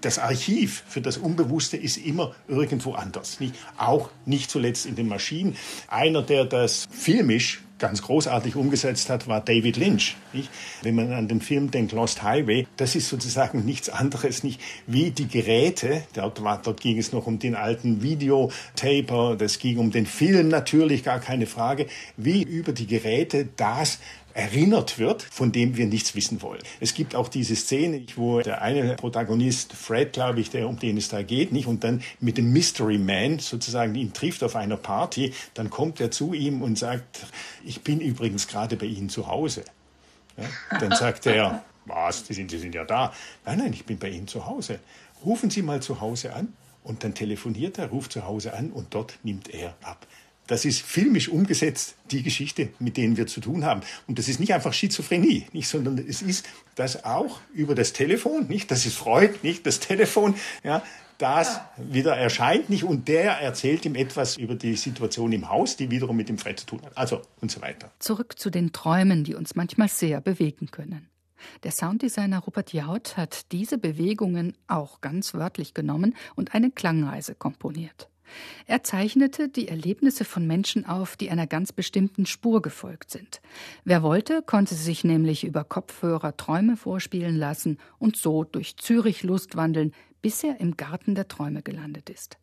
Das 0.00 0.18
Archiv 0.18 0.82
für 0.88 1.02
das 1.02 1.18
Unbewusste 1.18 1.76
ist 1.76 1.98
immer 1.98 2.34
irgendwo 2.48 2.92
anders. 2.92 3.38
Nicht? 3.40 3.54
Auch 3.76 4.10
nicht 4.24 4.50
zuletzt 4.50 4.86
in 4.86 4.96
den 4.96 5.08
Maschinen. 5.08 5.56
Einer, 5.88 6.22
der 6.22 6.46
das 6.46 6.88
filmisch 6.90 7.60
ganz 7.80 8.02
großartig 8.02 8.54
umgesetzt 8.54 9.10
hat, 9.10 9.26
war 9.26 9.40
David 9.40 9.76
Lynch. 9.76 10.16
Nicht? 10.32 10.48
Wenn 10.82 10.94
man 10.94 11.12
an 11.12 11.26
den 11.26 11.40
Film 11.40 11.72
denkt, 11.72 11.90
Lost 11.92 12.22
Highway, 12.22 12.68
das 12.76 12.94
ist 12.94 13.08
sozusagen 13.08 13.64
nichts 13.64 13.88
anderes, 13.88 14.44
nicht 14.44 14.60
wie 14.86 15.10
die 15.10 15.26
Geräte. 15.26 16.04
Dort, 16.12 16.44
war, 16.44 16.62
dort 16.62 16.80
ging 16.80 16.98
es 16.98 17.12
noch 17.12 17.26
um 17.26 17.40
den 17.40 17.56
alten 17.56 18.02
Videotaper, 18.02 19.34
das 19.36 19.58
ging 19.58 19.78
um 19.78 19.90
den 19.90 20.06
Film 20.06 20.48
natürlich, 20.48 21.02
gar 21.02 21.18
keine 21.18 21.46
Frage, 21.46 21.86
wie 22.16 22.42
über 22.42 22.72
die 22.72 22.86
Geräte 22.86 23.48
das 23.56 23.98
erinnert 24.34 24.98
wird, 24.98 25.22
von 25.22 25.52
dem 25.52 25.76
wir 25.76 25.86
nichts 25.86 26.14
wissen 26.14 26.42
wollen. 26.42 26.62
Es 26.80 26.94
gibt 26.94 27.14
auch 27.14 27.28
diese 27.28 27.56
Szene, 27.56 28.04
wo 28.16 28.40
der 28.40 28.62
eine 28.62 28.96
Protagonist, 28.96 29.72
Fred, 29.72 30.12
glaube 30.12 30.40
ich, 30.40 30.50
der, 30.50 30.68
um 30.68 30.78
den 30.78 30.96
es 30.96 31.08
da 31.08 31.22
geht, 31.22 31.52
nicht, 31.52 31.66
und 31.66 31.84
dann 31.84 32.02
mit 32.20 32.38
dem 32.38 32.52
Mystery 32.52 32.98
Man 32.98 33.38
sozusagen 33.38 33.94
ihn 33.94 34.12
trifft 34.12 34.42
auf 34.42 34.56
einer 34.56 34.76
Party, 34.76 35.32
dann 35.54 35.70
kommt 35.70 36.00
er 36.00 36.10
zu 36.10 36.32
ihm 36.32 36.62
und 36.62 36.78
sagt, 36.78 37.26
ich 37.64 37.82
bin 37.82 38.00
übrigens 38.00 38.48
gerade 38.48 38.76
bei 38.76 38.86
Ihnen 38.86 39.08
zu 39.08 39.26
Hause. 39.26 39.64
Ja, 40.36 40.78
dann 40.78 40.92
sagt 40.92 41.26
er, 41.26 41.64
was, 41.86 42.26
Sie 42.26 42.34
sind, 42.34 42.50
Sie 42.50 42.58
sind 42.58 42.74
ja 42.74 42.84
da. 42.84 43.12
Nein, 43.44 43.58
nein, 43.58 43.72
ich 43.72 43.84
bin 43.84 43.98
bei 43.98 44.08
Ihnen 44.08 44.28
zu 44.28 44.46
Hause. 44.46 44.78
Rufen 45.24 45.50
Sie 45.50 45.62
mal 45.62 45.82
zu 45.82 46.00
Hause 46.00 46.34
an. 46.34 46.54
Und 46.82 47.04
dann 47.04 47.14
telefoniert 47.14 47.78
er, 47.78 47.88
ruft 47.88 48.12
zu 48.12 48.24
Hause 48.24 48.54
an 48.54 48.70
und 48.70 48.94
dort 48.94 49.18
nimmt 49.22 49.52
er 49.52 49.74
ab. 49.82 50.06
Das 50.50 50.64
ist 50.64 50.82
filmisch 50.82 51.28
umgesetzt, 51.28 51.94
die 52.10 52.24
Geschichte, 52.24 52.70
mit 52.80 52.96
denen 52.96 53.16
wir 53.16 53.28
zu 53.28 53.40
tun 53.40 53.64
haben. 53.64 53.82
Und 54.08 54.18
das 54.18 54.26
ist 54.26 54.40
nicht 54.40 54.52
einfach 54.52 54.72
Schizophrenie, 54.72 55.46
nicht, 55.52 55.68
sondern 55.68 55.96
es 55.96 56.22
ist 56.22 56.44
das 56.74 57.04
auch 57.04 57.38
über 57.54 57.76
das 57.76 57.92
Telefon, 57.92 58.48
nicht? 58.48 58.68
Das 58.72 58.84
ist 58.84 58.96
Freud, 58.96 59.32
nicht? 59.44 59.64
Das 59.64 59.78
Telefon, 59.78 60.34
ja, 60.64 60.82
das 61.18 61.60
wieder 61.76 62.16
erscheint 62.16 62.68
nicht 62.68 62.82
und 62.82 63.06
der 63.06 63.34
erzählt 63.34 63.84
ihm 63.84 63.94
etwas 63.94 64.38
über 64.38 64.56
die 64.56 64.74
Situation 64.74 65.30
im 65.30 65.48
Haus, 65.48 65.76
die 65.76 65.88
wiederum 65.88 66.16
mit 66.16 66.28
dem 66.28 66.36
Fred 66.36 66.58
zu 66.58 66.66
tun 66.66 66.82
hat. 66.84 66.98
Also 66.98 67.22
und 67.40 67.52
so 67.52 67.60
weiter. 67.60 67.92
Zurück 68.00 68.36
zu 68.36 68.50
den 68.50 68.72
Träumen, 68.72 69.22
die 69.22 69.36
uns 69.36 69.54
manchmal 69.54 69.86
sehr 69.86 70.20
bewegen 70.20 70.72
können. 70.72 71.08
Der 71.62 71.70
Sounddesigner 71.70 72.40
Rupert 72.40 72.72
Jaut 72.72 73.16
hat 73.16 73.52
diese 73.52 73.78
Bewegungen 73.78 74.54
auch 74.66 75.00
ganz 75.00 75.32
wörtlich 75.32 75.74
genommen 75.74 76.16
und 76.34 76.56
eine 76.56 76.72
Klangreise 76.72 77.36
komponiert. 77.36 78.10
Er 78.66 78.82
zeichnete 78.82 79.48
die 79.48 79.68
Erlebnisse 79.68 80.24
von 80.24 80.46
Menschen 80.46 80.86
auf, 80.86 81.16
die 81.16 81.30
einer 81.30 81.46
ganz 81.46 81.72
bestimmten 81.72 82.26
Spur 82.26 82.62
gefolgt 82.62 83.10
sind. 83.10 83.40
Wer 83.84 84.02
wollte, 84.02 84.42
konnte 84.42 84.74
sich 84.74 85.04
nämlich 85.04 85.44
über 85.44 85.64
Kopfhörer 85.64 86.36
Träume 86.36 86.76
vorspielen 86.76 87.36
lassen 87.36 87.78
und 87.98 88.16
so 88.16 88.44
durch 88.44 88.76
Zürich 88.76 89.22
lustwandeln, 89.22 89.92
bis 90.22 90.44
er 90.44 90.60
im 90.60 90.76
Garten 90.76 91.14
der 91.14 91.28
Träume 91.28 91.62
gelandet 91.62 92.10
ist. 92.10 92.38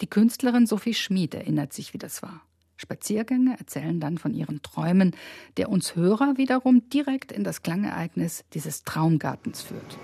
Die 0.00 0.06
Künstlerin 0.06 0.66
Sophie 0.66 0.94
Schmid 0.94 1.34
erinnert 1.34 1.72
sich, 1.72 1.94
wie 1.94 1.98
das 1.98 2.22
war. 2.22 2.42
Spaziergänge 2.76 3.56
erzählen 3.58 4.00
dann 4.00 4.18
von 4.18 4.34
ihren 4.34 4.60
Träumen, 4.62 5.16
der 5.56 5.70
uns 5.70 5.96
Hörer 5.96 6.36
wiederum 6.36 6.88
direkt 6.90 7.32
in 7.32 7.42
das 7.42 7.62
Klangereignis 7.62 8.44
dieses 8.52 8.82
Traumgartens 8.82 9.62
führt. 9.62 9.98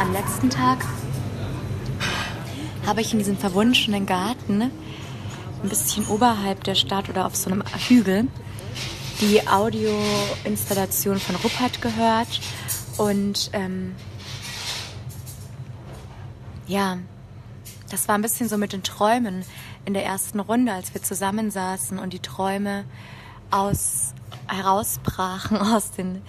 Am 0.00 0.14
letzten 0.14 0.48
Tag 0.48 0.78
habe 2.86 3.02
ich 3.02 3.12
in 3.12 3.18
diesem 3.18 3.36
verwunschenen 3.36 4.06
Garten, 4.06 4.62
ein 4.62 5.68
bisschen 5.68 6.06
oberhalb 6.06 6.64
der 6.64 6.74
Stadt 6.74 7.10
oder 7.10 7.26
auf 7.26 7.36
so 7.36 7.50
einem 7.50 7.62
Hügel, 7.86 8.26
die 9.20 9.46
Audioinstallation 9.46 11.20
von 11.20 11.36
Ruppert 11.36 11.82
gehört 11.82 12.40
und 12.96 13.50
ähm, 13.52 13.94
ja, 16.66 16.96
das 17.90 18.08
war 18.08 18.14
ein 18.14 18.22
bisschen 18.22 18.48
so 18.48 18.56
mit 18.56 18.72
den 18.72 18.82
Träumen 18.82 19.44
in 19.84 19.92
der 19.92 20.06
ersten 20.06 20.40
Runde, 20.40 20.72
als 20.72 20.94
wir 20.94 21.02
zusammensaßen 21.02 21.98
und 21.98 22.14
die 22.14 22.20
Träume 22.20 22.86
aus, 23.50 24.14
herausbrachen 24.48 25.58
aus 25.60 25.90
den 25.90 26.22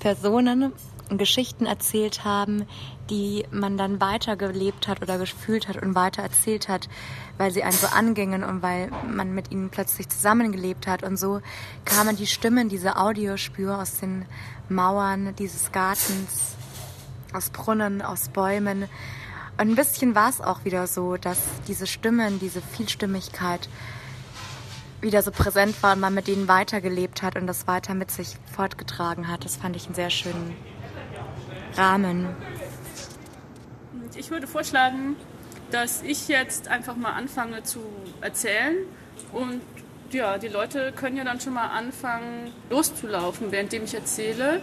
Personen 0.00 0.72
und 1.12 1.18
Geschichten 1.18 1.66
erzählt 1.66 2.24
haben, 2.24 2.66
die 3.12 3.46
man 3.52 3.76
dann 3.76 4.00
weitergelebt 4.00 4.88
hat 4.88 5.00
oder 5.00 5.18
gefühlt 5.18 5.68
hat 5.68 5.80
und 5.80 5.94
weiter 5.94 6.22
erzählt 6.22 6.68
hat, 6.68 6.88
weil 7.38 7.52
sie 7.52 7.62
einen 7.62 7.76
so 7.76 7.86
angingen 7.86 8.42
und 8.42 8.62
weil 8.62 8.90
man 9.08 9.32
mit 9.32 9.52
ihnen 9.52 9.70
plötzlich 9.70 10.08
zusammengelebt 10.08 10.88
hat. 10.88 11.04
Und 11.04 11.16
so 11.16 11.40
kamen 11.84 12.16
die 12.16 12.26
Stimmen, 12.26 12.68
diese 12.68 12.96
Audiospür 12.96 13.78
aus 13.78 13.98
den 13.98 14.24
Mauern 14.68 15.36
dieses 15.36 15.70
Gartens, 15.70 16.56
aus 17.32 17.50
Brunnen, 17.50 18.02
aus 18.02 18.28
Bäumen 18.30 18.88
und 19.58 19.68
ein 19.68 19.76
bisschen 19.76 20.14
war 20.14 20.28
es 20.30 20.40
auch 20.40 20.64
wieder 20.64 20.86
so, 20.86 21.16
dass 21.16 21.38
diese 21.68 21.86
Stimmen, 21.86 22.40
diese 22.40 22.62
Vielstimmigkeit 22.62 23.68
wieder 25.00 25.22
so 25.22 25.30
präsent 25.30 25.82
war 25.82 25.94
und 25.94 26.00
man 26.00 26.14
mit 26.14 26.26
denen 26.26 26.48
weitergelebt 26.48 27.22
hat 27.22 27.36
und 27.36 27.46
das 27.46 27.66
weiter 27.66 27.94
mit 27.94 28.10
sich 28.10 28.36
fortgetragen 28.54 29.28
hat. 29.28 29.44
Das 29.44 29.56
fand 29.56 29.76
ich 29.76 29.86
einen 29.86 29.94
sehr 29.94 30.10
schönen 30.10 30.56
Rahmen. 31.76 32.28
Ich 34.22 34.30
würde 34.30 34.46
vorschlagen, 34.46 35.16
dass 35.72 36.00
ich 36.02 36.28
jetzt 36.28 36.68
einfach 36.68 36.94
mal 36.94 37.10
anfange 37.10 37.64
zu 37.64 37.80
erzählen 38.20 38.76
und 39.32 39.60
ja, 40.12 40.38
die 40.38 40.46
Leute 40.46 40.92
können 40.92 41.16
ja 41.16 41.24
dann 41.24 41.40
schon 41.40 41.54
mal 41.54 41.66
anfangen 41.66 42.52
loszulaufen, 42.70 43.50
währenddem 43.50 43.82
ich 43.82 43.94
erzähle. 43.94 44.62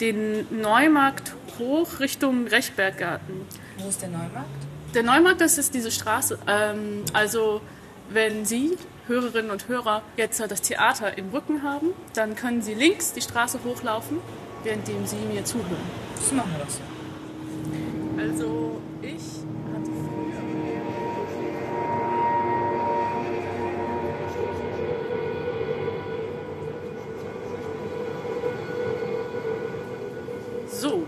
Den 0.00 0.60
Neumarkt 0.60 1.34
hoch 1.60 2.00
Richtung 2.00 2.48
Rechberggarten. 2.48 3.42
Wo 3.78 3.88
ist 3.88 4.02
der 4.02 4.08
Neumarkt? 4.08 4.66
Der 4.92 5.04
Neumarkt, 5.04 5.40
das 5.40 5.56
ist 5.56 5.72
diese 5.74 5.92
Straße. 5.92 6.40
Ähm, 6.48 7.04
also, 7.12 7.60
wenn 8.10 8.44
Sie, 8.44 8.76
Hörerinnen 9.06 9.52
und 9.52 9.68
Hörer, 9.68 10.02
jetzt 10.16 10.40
das 10.40 10.62
Theater 10.62 11.16
im 11.16 11.30
Rücken 11.30 11.62
haben, 11.62 11.92
dann 12.14 12.34
können 12.34 12.60
Sie 12.60 12.74
links 12.74 13.12
die 13.12 13.22
Straße 13.22 13.60
hochlaufen, 13.62 14.18
währenddem 14.64 15.06
Sie 15.06 15.16
mir 15.32 15.44
zuhören. 15.44 15.76
So 16.28 16.34
machen 16.34 16.50
wir 16.56 16.64
das. 16.64 16.80
Also, 18.18 18.65
ich 19.08 19.44
hatte 19.74 19.90
So, 30.68 31.06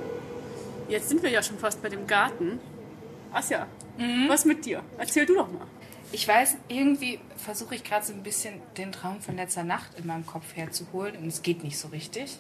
jetzt 0.89 1.09
sind 1.09 1.23
wir 1.23 1.31
ja 1.31 1.43
schon 1.43 1.59
fast 1.59 1.83
bei 1.83 1.89
dem 1.89 2.07
Garten. 2.07 2.59
Asja, 3.33 3.67
Mhm. 3.99 4.29
was 4.29 4.45
mit 4.45 4.65
dir? 4.65 4.83
Erzähl 4.97 5.27
du 5.27 5.35
doch 5.35 5.51
mal. 5.51 5.67
Ich 6.13 6.27
weiß, 6.27 6.57
irgendwie 6.69 7.21
versuche 7.37 7.75
ich 7.75 7.85
gerade 7.85 8.05
so 8.07 8.15
ein 8.15 8.23
bisschen 8.23 8.55
den 8.79 8.93
Traum 8.93 9.21
von 9.21 9.37
letzter 9.37 9.65
Nacht 9.65 9.99
in 9.99 10.07
meinem 10.07 10.25
Kopf 10.25 10.57
herzuholen 10.57 11.17
und 11.17 11.27
es 11.27 11.43
geht 11.43 11.63
nicht 11.63 11.77
so 11.79 11.89
richtig. 11.89 12.39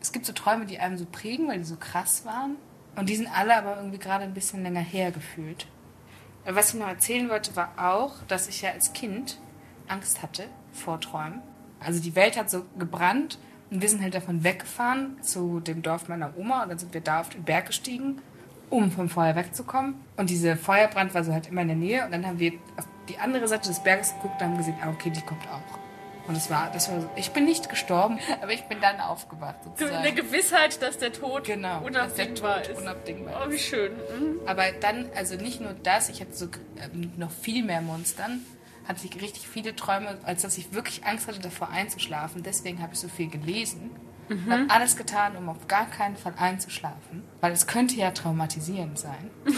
Es 0.00 0.12
gibt 0.12 0.24
so 0.26 0.32
Träume, 0.32 0.66
die 0.66 0.78
einem 0.78 0.96
so 0.96 1.06
prägen, 1.10 1.48
weil 1.48 1.58
die 1.58 1.64
so 1.64 1.74
krass 1.76 2.24
waren. 2.24 2.56
Und 2.98 3.08
die 3.08 3.14
sind 3.14 3.28
alle 3.28 3.56
aber 3.56 3.76
irgendwie 3.76 3.98
gerade 3.98 4.24
ein 4.24 4.34
bisschen 4.34 4.64
länger 4.64 4.80
her 4.80 5.12
gefühlt. 5.12 5.68
Aber 6.44 6.56
Was 6.56 6.70
ich 6.70 6.80
noch 6.80 6.88
erzählen 6.88 7.28
wollte, 7.28 7.54
war 7.54 7.72
auch, 7.76 8.14
dass 8.26 8.48
ich 8.48 8.62
ja 8.62 8.70
als 8.72 8.92
Kind 8.92 9.38
Angst 9.86 10.20
hatte 10.20 10.44
vor 10.72 11.00
Träumen. 11.00 11.40
Also 11.78 12.00
die 12.00 12.16
Welt 12.16 12.36
hat 12.36 12.50
so 12.50 12.64
gebrannt 12.76 13.38
und 13.70 13.82
wir 13.82 13.88
sind 13.88 14.02
halt 14.02 14.14
davon 14.14 14.42
weggefahren 14.42 15.22
zu 15.22 15.60
dem 15.60 15.82
Dorf 15.82 16.08
meiner 16.08 16.36
Oma 16.36 16.64
und 16.64 16.70
dann 16.70 16.78
sind 16.78 16.92
wir 16.92 17.00
da 17.00 17.20
auf 17.20 17.28
den 17.28 17.44
Berg 17.44 17.66
gestiegen, 17.66 18.20
um 18.68 18.90
vom 18.90 19.08
Feuer 19.08 19.36
wegzukommen. 19.36 19.94
Und 20.16 20.28
diese 20.28 20.56
Feuerbrand 20.56 21.14
war 21.14 21.22
so 21.22 21.32
halt 21.32 21.46
immer 21.46 21.62
in 21.62 21.68
der 21.68 21.76
Nähe 21.76 22.04
und 22.04 22.10
dann 22.10 22.26
haben 22.26 22.40
wir 22.40 22.54
auf 22.76 22.86
die 23.08 23.18
andere 23.18 23.46
Seite 23.46 23.68
des 23.68 23.80
Berges 23.80 24.12
geguckt 24.14 24.40
und 24.40 24.48
haben 24.48 24.56
gesehen, 24.56 24.76
ah, 24.82 24.90
okay, 24.90 25.10
die 25.10 25.22
kommt 25.22 25.46
auch. 25.48 25.77
Und 26.28 26.36
das 26.36 26.50
war, 26.50 26.70
das 26.70 26.90
war 26.90 27.08
ich 27.16 27.30
bin 27.30 27.46
nicht 27.46 27.68
gestorben, 27.70 28.18
aber 28.42 28.52
ich 28.52 28.64
bin 28.64 28.80
dann 28.80 29.00
aufgewacht 29.00 29.56
sozusagen. 29.64 29.96
In 29.96 30.02
der 30.02 30.12
Gewissheit, 30.12 30.80
dass 30.82 30.98
der 30.98 31.12
Tod 31.12 31.44
Genau, 31.44 31.82
unabdingbar 31.84 32.62
Tod 32.62 32.72
ist. 32.72 32.80
unabdingbar 32.82 33.44
Oh, 33.46 33.50
wie 33.50 33.58
schön. 33.58 33.92
Mhm. 33.92 34.40
Aber 34.46 34.64
dann, 34.80 35.08
also 35.16 35.36
nicht 35.36 35.60
nur 35.60 35.72
das, 35.82 36.08
ich 36.10 36.20
hatte 36.20 36.34
so 36.34 36.46
ähm, 36.80 37.12
noch 37.16 37.30
viel 37.30 37.64
mehr 37.64 37.80
Monstern, 37.80 38.44
hatte 38.86 39.06
ich 39.06 39.20
richtig 39.20 39.48
viele 39.48 39.74
Träume, 39.74 40.18
als 40.24 40.42
dass 40.42 40.58
ich 40.58 40.72
wirklich 40.72 41.04
Angst 41.06 41.26
hatte, 41.28 41.40
davor 41.40 41.70
einzuschlafen. 41.70 42.42
Deswegen 42.42 42.82
habe 42.82 42.92
ich 42.92 43.00
so 43.00 43.08
viel 43.08 43.28
gelesen. 43.28 43.90
Mhm. 44.28 44.44
Und 44.44 44.52
habe 44.52 44.66
alles 44.70 44.96
getan, 44.96 45.36
um 45.36 45.48
auf 45.48 45.66
gar 45.68 45.86
keinen 45.88 46.16
Fall 46.16 46.34
einzuschlafen. 46.38 47.24
Weil 47.40 47.52
es 47.52 47.66
könnte 47.66 47.94
ja 47.96 48.10
traumatisierend 48.10 48.98
sein. 48.98 49.30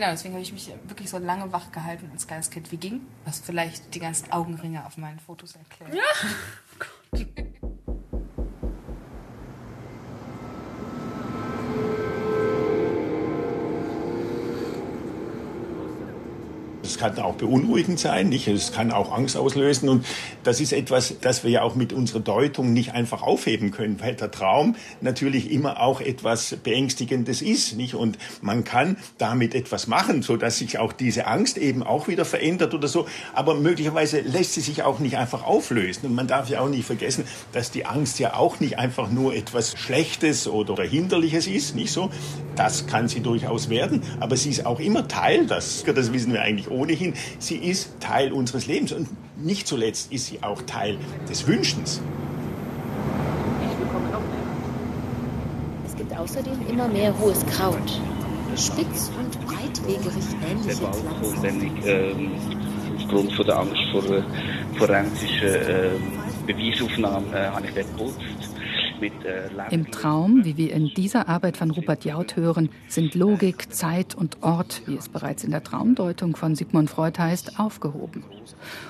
genau, 0.00 0.12
deswegen 0.12 0.34
habe 0.34 0.42
ich 0.42 0.52
mich 0.52 0.72
wirklich 0.84 1.10
so 1.10 1.18
lange 1.18 1.52
wach 1.52 1.70
gehalten 1.72 2.08
als 2.12 2.26
kleines 2.26 2.50
Kind. 2.50 2.72
Wie 2.72 2.78
ging? 2.78 3.02
Was 3.26 3.40
vielleicht 3.40 3.94
die 3.94 3.98
ganzen 4.00 4.32
Augenringe 4.32 4.86
auf 4.86 4.96
meinen 4.96 5.18
Fotos 5.18 5.56
erklärt. 5.56 5.94
Ja. 5.94 7.20
Es 16.82 16.96
kann 16.96 17.18
auch 17.18 17.34
beunruhigend 17.34 18.00
sein, 18.00 18.30
nicht? 18.30 18.48
Es 18.48 18.72
kann 18.72 18.90
auch 18.90 19.12
Angst 19.12 19.36
auslösen 19.36 19.88
und 19.88 20.06
das 20.44 20.60
ist 20.60 20.72
etwas, 20.72 21.14
das 21.20 21.44
wir 21.44 21.50
ja 21.50 21.62
auch 21.62 21.74
mit 21.74 21.92
unserer 21.92 22.20
Deutung 22.20 22.72
nicht 22.72 22.92
einfach 22.92 23.22
aufheben 23.22 23.70
können, 23.70 24.00
weil 24.00 24.14
der 24.14 24.30
Traum 24.30 24.76
natürlich 25.00 25.50
immer 25.50 25.80
auch 25.80 26.00
etwas 26.00 26.56
beängstigendes 26.62 27.42
ist, 27.42 27.76
nicht? 27.76 27.94
Und 27.94 28.18
man 28.40 28.64
kann 28.64 28.96
damit 29.18 29.54
etwas 29.54 29.88
machen, 29.88 30.22
so 30.22 30.36
dass 30.36 30.58
sich 30.58 30.78
auch 30.78 30.92
diese 30.92 31.26
Angst 31.26 31.58
eben 31.58 31.82
auch 31.82 32.08
wieder 32.08 32.24
verändert 32.24 32.72
oder 32.72 32.88
so. 32.88 33.06
Aber 33.34 33.54
möglicherweise 33.54 34.20
lässt 34.20 34.54
sie 34.54 34.62
sich 34.62 34.82
auch 34.82 35.00
nicht 35.00 35.18
einfach 35.18 35.44
auflösen 35.44 36.06
und 36.06 36.14
man 36.14 36.28
darf 36.28 36.48
ja 36.48 36.60
auch 36.60 36.68
nicht 36.68 36.86
vergessen, 36.86 37.24
dass 37.52 37.70
die 37.70 37.84
Angst 37.84 38.18
ja 38.18 38.34
auch 38.34 38.58
nicht 38.58 38.78
einfach 38.78 39.10
nur 39.10 39.34
etwas 39.34 39.78
Schlechtes 39.78 40.48
oder 40.48 40.82
Hinderliches 40.82 41.46
ist, 41.46 41.74
nicht 41.74 41.92
so? 41.92 42.10
Das 42.56 42.86
kann 42.86 43.08
sie 43.08 43.20
durchaus 43.20 43.68
werden, 43.68 44.02
aber 44.18 44.36
sie 44.36 44.50
ist 44.50 44.64
auch 44.64 44.80
immer 44.80 45.08
Teil, 45.08 45.46
das, 45.46 45.84
das 45.84 46.12
wissen 46.12 46.32
wir 46.32 46.42
eigentlich 46.42 46.69
ohnehin, 46.70 47.14
sie 47.38 47.56
ist 47.56 48.00
Teil 48.00 48.32
unseres 48.32 48.66
Lebens 48.66 48.92
und 48.92 49.08
nicht 49.36 49.66
zuletzt 49.66 50.12
ist 50.12 50.26
sie 50.26 50.42
auch 50.42 50.62
Teil 50.62 50.98
des 51.28 51.46
Wünschens. 51.46 52.00
Es 55.86 55.96
gibt 55.96 56.16
außerdem 56.16 56.68
immer 56.68 56.88
mehr 56.88 57.16
hohes 57.18 57.44
Kraut. 57.46 58.00
Spitz- 58.56 59.10
und 59.18 59.46
breitwegerig 59.46 60.24
ähnliche 60.50 60.76
Pflanzen. 60.76 61.70
ähm, 61.86 62.32
aufgrund 62.96 63.32
von 63.32 63.46
der 63.46 63.58
Angst 63.58 63.80
vor 63.92 64.02
forensischen 64.76 65.48
ähm, 65.68 66.12
Beweisaufnahme 66.46 67.26
äh, 67.32 67.46
habe 67.48 67.66
ich 67.66 67.74
dort 67.74 67.86
geputzt. 67.96 68.49
Mit 69.00 69.24
äh, 69.24 69.48
Im 69.70 69.90
Traum, 69.90 70.44
wie 70.44 70.56
wir 70.56 70.72
in 70.72 70.88
dieser 70.88 71.28
Arbeit 71.28 71.56
von 71.56 71.70
Rupert 71.70 72.04
Jaut 72.04 72.36
hören, 72.36 72.70
sind 72.88 73.14
Logik, 73.14 73.72
Zeit 73.72 74.14
und 74.14 74.42
Ort, 74.42 74.82
wie 74.86 74.96
es 74.96 75.08
bereits 75.08 75.44
in 75.44 75.50
der 75.50 75.62
Traumdeutung 75.62 76.36
von 76.36 76.54
Sigmund 76.54 76.90
Freud 76.90 77.18
heißt, 77.18 77.58
aufgehoben. 77.58 78.24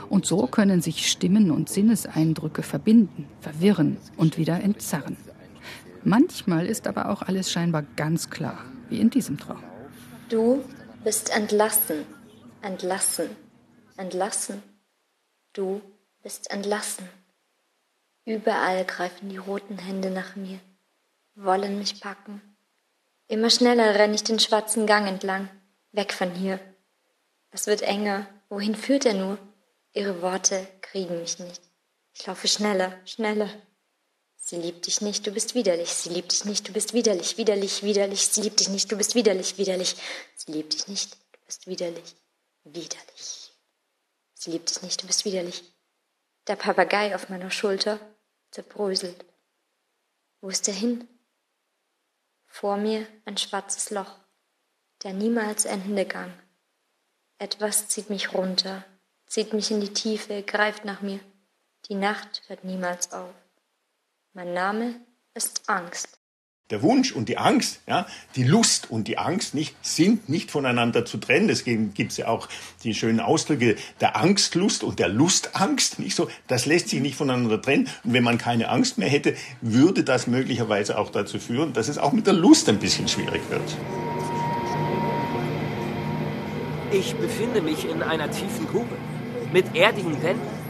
Und 0.09 0.27
so 0.27 0.47
können 0.47 0.81
sich 0.81 1.11
Stimmen 1.11 1.51
und 1.51 1.69
Sinneseindrücke 1.69 2.63
verbinden, 2.63 3.27
verwirren 3.41 3.97
und 4.17 4.39
wieder 4.39 4.61
entzerren. 4.63 5.17
Manchmal 6.05 6.67
ist 6.67 6.87
aber 6.87 7.11
auch 7.11 7.23
alles 7.23 7.53
scheinbar 7.53 7.85
ganz 7.97 8.31
klar, 8.31 8.65
wie 8.89 9.01
in 9.01 9.11
diesem 9.11 9.39
Traum. 9.39 9.63
Du 10.29 10.65
bist 11.05 11.35
entlassen, 11.37 12.05
entlassen, 12.63 13.31
entlassen. 13.97 14.63
Du 15.53 15.81
bist 16.23 16.51
entlassen. 16.51 17.05
Überall 18.25 18.85
greifen 18.85 19.29
die 19.29 19.39
roten 19.39 19.79
Hände 19.79 20.11
nach 20.11 20.37
mir, 20.37 20.61
wollen 21.35 21.79
mich 21.79 22.01
packen. 22.01 22.43
Immer 23.29 23.51
schneller 23.51 23.95
renne 23.95 24.15
ich 24.15 24.25
den 24.25 24.41
schwarzen 24.41 24.87
Gang 24.87 25.07
entlang, 25.07 25.49
weg 25.93 26.13
von 26.13 26.35
hier. 26.35 26.61
Es 27.51 27.67
wird 27.67 27.83
enger. 27.83 28.27
Wohin 28.49 28.75
führt 28.75 29.07
er 29.07 29.15
nur? 29.15 29.39
Ihre 29.93 30.23
Worte 30.23 30.67
kriegen 30.81 31.21
mich 31.21 31.39
nicht. 31.39 31.63
Ich 32.15 32.27
laufe 32.27 32.49
schneller, 32.49 32.99
schneller. 33.05 33.49
Sie 34.37 34.57
liebt 34.57 34.87
dich 34.87 35.01
nicht, 35.01 35.27
du 35.27 35.31
bist 35.31 35.55
widerlich. 35.55 35.91
Sie 35.91 36.09
liebt 36.09 36.33
dich 36.33 36.45
nicht, 36.45 36.69
du 36.69 36.73
bist 36.73 36.93
widerlich, 36.93 37.39
widerlich, 37.39 37.83
widerlich. 37.83 38.27
Sie 38.27 38.41
liebt 38.43 38.61
dich 38.61 38.69
nicht, 38.69 38.91
du 38.91 38.97
bist 38.97 39.15
widerlich, 39.15 39.59
widerlich. 39.59 39.97
Sie 40.35 40.53
liebt 40.53 40.73
dich 40.73 40.89
nicht, 40.89 41.15
du 41.15 41.39
bist 41.47 41.67
widerlich, 41.67 42.17
widerlich. 42.65 43.53
Sie 44.35 44.51
liebt 44.51 44.71
dich 44.71 44.83
nicht, 44.83 45.03
du 45.03 45.07
bist 45.07 45.25
widerlich. 45.25 45.63
Der 46.51 46.57
Papagei 46.57 47.15
auf 47.15 47.29
meiner 47.29 47.53
Schulter 47.53 48.01
zerbröselt. 48.51 49.25
Wo 50.41 50.49
ist 50.49 50.67
er 50.67 50.75
hin? 50.75 51.07
Vor 52.49 52.77
mir 52.77 53.07
ein 53.25 53.37
schwarzes 53.37 53.91
Loch, 53.91 54.19
der 55.05 55.13
niemals 55.13 55.65
endende 55.65 56.07
Gang. 56.07 56.33
Etwas 57.39 57.87
zieht 57.87 58.11
mich 58.11 58.35
runter, 58.35 58.85
zieht 59.27 59.53
mich 59.53 59.71
in 59.71 59.81
die 59.81 59.95
Tiefe, 59.95 60.43
greift 60.43 60.85
nach 60.85 61.03
mir. 61.03 61.21
Die 61.89 61.95
Nacht 61.95 62.43
hört 62.49 62.65
niemals 62.65 63.13
auf. 63.13 63.33
Mein 64.33 64.53
Name 64.53 65.01
ist 65.35 65.69
Angst. 65.69 66.20
Der 66.71 66.83
Wunsch 66.83 67.11
und 67.11 67.29
die 67.29 67.37
Angst, 67.37 67.81
ja, 67.89 68.07
die 68.37 68.45
Lust 68.45 68.91
und 68.91 69.09
die 69.09 69.19
Angst 69.19 69.55
nicht, 69.55 69.75
sind 69.83 70.29
nicht 70.29 70.53
voneinander 70.53 71.05
zu 71.05 71.19
trennen. 71.19 71.49
Deswegen 71.49 71.95
gibt 71.95 72.13
es 72.13 72.19
ja 72.19 72.29
auch 72.29 72.49
die 72.85 72.95
schönen 72.95 73.19
Ausdrücke 73.19 73.75
der 74.01 74.17
Angstlust 74.17 74.85
und 74.85 75.01
der 75.01 75.09
Lustangst. 75.09 75.99
Nicht 75.99 76.15
so, 76.15 76.29
das 76.47 76.67
lässt 76.67 76.89
sich 76.89 77.01
nicht 77.01 77.17
voneinander 77.17 77.61
trennen. 77.61 77.89
Und 78.05 78.13
wenn 78.13 78.23
man 78.23 78.39
keine 78.39 78.69
Angst 78.69 78.99
mehr 78.99 79.09
hätte, 79.09 79.35
würde 79.61 80.05
das 80.05 80.29
möglicherweise 80.29 80.97
auch 80.97 81.11
dazu 81.11 81.41
führen, 81.41 81.73
dass 81.73 81.89
es 81.89 81.99
auch 81.99 82.13
mit 82.13 82.29
der 82.29 82.35
Lust 82.35 82.69
ein 82.69 82.79
bisschen 82.79 83.09
schwierig 83.09 83.43
wird. 83.51 83.77
Ich 86.93 87.15
befinde 87.17 87.63
mich 87.63 87.89
in 87.89 88.03
einer 88.03 88.31
tiefen 88.31 88.69
Grube 88.69 88.97
mit 89.53 89.75
erdigen 89.75 90.23
Wänden. 90.23 90.61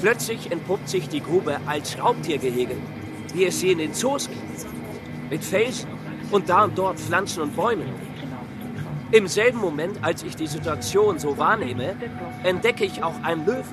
Plötzlich 0.00 0.50
entpuppt 0.50 0.88
sich 0.88 1.08
die 1.08 1.20
Grube 1.20 1.58
als 1.66 1.98
Raubtiergehege, 1.98 2.76
wie 3.34 3.44
es 3.44 3.60
sie 3.60 3.72
in 3.72 3.78
den 3.78 3.92
Zoos 3.92 4.28
gibt. 4.28 4.75
Mit 5.30 5.44
Felsen 5.44 5.88
und 6.30 6.48
da 6.48 6.64
und 6.64 6.78
dort 6.78 6.98
Pflanzen 6.98 7.42
und 7.42 7.56
Bäumen. 7.56 7.88
Im 9.12 9.28
selben 9.28 9.58
Moment, 9.58 9.98
als 10.02 10.22
ich 10.22 10.36
die 10.36 10.46
Situation 10.46 11.18
so 11.18 11.38
wahrnehme, 11.38 11.96
entdecke 12.42 12.84
ich 12.84 13.02
auch 13.02 13.22
einen 13.22 13.46
Löwen, 13.46 13.72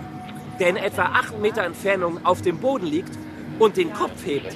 der 0.60 0.70
in 0.70 0.78
etwa 0.78 1.04
acht 1.04 1.40
Meter 1.40 1.64
Entfernung 1.64 2.26
auf 2.26 2.42
dem 2.42 2.58
Boden 2.58 2.86
liegt 2.88 3.18
und 3.60 3.78
den 3.78 3.94
Kopf 3.94 4.26
hebt. 4.26 4.56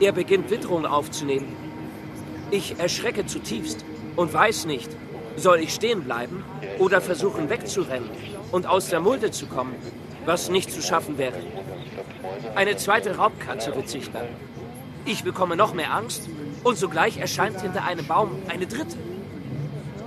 Er 0.00 0.12
beginnt 0.12 0.50
Witterung 0.50 0.86
aufzunehmen. 0.86 1.54
Ich 2.50 2.78
erschrecke 2.78 3.26
zutiefst 3.26 3.84
und 4.16 4.32
weiß 4.32 4.66
nicht, 4.66 4.90
soll 5.36 5.60
ich 5.60 5.74
stehen 5.74 6.04
bleiben 6.04 6.42
oder 6.78 7.00
versuchen 7.00 7.48
wegzurennen 7.48 8.08
und 8.52 8.66
aus 8.66 8.88
der 8.88 9.00
Mulde 9.00 9.30
zu 9.30 9.46
kommen, 9.46 9.74
was 10.24 10.50
nicht 10.50 10.70
zu 10.70 10.82
schaffen 10.82 11.18
wäre. 11.18 11.38
Eine 12.54 12.76
zweite 12.76 13.16
Raubkatze 13.16 13.74
wird 13.74 13.88
sichtbar. 13.88 14.24
Ich 15.04 15.24
bekomme 15.24 15.56
noch 15.56 15.74
mehr 15.74 15.92
Angst 15.92 16.28
und 16.62 16.76
sogleich 16.76 17.18
erscheint 17.18 17.60
hinter 17.60 17.84
einem 17.84 18.06
Baum 18.06 18.30
eine 18.48 18.66
dritte. 18.66 18.96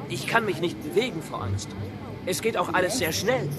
Ich 0.09 0.27
kann 0.27 0.45
mich 0.45 0.61
nicht 0.61 0.81
bewegen 0.83 1.21
vor 1.21 1.43
Angst. 1.43 1.69
Es 2.25 2.41
geht 2.41 2.57
auch 2.57 2.73
alles 2.73 2.99
sehr 2.99 3.11
schnell. 3.11 3.49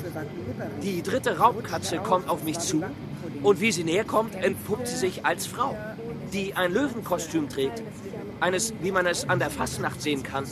Die 0.83 1.03
dritte 1.03 1.39
Raubkatze 1.39 1.99
kommt 1.99 2.29
auf 2.29 2.45
mich 2.45 2.59
zu 2.59 2.83
und 3.43 3.61
wie 3.61 3.73
sie 3.73 3.85
näher 3.85 4.05
kommt, 4.05 4.35
entpuppt 4.37 4.87
sie 4.87 4.97
sich 4.97 5.27
als 5.27 5.47
Frau, 5.47 5.77
die 6.33 6.55
ein 6.55 6.73
Löwenkostüm 6.73 7.49
trägt. 7.49 7.83
Eines, 8.41 8.73
wie 8.81 8.93
man 8.93 9.07
es 9.07 9.29
an 9.29 9.39
der 9.39 9.51
Fastnacht 9.51 10.01
sehen 10.01 10.23
kann. 10.23 10.45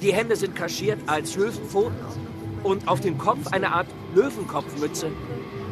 Die 0.00 0.12
Hände 0.12 0.36
sind 0.36 0.54
kaschiert 0.54 0.98
als 1.06 1.36
Löwenpfoten 1.36 1.96
und 2.62 2.88
auf 2.88 3.00
dem 3.00 3.18
Kopf 3.18 3.48
eine 3.48 3.72
Art 3.72 3.88
Löwenkopfmütze. 4.14 5.10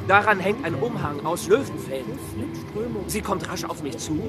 Daran 0.09 0.39
hängt 0.39 0.65
ein 0.65 0.77
Umhang 0.77 1.27
aus 1.27 1.49
Löwenfällen. 1.49 2.19
Sie 3.09 3.21
kommt 3.23 3.49
rasch 3.49 3.65
auf 3.65 3.83
mich 3.83 3.99
zu 3.99 4.21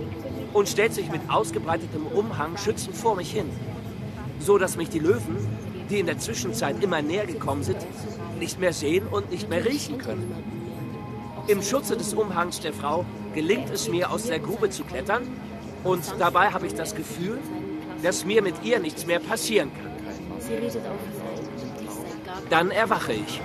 und 0.53 0.67
stellt 0.67 0.93
sich 0.93 1.11
mit 1.11 1.21
ausgebreitetem 1.29 2.07
Umhang 2.07 2.57
schützend 2.57 2.95
vor 2.95 3.15
mich 3.15 3.31
hin, 3.31 3.49
so 4.39 4.57
dass 4.57 4.75
mich 4.75 4.89
die 4.89 4.99
Löwen, 4.99 5.37
die 5.89 5.99
in 5.99 6.07
der 6.07 6.17
Zwischenzeit 6.17 6.83
immer 6.83 7.03
näher 7.03 7.27
gekommen 7.27 7.61
sind, 7.61 7.77
nicht 8.39 8.59
mehr 8.59 8.73
sehen 8.73 9.05
und 9.07 9.29
nicht 9.29 9.49
mehr 9.49 9.65
riechen 9.65 9.99
können. 9.99 10.33
Im 11.47 11.61
Schutze 11.61 11.95
des 11.95 12.13
Umhangs 12.15 12.59
der 12.59 12.73
Frau 12.73 13.05
gelingt 13.35 13.69
es 13.69 13.87
mir, 13.87 14.09
aus 14.11 14.23
der 14.23 14.39
Grube 14.39 14.71
zu 14.71 14.83
klettern 14.83 15.27
und 15.83 16.03
dabei 16.17 16.49
habe 16.49 16.65
ich 16.65 16.73
das 16.73 16.95
Gefühl, 16.95 17.37
dass 18.01 18.25
mir 18.25 18.41
mit 18.41 18.55
ihr 18.63 18.79
nichts 18.79 19.05
mehr 19.05 19.19
passieren 19.19 19.69
kann. 19.79 19.91
Dann 22.49 22.71
erwache 22.71 23.13
ich. 23.13 23.41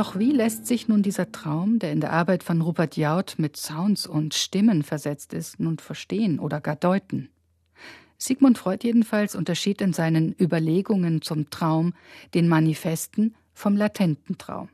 Doch 0.00 0.18
wie 0.18 0.32
lässt 0.32 0.66
sich 0.66 0.88
nun 0.88 1.02
dieser 1.02 1.30
Traum, 1.30 1.78
der 1.78 1.92
in 1.92 2.00
der 2.00 2.14
Arbeit 2.14 2.42
von 2.42 2.62
Rupert 2.62 2.96
Jaut 2.96 3.34
mit 3.36 3.58
Sounds 3.58 4.06
und 4.06 4.32
Stimmen 4.32 4.82
versetzt 4.82 5.34
ist, 5.34 5.60
nun 5.60 5.76
verstehen 5.76 6.38
oder 6.38 6.62
gar 6.62 6.76
deuten? 6.76 7.28
Sigmund 8.16 8.56
Freud 8.56 8.82
jedenfalls 8.82 9.36
unterschied 9.36 9.82
in 9.82 9.92
seinen 9.92 10.34
Überlegungen 10.40 11.20
zum 11.20 11.50
Traum 11.50 11.92
den 12.32 12.48
manifesten 12.48 13.34
vom 13.52 13.76
latenten 13.76 14.38
Traum. 14.38 14.70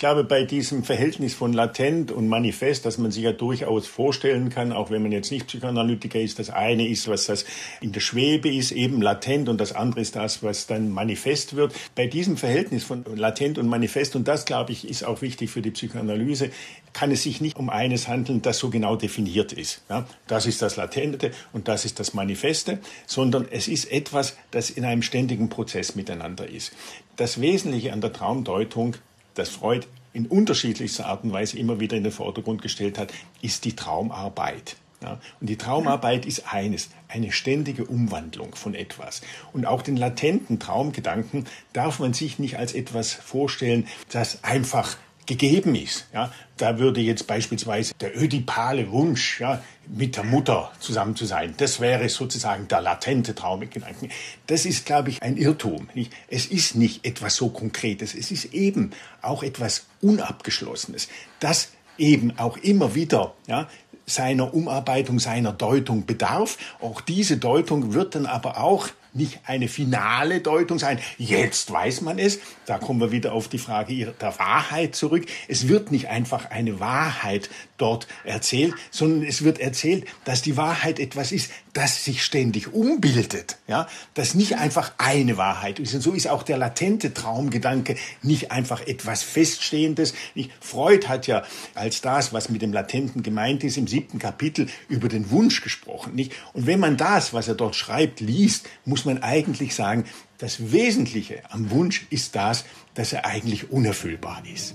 Ich 0.00 0.02
glaube, 0.02 0.24
bei 0.24 0.44
diesem 0.44 0.82
Verhältnis 0.82 1.34
von 1.34 1.52
latent 1.52 2.10
und 2.10 2.26
manifest, 2.26 2.86
dass 2.86 2.96
man 2.96 3.10
sich 3.10 3.22
ja 3.22 3.32
durchaus 3.32 3.86
vorstellen 3.86 4.48
kann, 4.48 4.72
auch 4.72 4.90
wenn 4.90 5.02
man 5.02 5.12
jetzt 5.12 5.30
nicht 5.30 5.48
Psychoanalytiker 5.48 6.18
ist, 6.18 6.38
das 6.38 6.48
eine 6.48 6.88
ist, 6.88 7.06
was 7.06 7.26
das 7.26 7.44
in 7.82 7.92
der 7.92 8.00
Schwebe 8.00 8.48
ist, 8.48 8.72
eben 8.72 9.02
latent, 9.02 9.50
und 9.50 9.60
das 9.60 9.74
andere 9.74 10.00
ist 10.00 10.16
das, 10.16 10.42
was 10.42 10.66
dann 10.66 10.88
manifest 10.88 11.54
wird. 11.54 11.74
Bei 11.96 12.06
diesem 12.06 12.38
Verhältnis 12.38 12.82
von 12.82 13.04
latent 13.14 13.58
und 13.58 13.68
manifest, 13.68 14.16
und 14.16 14.26
das, 14.26 14.46
glaube 14.46 14.72
ich, 14.72 14.88
ist 14.88 15.04
auch 15.04 15.20
wichtig 15.20 15.50
für 15.50 15.60
die 15.60 15.70
Psychoanalyse, 15.70 16.48
kann 16.94 17.10
es 17.10 17.24
sich 17.24 17.42
nicht 17.42 17.58
um 17.58 17.68
eines 17.68 18.08
handeln, 18.08 18.40
das 18.40 18.56
so 18.58 18.70
genau 18.70 18.96
definiert 18.96 19.52
ist. 19.52 19.82
Ja, 19.90 20.06
das 20.26 20.46
ist 20.46 20.62
das 20.62 20.76
Latente 20.76 21.30
und 21.52 21.68
das 21.68 21.84
ist 21.84 22.00
das 22.00 22.14
Manifeste, 22.14 22.78
sondern 23.06 23.46
es 23.50 23.68
ist 23.68 23.92
etwas, 23.92 24.38
das 24.50 24.70
in 24.70 24.86
einem 24.86 25.02
ständigen 25.02 25.50
Prozess 25.50 25.94
miteinander 25.94 26.48
ist. 26.48 26.72
Das 27.16 27.42
Wesentliche 27.42 27.92
an 27.92 28.00
der 28.00 28.14
Traumdeutung 28.14 28.96
das 29.40 29.48
Freud 29.48 29.86
in 30.12 30.26
unterschiedlichster 30.26 31.06
Art 31.06 31.24
und 31.24 31.32
Weise 31.32 31.58
immer 31.58 31.80
wieder 31.80 31.96
in 31.96 32.02
den 32.02 32.12
Vordergrund 32.12 32.62
gestellt 32.62 32.98
hat, 32.98 33.12
ist 33.42 33.64
die 33.64 33.76
Traumarbeit. 33.76 34.76
Ja, 35.02 35.18
und 35.40 35.48
die 35.48 35.56
Traumarbeit 35.56 36.26
ist 36.26 36.52
eines, 36.52 36.90
eine 37.08 37.32
ständige 37.32 37.86
Umwandlung 37.86 38.54
von 38.54 38.74
etwas. 38.74 39.22
Und 39.54 39.64
auch 39.64 39.80
den 39.80 39.96
latenten 39.96 40.58
Traumgedanken 40.58 41.46
darf 41.72 42.00
man 42.00 42.12
sich 42.12 42.38
nicht 42.38 42.58
als 42.58 42.74
etwas 42.74 43.14
vorstellen, 43.14 43.86
das 44.10 44.44
einfach 44.44 44.98
gegeben 45.30 45.76
ist. 45.76 46.06
Ja, 46.12 46.32
da 46.56 46.78
würde 46.80 47.00
jetzt 47.00 47.28
beispielsweise 47.28 47.94
der 48.00 48.20
ödipale 48.20 48.90
Wunsch, 48.90 49.40
ja, 49.40 49.62
mit 49.86 50.16
der 50.16 50.24
Mutter 50.24 50.72
zusammen 50.80 51.14
zu 51.14 51.24
sein, 51.24 51.54
das 51.56 51.78
wäre 51.78 52.08
sozusagen 52.08 52.66
der 52.66 52.80
latente 52.80 53.34
Traum 53.34 53.60
mit 53.60 53.70
Gedanken. 53.70 54.08
Das 54.48 54.66
ist, 54.66 54.86
glaube 54.86 55.10
ich, 55.10 55.22
ein 55.22 55.36
Irrtum. 55.36 55.88
Es 56.28 56.46
ist 56.46 56.74
nicht 56.74 57.06
etwas 57.06 57.36
so 57.36 57.48
Konkretes. 57.48 58.14
Es 58.14 58.32
ist 58.32 58.46
eben 58.46 58.90
auch 59.22 59.42
etwas 59.44 59.86
Unabgeschlossenes, 60.00 61.08
das 61.38 61.68
eben 61.96 62.36
auch 62.38 62.56
immer 62.56 62.94
wieder 62.96 63.34
ja, 63.46 63.68
seiner 64.06 64.52
Umarbeitung, 64.52 65.20
seiner 65.20 65.52
Deutung 65.52 66.06
bedarf. 66.06 66.58
Auch 66.80 67.00
diese 67.00 67.36
Deutung 67.36 67.94
wird 67.94 68.16
dann 68.16 68.26
aber 68.26 68.60
auch 68.60 68.88
nicht 69.12 69.40
eine 69.46 69.68
finale 69.68 70.40
Deutung 70.40 70.78
sein. 70.78 70.98
Jetzt 71.18 71.70
weiß 71.70 72.00
man 72.02 72.18
es. 72.18 72.40
Da 72.66 72.78
kommen 72.78 73.00
wir 73.00 73.12
wieder 73.12 73.32
auf 73.32 73.48
die 73.48 73.58
Frage 73.58 74.14
der 74.20 74.38
Wahrheit 74.38 74.94
zurück. 74.94 75.26
Es 75.48 75.68
wird 75.68 75.90
nicht 75.90 76.08
einfach 76.08 76.50
eine 76.50 76.80
Wahrheit 76.80 77.50
dort 77.76 78.06
erzählt, 78.24 78.74
sondern 78.90 79.24
es 79.24 79.42
wird 79.42 79.58
erzählt, 79.58 80.06
dass 80.24 80.42
die 80.42 80.56
Wahrheit 80.56 80.98
etwas 80.98 81.32
ist, 81.32 81.50
das 81.72 82.04
sich 82.04 82.24
ständig 82.24 82.72
umbildet, 82.72 83.58
ja, 83.66 83.86
das 84.14 84.34
nicht 84.34 84.56
einfach 84.56 84.92
eine 84.98 85.36
Wahrheit 85.36 85.78
ist. 85.78 85.94
Und 85.94 86.00
so 86.00 86.12
ist 86.12 86.28
auch 86.28 86.42
der 86.42 86.58
latente 86.58 87.14
Traumgedanke 87.14 87.96
nicht 88.22 88.50
einfach 88.50 88.80
etwas 88.86 89.22
Feststehendes. 89.22 90.14
Freud 90.60 91.06
hat 91.06 91.26
ja 91.26 91.44
als 91.74 92.00
das, 92.00 92.32
was 92.32 92.48
mit 92.48 92.62
dem 92.62 92.72
Latenten 92.72 93.22
gemeint 93.22 93.64
ist, 93.64 93.76
im 93.76 93.86
siebten 93.86 94.18
Kapitel 94.18 94.68
über 94.88 95.08
den 95.08 95.30
Wunsch 95.30 95.60
gesprochen. 95.62 96.14
Nicht? 96.14 96.32
Und 96.52 96.66
wenn 96.66 96.80
man 96.80 96.96
das, 96.96 97.32
was 97.32 97.48
er 97.48 97.54
dort 97.54 97.76
schreibt, 97.76 98.20
liest, 98.20 98.68
muss 98.84 99.04
man 99.04 99.22
eigentlich 99.22 99.74
sagen, 99.74 100.04
das 100.38 100.72
Wesentliche 100.72 101.42
am 101.50 101.70
Wunsch 101.70 102.06
ist 102.10 102.34
das, 102.34 102.64
dass 102.94 103.12
er 103.12 103.26
eigentlich 103.26 103.70
unerfüllbar 103.70 104.42
ist. 104.52 104.74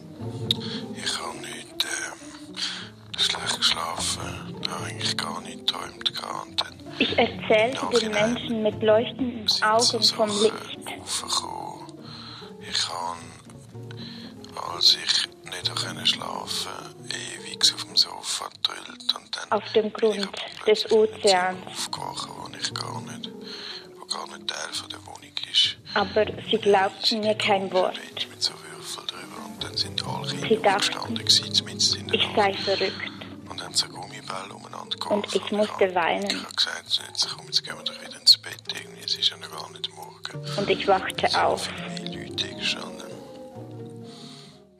Ich 0.96 1.20
habe 1.20 1.38
nicht 1.40 1.84
äh, 1.84 3.05
schlecht 3.20 3.58
geschlafen, 3.58 4.22
habe 4.70 4.86
eigentlich 4.86 5.18
gar 5.18 5.42
nicht 5.42 5.60
geträumt. 5.60 6.14
Gehabt. 6.16 6.64
Ich 7.00 7.18
erzählte 7.18 8.00
den 8.00 8.12
Menschen 8.12 8.64
mit 8.64 8.82
leuchtenden 8.82 9.48
Augen 9.62 10.04
vom 10.04 10.30
Licht. 10.42 10.80
Ich 12.68 12.90
habe, 12.90 13.20
als 14.74 14.96
ich 14.96 15.28
nicht 15.52 16.08
schlafen 16.08 16.72
konnte, 17.00 17.16
ewig 17.16 17.74
auf 17.74 17.84
dem 17.84 17.96
Sofa 17.96 18.50
gedrillt 18.50 19.16
und 19.16 19.36
dann 19.36 19.52
auf 19.52 19.72
dem 19.74 19.92
Grund 19.92 20.30
des 20.68 20.92
Ozeans. 20.92 21.58
Aufgewacht, 21.66 22.30
wo 22.30 22.50
ich 22.58 22.74
gar 22.74 23.02
nicht, 23.02 23.30
wo 23.98 24.06
gar 24.06 24.28
nicht 24.28 24.48
Teil 24.48 24.74
von 24.74 24.90
der 24.90 25.06
Wohnung 25.06 25.34
ist. 25.52 25.78
Aber 25.94 26.26
sie 26.50 26.58
glaubten 26.58 27.20
mir 27.22 27.36
kein 27.36 27.72
Wort. 27.72 28.00
Dann 29.66 29.78
sind 29.78 30.06
alle 30.08 30.36
Kinder 30.36 30.76
aufgestanden, 30.76 31.18
gewesen, 31.18 32.00
in 32.00 32.08
der 32.08 32.16
ich 32.16 32.28
sei 32.36 32.54
verrückt. 32.54 33.12
Und 33.50 33.64
haben 33.64 33.74
so 33.74 33.88
Gummibälle 33.88 34.54
umeinander 34.54 34.98
geworfen. 34.98 35.24
Und 35.24 35.36
ich 35.36 35.52
musste 35.52 35.96
weinen. 35.96 36.30
Ich 36.30 36.36
habe 36.36 36.56
gesagt, 36.56 37.02
jetzt, 37.08 37.30
komm, 37.30 37.46
jetzt 37.46 37.64
gehen 37.64 37.76
wir 37.76 37.84
doch 37.84 38.02
wieder 38.02 38.20
ins 38.20 38.38
Bett. 38.38 38.62
Irgendwie, 38.74 39.04
es 39.04 39.16
ist 39.16 39.30
ja 39.30 39.38
noch 39.38 39.52
gar 39.52 39.72
nicht 39.72 39.90
morgen. 39.96 40.58
Und 40.58 40.70
ich 40.70 40.88
wachte 40.88 41.44
auf. 41.44 41.70
Leute 42.04 42.56
gestanden. 42.56 43.15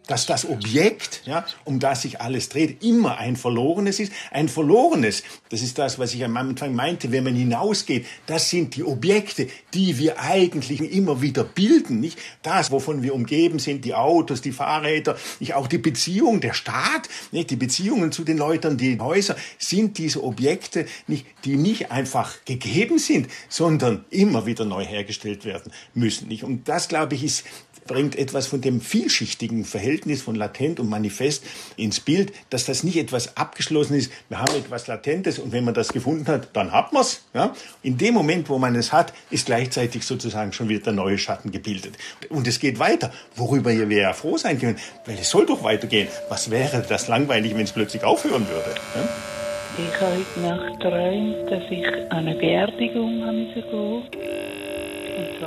Dass 0.08 0.26
das 0.26 0.48
Objekt, 0.48 1.22
ja, 1.26 1.46
um 1.64 1.80
das 1.80 2.04
sich 2.04 2.22
alles 2.22 2.50
dreht, 2.50 2.84
immer 2.84 3.18
ein 3.18 3.36
verlorenes 3.36 4.00
ist. 4.00 4.12
Ein 4.32 4.50
verlorenes, 4.50 5.24
das 5.50 5.62
ist 5.62 5.78
das, 5.78 6.00
was 6.00 6.14
ich 6.14 6.24
am 6.24 6.38
Anfang 6.38 6.76
meinte, 6.76 7.12
wenn 7.12 7.24
man 7.24 7.36
hinausgeht, 7.36 8.06
das 8.26 8.50
sind 8.50 8.76
die 8.76 8.84
Objekte, 8.84 9.48
die 9.74 9.98
wir 9.98 10.20
eigentlich 10.20 10.82
immer 10.94 11.22
wieder 11.22 11.44
bilden, 11.44 12.00
nicht? 12.00 12.20
Das, 12.42 12.72
wovon 12.72 13.04
wir 13.04 13.14
umgeben 13.14 13.60
sind, 13.60 13.86
die 13.86 13.94
Autos, 13.94 14.42
die 14.42 14.52
Fahrräder, 14.52 15.18
nicht 15.40 15.54
auch 15.54 15.68
die 15.68 15.78
Beziehung, 15.78 16.42
der 16.42 16.54
Staat, 16.54 17.10
nicht? 17.32 17.50
Die 17.52 17.56
Beziehungen 17.56 18.12
zu 18.12 18.24
den 18.24 18.38
Leuten, 18.38 18.78
die 18.78 19.00
Häuser, 19.00 19.36
sind 19.58 19.98
diese 19.98 20.24
Objekte, 20.24 20.86
nicht, 21.08 21.26
die 21.44 21.56
nicht 21.56 21.92
einfach 21.92 22.44
gegeben 22.46 23.00
sind, 23.00 23.28
sondern 23.50 24.06
immer 24.10 24.46
wieder 24.46 24.66
neu 24.66 24.86
hergestellt 24.86 25.46
werden 25.46 25.72
müssen, 25.94 26.28
nicht? 26.28 26.44
Und 26.44 26.68
das, 26.68 26.88
glaube 26.88 27.16
ich, 27.16 27.24
ist 27.24 27.44
bringt 27.88 28.18
etwas 28.18 28.48
von 28.48 28.62
dem 28.62 28.82
vielschichtigen 28.82 29.64
Verhältnis 29.64 30.22
von 30.22 30.36
latent 30.36 30.80
und 30.80 30.90
manifest 30.90 31.44
ins 31.78 32.00
Bild, 32.00 32.34
dass 32.50 32.66
das 32.66 32.84
nicht 32.84 32.98
etwas 32.98 33.38
abgeschlossen 33.38 33.96
ist. 33.96 34.12
Wir 34.30 34.40
haben 34.40 34.56
etwas 34.56 34.88
Latentes 34.88 35.40
und 35.40 35.52
wenn 35.52 35.64
man 35.64 35.74
das 35.74 35.94
gefunden 35.94 36.28
hat, 36.28 36.50
dann 36.54 36.72
hat 36.72 36.94
man 36.94 37.04
es. 37.04 37.22
Ja? 37.34 37.54
In 37.84 37.98
dem 37.98 38.14
Moment, 38.14 38.50
wo 38.50 38.58
man 38.58 38.76
es 38.76 38.92
hat, 38.92 39.14
ist 39.30 39.46
gleichzeitig 39.46 40.06
sozusagen 40.06 40.52
schon 40.52 40.68
wieder 40.68 40.84
der 40.84 40.94
neue 40.94 41.18
Schatten 41.18 41.52
gebildet. 41.52 41.98
Und 42.30 42.48
es 42.48 42.60
geht 42.60 42.80
weiter, 42.80 43.12
worüber 43.36 43.72
wir 43.72 43.98
ja 43.98 44.14
froh 44.14 44.38
sein 44.38 44.60
können, 44.60 44.78
weil 45.06 45.20
es 45.20 45.30
soll 45.30 45.46
doch 45.46 45.64
weitergehen. 45.64 46.08
Was 46.30 46.50
wäre 46.50 46.84
das 46.88 47.08
langweilig, 47.08 47.56
wenn 47.56 47.66
es 47.66 47.72
plötzlich 47.72 48.04
aufhören 48.04 48.48
würde? 48.48 48.76
Ja? 48.96 49.10
Ich 49.78 50.02
habe 50.02 50.16
heute 50.16 50.40
Nacht 50.40 50.80
geträumt, 50.80 51.52
dass 51.52 51.64
ich 51.70 51.86
an 51.86 52.28
eine 52.28 52.36
Beerdigung 52.36 53.20
gehen 53.20 53.54
musste. 53.54 54.65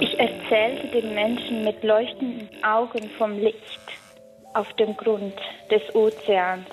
Ich 0.01 0.19
erzählte 0.19 0.89
den 0.89 1.15
Menschen 1.15 1.65
mit 1.65 1.83
leuchtenden 1.83 2.49
Augen 2.65 3.11
vom 3.19 3.39
Licht 3.39 3.81
auf 4.55 4.73
dem 4.75 4.97
Grund 4.97 5.35
des 5.71 5.95
Ozeans, 5.95 6.67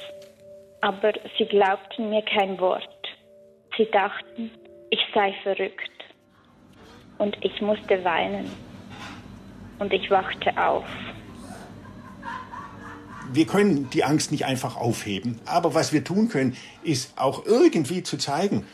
aber 0.82 1.14
sie 1.38 1.46
glaubten 1.46 2.10
mir 2.10 2.22
kein 2.22 2.60
Wort. 2.60 2.88
Sie 3.78 3.88
dachten, 3.92 4.52
ich 4.90 5.00
sei 5.14 5.34
verrückt. 5.44 5.92
Und 7.18 7.38
ich 7.42 7.62
musste 7.62 8.04
weinen. 8.04 8.50
Und 9.80 9.92
ich 9.92 10.10
wachte 10.10 10.52
auf. 10.58 10.86
Wir 13.32 13.46
können 13.46 13.90
die 13.90 14.04
Angst 14.04 14.32
nicht 14.32 14.46
einfach 14.46 14.78
aufheben, 14.78 15.42
aber 15.46 15.74
was 15.74 15.92
wir 15.92 16.04
tun 16.04 16.30
können, 16.30 16.56
ist 16.84 17.18
auch 17.18 17.46
irgendwie 17.46 18.04
zu 18.04 18.18
zeigen, 18.18 18.66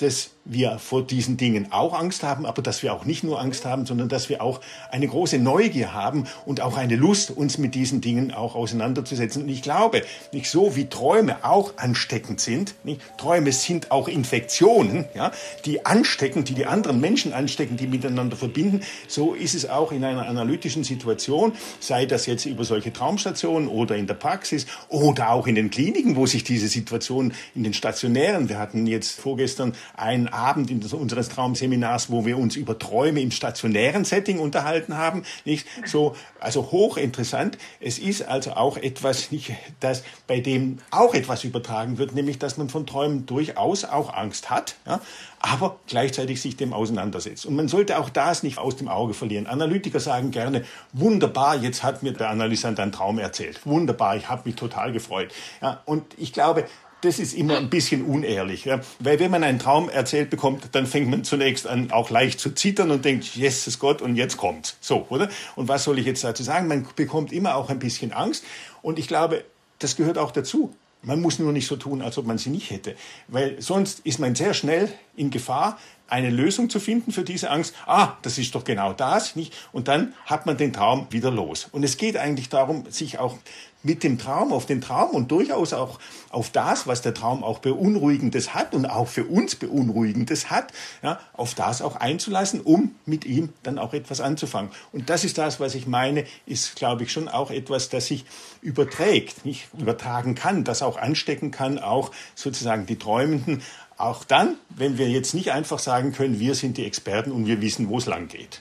dass 0.00 0.34
wir 0.44 0.78
vor 0.78 1.02
diesen 1.02 1.36
Dingen 1.36 1.70
auch 1.70 1.98
Angst 1.98 2.22
haben, 2.22 2.46
aber 2.46 2.62
dass 2.62 2.82
wir 2.82 2.92
auch 2.92 3.04
nicht 3.04 3.22
nur 3.22 3.40
Angst 3.40 3.64
haben, 3.64 3.86
sondern 3.86 4.08
dass 4.08 4.28
wir 4.28 4.42
auch 4.42 4.60
eine 4.90 5.06
große 5.06 5.38
Neugier 5.38 5.94
haben 5.94 6.24
und 6.46 6.60
auch 6.60 6.76
eine 6.76 6.96
Lust, 6.96 7.30
uns 7.30 7.58
mit 7.58 7.74
diesen 7.74 8.00
Dingen 8.00 8.32
auch 8.32 8.54
auseinanderzusetzen. 8.54 9.42
Und 9.42 9.48
ich 9.48 9.62
glaube, 9.62 10.02
nicht 10.32 10.50
so 10.50 10.74
wie 10.74 10.86
Träume 10.86 11.44
auch 11.44 11.76
ansteckend 11.76 12.40
sind, 12.40 12.74
nicht? 12.84 13.00
Träume 13.18 13.52
sind 13.52 13.90
auch 13.90 14.08
Infektionen, 14.08 15.04
ja, 15.14 15.30
die 15.64 15.86
anstecken, 15.86 16.44
die 16.44 16.54
die 16.54 16.66
anderen 16.66 17.00
Menschen 17.00 17.32
anstecken, 17.32 17.76
die 17.76 17.86
miteinander 17.86 18.36
verbinden. 18.36 18.80
So 19.08 19.34
ist 19.34 19.54
es 19.54 19.68
auch 19.68 19.92
in 19.92 20.04
einer 20.04 20.26
analytischen 20.26 20.84
Situation, 20.84 21.52
sei 21.80 22.06
das 22.06 22.26
jetzt 22.26 22.46
über 22.46 22.64
solche 22.64 22.92
Traumstationen 22.92 23.68
oder 23.68 23.96
in 23.96 24.06
der 24.06 24.14
Praxis 24.14 24.66
oder 24.88 25.30
auch 25.30 25.46
in 25.46 25.54
den 25.54 25.70
Kliniken, 25.70 26.16
wo 26.16 26.26
sich 26.26 26.44
diese 26.44 26.68
Situation 26.68 27.32
in 27.54 27.62
den 27.62 27.74
stationären, 27.74 28.48
wir 28.48 28.58
hatten 28.58 28.86
jetzt 28.86 29.20
vorgestern 29.20 29.74
einen 29.96 30.31
Abend 30.32 30.70
in 30.70 30.82
unseres 30.82 31.28
Traumseminars, 31.28 32.10
wo 32.10 32.24
wir 32.24 32.38
uns 32.38 32.56
über 32.56 32.78
Träume 32.78 33.20
im 33.20 33.30
stationären 33.30 34.04
Setting 34.04 34.38
unterhalten 34.38 34.96
haben. 34.96 35.24
Nicht 35.44 35.66
so, 35.84 36.16
also 36.40 36.70
hochinteressant. 36.72 37.58
Es 37.80 37.98
ist 37.98 38.22
also 38.22 38.52
auch 38.52 38.76
etwas, 38.76 39.30
nicht, 39.30 39.52
das 39.80 40.02
bei 40.26 40.40
dem 40.40 40.78
auch 40.90 41.14
etwas 41.14 41.44
übertragen 41.44 41.98
wird, 41.98 42.14
nämlich, 42.14 42.38
dass 42.38 42.56
man 42.56 42.68
von 42.68 42.86
Träumen 42.86 43.26
durchaus 43.26 43.84
auch 43.84 44.12
Angst 44.12 44.50
hat, 44.50 44.76
ja, 44.86 45.00
aber 45.40 45.78
gleichzeitig 45.86 46.40
sich 46.40 46.56
dem 46.56 46.72
auseinandersetzt. 46.72 47.46
Und 47.46 47.56
man 47.56 47.68
sollte 47.68 47.98
auch 47.98 48.08
das 48.08 48.42
nicht 48.42 48.58
aus 48.58 48.76
dem 48.76 48.88
Auge 48.88 49.14
verlieren. 49.14 49.46
Analytiker 49.46 50.00
sagen 50.00 50.30
gerne, 50.30 50.64
wunderbar, 50.92 51.56
jetzt 51.56 51.82
hat 51.82 52.02
mir 52.02 52.12
der 52.12 52.30
Analysant 52.30 52.78
einen 52.80 52.92
Traum 52.92 53.18
erzählt. 53.18 53.64
Wunderbar, 53.66 54.16
ich 54.16 54.28
habe 54.28 54.42
mich 54.44 54.54
total 54.54 54.92
gefreut. 54.92 55.32
Ja, 55.60 55.82
und 55.84 56.04
ich 56.16 56.32
glaube, 56.32 56.64
das 57.02 57.18
ist 57.18 57.34
immer 57.34 57.58
ein 57.58 57.68
bisschen 57.68 58.04
unehrlich. 58.04 58.64
Ja? 58.64 58.80
Weil 58.98 59.18
wenn 59.18 59.30
man 59.30 59.44
einen 59.44 59.58
Traum 59.58 59.88
erzählt 59.88 60.30
bekommt, 60.30 60.68
dann 60.72 60.86
fängt 60.86 61.10
man 61.10 61.24
zunächst 61.24 61.66
an, 61.66 61.90
auch 61.90 62.10
leicht 62.10 62.40
zu 62.40 62.50
zittern 62.50 62.90
und 62.90 63.04
denkt, 63.04 63.24
Jesus 63.24 63.78
Gott, 63.78 64.00
und 64.00 64.16
jetzt 64.16 64.36
kommt's. 64.36 64.76
So, 64.80 65.06
oder? 65.10 65.28
Und 65.56 65.68
was 65.68 65.84
soll 65.84 65.98
ich 65.98 66.06
jetzt 66.06 66.24
dazu 66.24 66.42
sagen? 66.42 66.68
Man 66.68 66.86
bekommt 66.96 67.32
immer 67.32 67.56
auch 67.56 67.70
ein 67.70 67.78
bisschen 67.78 68.12
Angst. 68.12 68.44
Und 68.80 68.98
ich 68.98 69.08
glaube, 69.08 69.44
das 69.80 69.96
gehört 69.96 70.16
auch 70.16 70.30
dazu. 70.30 70.74
Man 71.04 71.20
muss 71.20 71.40
nur 71.40 71.52
nicht 71.52 71.66
so 71.66 71.74
tun, 71.74 72.00
als 72.00 72.16
ob 72.16 72.26
man 72.26 72.38
sie 72.38 72.50
nicht 72.50 72.70
hätte. 72.70 72.94
Weil 73.26 73.60
sonst 73.60 74.00
ist 74.00 74.20
man 74.20 74.36
sehr 74.36 74.54
schnell 74.54 74.92
in 75.16 75.30
Gefahr, 75.30 75.78
eine 76.06 76.30
Lösung 76.30 76.70
zu 76.70 76.78
finden 76.78 77.10
für 77.10 77.24
diese 77.24 77.50
Angst. 77.50 77.74
Ah, 77.86 78.16
das 78.22 78.38
ist 78.38 78.54
doch 78.54 78.62
genau 78.62 78.92
das, 78.92 79.34
nicht? 79.34 79.52
Und 79.72 79.88
dann 79.88 80.14
hat 80.26 80.46
man 80.46 80.56
den 80.56 80.72
Traum 80.72 81.08
wieder 81.10 81.32
los. 81.32 81.68
Und 81.72 81.82
es 81.82 81.96
geht 81.96 82.16
eigentlich 82.16 82.50
darum, 82.50 82.84
sich 82.90 83.18
auch 83.18 83.38
mit 83.82 84.04
dem 84.04 84.18
Traum 84.18 84.52
auf 84.52 84.66
den 84.66 84.80
Traum 84.80 85.10
und 85.10 85.30
durchaus 85.30 85.72
auch 85.72 85.98
auf 86.30 86.50
das, 86.50 86.86
was 86.86 87.02
der 87.02 87.14
Traum 87.14 87.44
auch 87.44 87.58
Beunruhigendes 87.58 88.54
hat 88.54 88.74
und 88.74 88.86
auch 88.86 89.08
für 89.08 89.24
uns 89.24 89.56
Beunruhigendes 89.56 90.50
hat, 90.50 90.72
ja, 91.02 91.20
auf 91.32 91.54
das 91.54 91.82
auch 91.82 91.96
einzulassen, 91.96 92.60
um 92.60 92.94
mit 93.06 93.24
ihm 93.24 93.50
dann 93.62 93.78
auch 93.78 93.92
etwas 93.92 94.20
anzufangen. 94.20 94.70
Und 94.92 95.10
das 95.10 95.24
ist 95.24 95.38
das, 95.38 95.60
was 95.60 95.74
ich 95.74 95.86
meine, 95.86 96.24
ist, 96.46 96.76
glaube 96.76 97.04
ich, 97.04 97.12
schon 97.12 97.28
auch 97.28 97.50
etwas, 97.50 97.88
das 97.88 98.06
sich 98.06 98.24
überträgt, 98.60 99.44
nicht 99.44 99.68
übertragen 99.78 100.34
kann, 100.34 100.64
das 100.64 100.82
auch 100.82 100.96
anstecken 100.96 101.50
kann, 101.50 101.78
auch 101.78 102.10
sozusagen 102.34 102.86
die 102.86 102.96
Träumenden, 102.96 103.62
auch 103.96 104.24
dann, 104.24 104.56
wenn 104.70 104.98
wir 104.98 105.08
jetzt 105.08 105.34
nicht 105.34 105.52
einfach 105.52 105.78
sagen 105.78 106.12
können, 106.12 106.40
wir 106.40 106.54
sind 106.54 106.76
die 106.76 106.86
Experten 106.86 107.30
und 107.30 107.46
wir 107.46 107.60
wissen, 107.60 107.88
wo 107.88 107.98
es 107.98 108.06
lang 108.06 108.28
geht. 108.28 108.60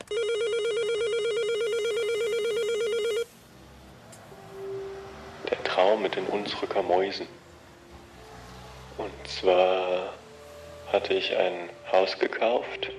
Traum 5.91 6.03
mit 6.03 6.15
den 6.15 6.25
Hunsrücker 6.31 6.83
Mäusen. 6.83 7.27
Und 8.97 9.11
zwar 9.27 10.13
hatte 10.89 11.13
ich 11.13 11.35
ein 11.35 11.69
Haus 11.91 12.17
gekauft 12.17 12.89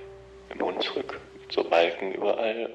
im 0.52 0.60
Hunsrück, 0.60 1.18
so 1.48 1.64
Balken 1.64 2.12
überall. 2.12 2.68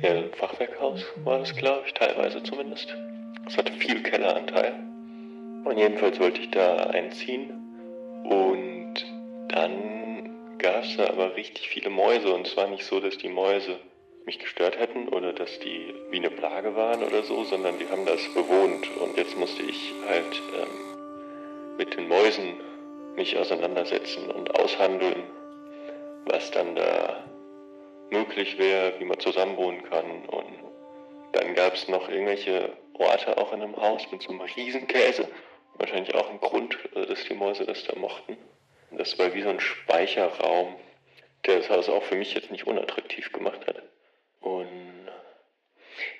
Ja, 0.00 0.22
Fachwerkhaus 0.38 1.04
war 1.24 1.40
das, 1.40 1.54
glaube 1.54 1.82
ich, 1.86 1.92
teilweise 1.92 2.42
zumindest. 2.42 2.96
Es 3.46 3.58
hatte 3.58 3.74
viel 3.74 4.02
Kelleranteil. 4.02 4.76
Und 5.64 5.76
jedenfalls 5.76 6.18
wollte 6.18 6.40
ich 6.40 6.50
da 6.50 6.76
einziehen. 6.76 7.50
Und 8.24 8.94
dann 9.48 10.30
gab 10.56 10.84
es 10.84 10.96
da 10.96 11.08
aber 11.08 11.36
richtig 11.36 11.68
viele 11.68 11.90
Mäuse. 11.90 12.32
Und 12.32 12.46
es 12.46 12.56
war 12.56 12.68
nicht 12.68 12.86
so, 12.86 12.98
dass 12.98 13.18
die 13.18 13.28
Mäuse 13.28 13.78
mich 14.26 14.38
gestört 14.38 14.78
hätten 14.78 15.08
oder 15.08 15.32
dass 15.32 15.58
die 15.60 15.94
wie 16.10 16.18
eine 16.18 16.30
Plage 16.30 16.74
waren 16.74 17.02
oder 17.02 17.22
so, 17.22 17.44
sondern 17.44 17.78
die 17.78 17.88
haben 17.88 18.06
das 18.06 18.22
bewohnt. 18.34 18.88
Und 18.98 19.16
jetzt 19.16 19.36
musste 19.36 19.62
ich 19.62 19.92
halt 20.08 20.42
ähm, 20.56 21.76
mit 21.76 21.96
den 21.96 22.08
Mäusen 22.08 22.60
mich 23.16 23.36
auseinandersetzen 23.36 24.30
und 24.30 24.58
aushandeln, 24.58 25.22
dann 26.54 26.74
da 26.76 27.24
möglich 28.10 28.58
wäre, 28.58 28.98
wie 28.98 29.04
man 29.04 29.18
zusammenwohnen 29.18 29.82
kann. 29.84 30.26
Und 30.28 30.46
dann 31.32 31.54
gab 31.54 31.74
es 31.74 31.88
noch 31.88 32.08
irgendwelche 32.08 32.72
Orte 32.94 33.36
auch 33.38 33.52
in 33.52 33.62
einem 33.62 33.76
Haus 33.76 34.10
mit 34.10 34.22
so 34.22 34.30
einem 34.30 34.42
Riesenkäse. 34.42 35.28
Wahrscheinlich 35.76 36.14
auch 36.14 36.30
ein 36.30 36.40
Grund, 36.40 36.78
äh, 36.94 37.06
dass 37.06 37.24
die 37.24 37.34
Mäuse 37.34 37.66
das 37.66 37.84
da 37.84 37.98
mochten. 37.98 38.36
Das 38.92 39.18
war 39.18 39.34
wie 39.34 39.42
so 39.42 39.48
ein 39.48 39.60
Speicherraum, 39.60 40.76
der 41.46 41.58
das 41.58 41.70
Haus 41.70 41.88
auch 41.88 42.04
für 42.04 42.14
mich 42.14 42.32
jetzt 42.34 42.52
nicht 42.52 42.66
unattraktiv 42.66 43.32
gemacht 43.32 43.66
hat. 43.66 43.82
Und 44.44 45.10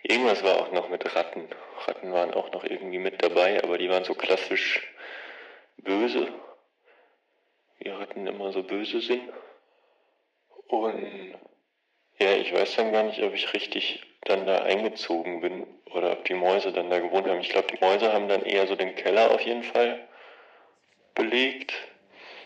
irgendwas 0.02 0.42
war 0.42 0.56
auch 0.56 0.72
noch 0.72 0.88
mit 0.88 1.14
Ratten. 1.14 1.46
Ratten 1.86 2.10
waren 2.10 2.32
auch 2.32 2.50
noch 2.52 2.64
irgendwie 2.64 2.98
mit 2.98 3.22
dabei, 3.22 3.62
aber 3.62 3.76
die 3.76 3.90
waren 3.90 4.04
so 4.04 4.14
klassisch 4.14 4.82
böse. 5.76 6.32
Wie 7.78 7.90
Ratten 7.90 8.26
immer 8.26 8.50
so 8.50 8.62
böse 8.62 9.02
sind. 9.02 9.30
Und 10.68 11.34
ja, 12.18 12.32
ich 12.32 12.50
weiß 12.54 12.76
dann 12.76 12.92
gar 12.92 13.02
nicht, 13.02 13.22
ob 13.22 13.34
ich 13.34 13.52
richtig 13.52 14.02
dann 14.22 14.46
da 14.46 14.62
eingezogen 14.62 15.42
bin 15.42 15.66
oder 15.92 16.12
ob 16.12 16.24
die 16.24 16.32
Mäuse 16.32 16.72
dann 16.72 16.88
da 16.88 17.00
gewohnt 17.00 17.26
haben. 17.26 17.40
Ich 17.40 17.50
glaube, 17.50 17.66
die 17.66 17.84
Mäuse 17.84 18.10
haben 18.10 18.28
dann 18.28 18.42
eher 18.46 18.66
so 18.66 18.74
den 18.74 18.94
Keller 18.94 19.32
auf 19.32 19.42
jeden 19.42 19.64
Fall 19.64 20.08
belegt. 21.14 21.74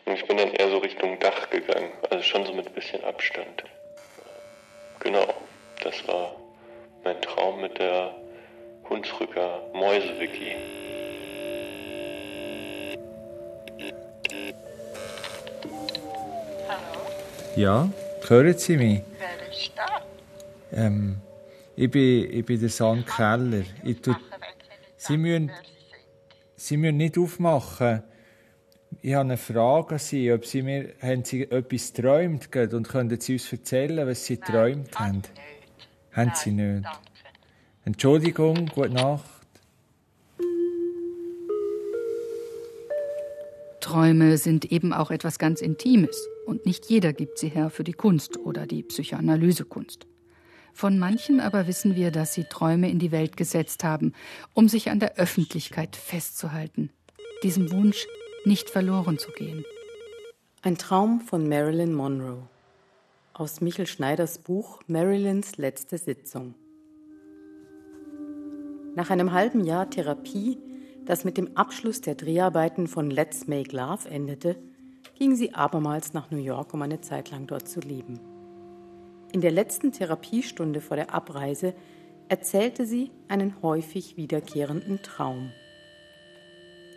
Und 0.07 0.15
ich 0.15 0.27
bin 0.27 0.39
dann 0.39 0.53
eher 0.55 0.71
so 0.71 0.79
Richtung 0.79 1.21
Dach 1.21 1.51
gegangen, 1.51 1.93
also 2.11 2.25
schon 2.25 2.47
so 2.47 2.53
mit 2.53 2.75
bisschen 2.75 3.05
Abstand. 3.05 3.63
Genau, 4.99 5.33
das 5.83 6.07
war 6.07 6.37
mein 7.05 7.21
Traum 7.23 7.61
mit 7.61 7.79
der 7.79 8.15
Hunsrücker 8.89 9.63
Mäuse-Wiki. 9.75 10.57
Ja, 17.57 17.91
hören 18.29 18.57
Sie 18.57 18.77
mich? 18.77 19.03
Wer 19.19 19.51
ist 19.51 19.73
da? 19.77 20.03
Ähm, 20.73 21.17
ich 21.77 21.91
bin, 21.91 22.33
ich 22.33 22.45
bin 22.45 22.61
der 22.61 22.69
San 22.69 23.05
Keller. 23.05 23.65
Ich 23.83 24.01
tu, 24.01 24.15
Sie, 24.97 25.17
müssen, 25.17 25.51
Sie 26.57 26.77
müssen 26.77 26.97
nicht 26.97 27.19
aufmachen. 27.19 28.03
Ich 29.03 29.15
habe 29.15 29.23
eine 29.23 29.37
Frage 29.37 29.95
an 29.95 29.99
Sie, 29.99 30.33
ob 30.33 30.47
Sie 30.47 30.63
mir, 30.63 30.95
haben 31.03 31.25
Sie 31.25 31.43
etwas 31.51 31.93
geträumt 31.93 32.55
und 32.57 32.89
können 32.89 33.21
Sie 33.21 33.35
uns 33.35 33.53
erzählen, 33.53 34.07
was 34.07 34.25
Sie 34.25 34.39
geträumt 34.39 34.99
haben? 34.99 35.23
Haben 36.13 36.33
Sie 36.35 36.51
nicht? 36.51 36.87
Entschuldigung, 37.85 38.67
gute 38.67 38.91
Nacht. 38.91 39.25
Träume 43.81 44.37
sind 44.37 44.71
eben 44.71 44.93
auch 44.93 45.11
etwas 45.11 45.39
ganz 45.39 45.63
Intimes 45.63 46.29
und 46.47 46.67
nicht 46.67 46.87
jeder 46.91 47.15
gibt 47.15 47.39
sie 47.39 47.49
her 47.49 47.71
für 47.71 47.85
die 47.85 47.95
Kunst 47.95 48.37
oder 48.37 48.67
die 48.67 48.83
Psychoanalysekunst. 48.83 50.07
Von 50.75 50.99
manchen 50.99 51.41
aber 51.41 51.67
wissen 51.67 51.97
wir, 51.97 52.11
dass 52.11 52.35
sie 52.35 52.45
Träume 52.45 52.91
in 52.91 52.99
die 52.99 53.13
Welt 53.13 53.37
gesetzt 53.37 53.85
haben, 53.85 54.13
um 54.53 54.69
sich 54.69 54.91
an 54.91 55.01
der 55.01 55.17
Öffentlichkeit 55.17 55.97
festzuhalten, 55.97 56.91
diesem 57.43 57.71
Wunsch 57.73 58.07
nicht 58.45 58.69
verloren 58.69 59.19
zu 59.19 59.31
gehen. 59.33 59.65
Ein 60.63 60.77
Traum 60.77 61.21
von 61.23 61.49
Marilyn 61.49 61.95
Monroe 61.95 62.47
aus 63.39 63.61
Michel 63.61 63.87
Schneiders 63.87 64.39
Buch 64.39 64.81
Marilyns 64.89 65.57
letzte 65.59 65.97
Sitzung. 65.97 66.55
Nach 68.97 69.11
einem 69.11 69.33
halben 69.33 69.65
Jahr 69.65 69.89
Therapie 69.89 70.59
das 71.09 71.25
mit 71.25 71.39
dem 71.39 71.57
Abschluss 71.57 72.03
der 72.03 72.17
Dreharbeiten 72.17 72.87
von 72.87 73.11
Let's 73.11 73.47
Make 73.47 73.75
Love 73.75 74.07
endete, 74.11 74.57
ging 75.15 75.37
sie 75.37 75.55
abermals 75.55 76.13
nach 76.13 76.31
New 76.31 76.39
York, 76.39 76.75
um 76.75 76.83
eine 76.83 77.01
Zeit 77.01 77.31
lang 77.31 77.47
dort 77.47 77.67
zu 77.67 77.81
leben. 77.81 78.21
In 79.33 79.41
der 79.41 79.51
letzten 79.51 79.91
Therapiestunde 79.91 80.83
vor 80.83 80.99
der 80.99 81.15
Abreise 81.15 81.73
erzählte 82.29 82.85
sie 82.85 83.11
einen 83.29 83.63
häufig 83.63 84.19
wiederkehrenden 84.19 85.01
Traum. 85.03 85.51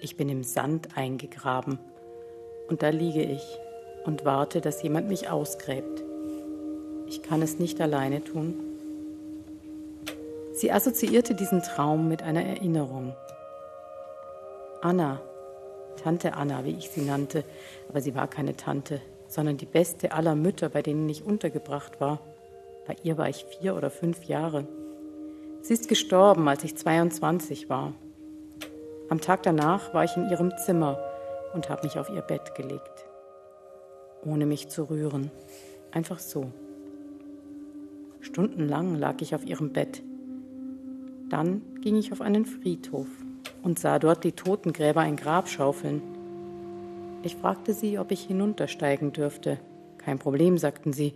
Ich 0.01 0.17
bin 0.17 0.27
im 0.27 0.43
Sand 0.43 0.97
eingegraben 0.97 1.79
und 2.67 2.83
da 2.83 2.89
liege 2.89 3.23
ich 3.23 3.43
und 4.03 4.25
warte, 4.25 4.59
dass 4.59 4.83
jemand 4.83 5.07
mich 5.07 5.29
ausgräbt. 5.29 6.03
Ich 7.11 7.21
kann 7.21 7.41
es 7.41 7.59
nicht 7.59 7.81
alleine 7.81 8.23
tun. 8.23 8.53
Sie 10.53 10.71
assoziierte 10.71 11.35
diesen 11.35 11.61
Traum 11.61 12.07
mit 12.07 12.23
einer 12.23 12.41
Erinnerung, 12.41 13.13
Anna, 14.81 15.19
Tante 16.01 16.35
Anna, 16.35 16.63
wie 16.63 16.77
ich 16.77 16.89
sie 16.89 17.01
nannte, 17.01 17.43
aber 17.89 17.99
sie 17.99 18.15
war 18.15 18.29
keine 18.29 18.55
Tante, 18.55 19.01
sondern 19.27 19.57
die 19.57 19.65
beste 19.65 20.13
aller 20.13 20.35
Mütter, 20.35 20.69
bei 20.69 20.81
denen 20.81 21.09
ich 21.09 21.25
untergebracht 21.25 21.99
war. 21.99 22.19
Bei 22.87 22.95
ihr 23.03 23.17
war 23.17 23.27
ich 23.27 23.43
vier 23.43 23.75
oder 23.75 23.89
fünf 23.89 24.23
Jahre. 24.23 24.65
Sie 25.63 25.73
ist 25.73 25.89
gestorben, 25.89 26.47
als 26.47 26.63
ich 26.63 26.77
22 26.77 27.69
war. 27.69 27.91
Am 29.09 29.19
Tag 29.19 29.43
danach 29.43 29.93
war 29.93 30.05
ich 30.05 30.15
in 30.15 30.29
ihrem 30.29 30.57
Zimmer 30.65 30.97
und 31.53 31.69
habe 31.69 31.83
mich 31.83 31.99
auf 31.99 32.09
ihr 32.09 32.21
Bett 32.21 32.55
gelegt. 32.55 33.05
Ohne 34.23 34.45
mich 34.45 34.69
zu 34.69 34.89
rühren. 34.89 35.29
Einfach 35.91 36.19
so. 36.19 36.49
Stundenlang 38.21 38.95
lag 38.95 39.21
ich 39.21 39.35
auf 39.35 39.45
ihrem 39.45 39.73
Bett. 39.73 40.01
Dann 41.29 41.61
ging 41.81 41.95
ich 41.95 42.11
auf 42.11 42.21
einen 42.21 42.45
Friedhof 42.45 43.07
und 43.63 43.79
sah 43.79 43.99
dort 43.99 44.23
die 44.23 44.33
Totengräber 44.33 45.01
ein 45.01 45.15
Grab 45.15 45.49
schaufeln. 45.49 46.01
Ich 47.23 47.35
fragte 47.35 47.73
sie, 47.73 47.99
ob 47.99 48.11
ich 48.11 48.23
hinuntersteigen 48.23 49.11
dürfte. 49.11 49.59
Kein 49.97 50.19
Problem, 50.19 50.57
sagten 50.57 50.93
sie. 50.93 51.13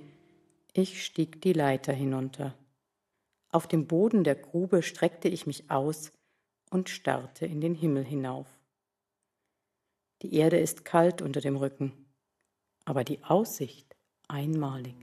Ich 0.73 1.03
stieg 1.03 1.41
die 1.41 1.53
Leiter 1.53 1.93
hinunter. 1.93 2.53
Auf 3.51 3.67
dem 3.67 3.87
Boden 3.87 4.23
der 4.23 4.35
Grube 4.35 4.83
streckte 4.83 5.29
ich 5.29 5.47
mich 5.47 5.71
aus 5.71 6.11
und 6.69 6.89
starrte 6.89 7.45
in 7.45 7.61
den 7.61 7.75
Himmel 7.75 8.03
hinauf. 8.03 8.47
Die 10.21 10.33
Erde 10.33 10.59
ist 10.59 10.85
kalt 10.85 11.21
unter 11.21 11.39
dem 11.39 11.55
Rücken, 11.55 11.93
aber 12.83 13.03
die 13.03 13.23
Aussicht 13.23 13.95
einmalig. 14.27 14.95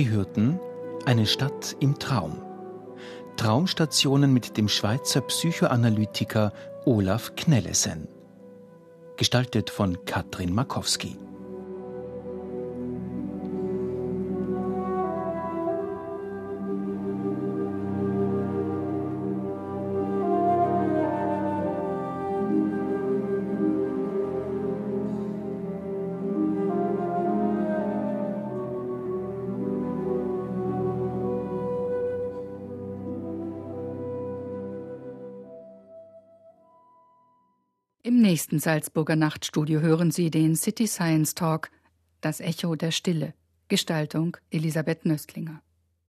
Sie 0.00 0.08
hörten 0.08 0.58
Eine 1.04 1.26
Stadt 1.26 1.76
im 1.78 1.98
Traum. 1.98 2.40
Traumstationen 3.36 4.32
mit 4.32 4.56
dem 4.56 4.66
Schweizer 4.66 5.20
Psychoanalytiker 5.20 6.54
Olaf 6.86 7.34
Knellesen. 7.36 8.08
Gestaltet 9.18 9.68
von 9.68 10.02
Katrin 10.06 10.54
Makowski. 10.54 11.18
Salzburger 38.60 39.16
Nachtstudio 39.16 39.80
hören 39.80 40.10
Sie 40.10 40.30
den 40.30 40.54
City 40.54 40.86
Science 40.86 41.34
Talk 41.34 41.70
Das 42.20 42.40
Echo 42.40 42.76
der 42.76 42.90
Stille. 42.90 43.34
Gestaltung 43.68 44.36
Elisabeth 44.50 45.04
Nöstlinger. 45.04 45.62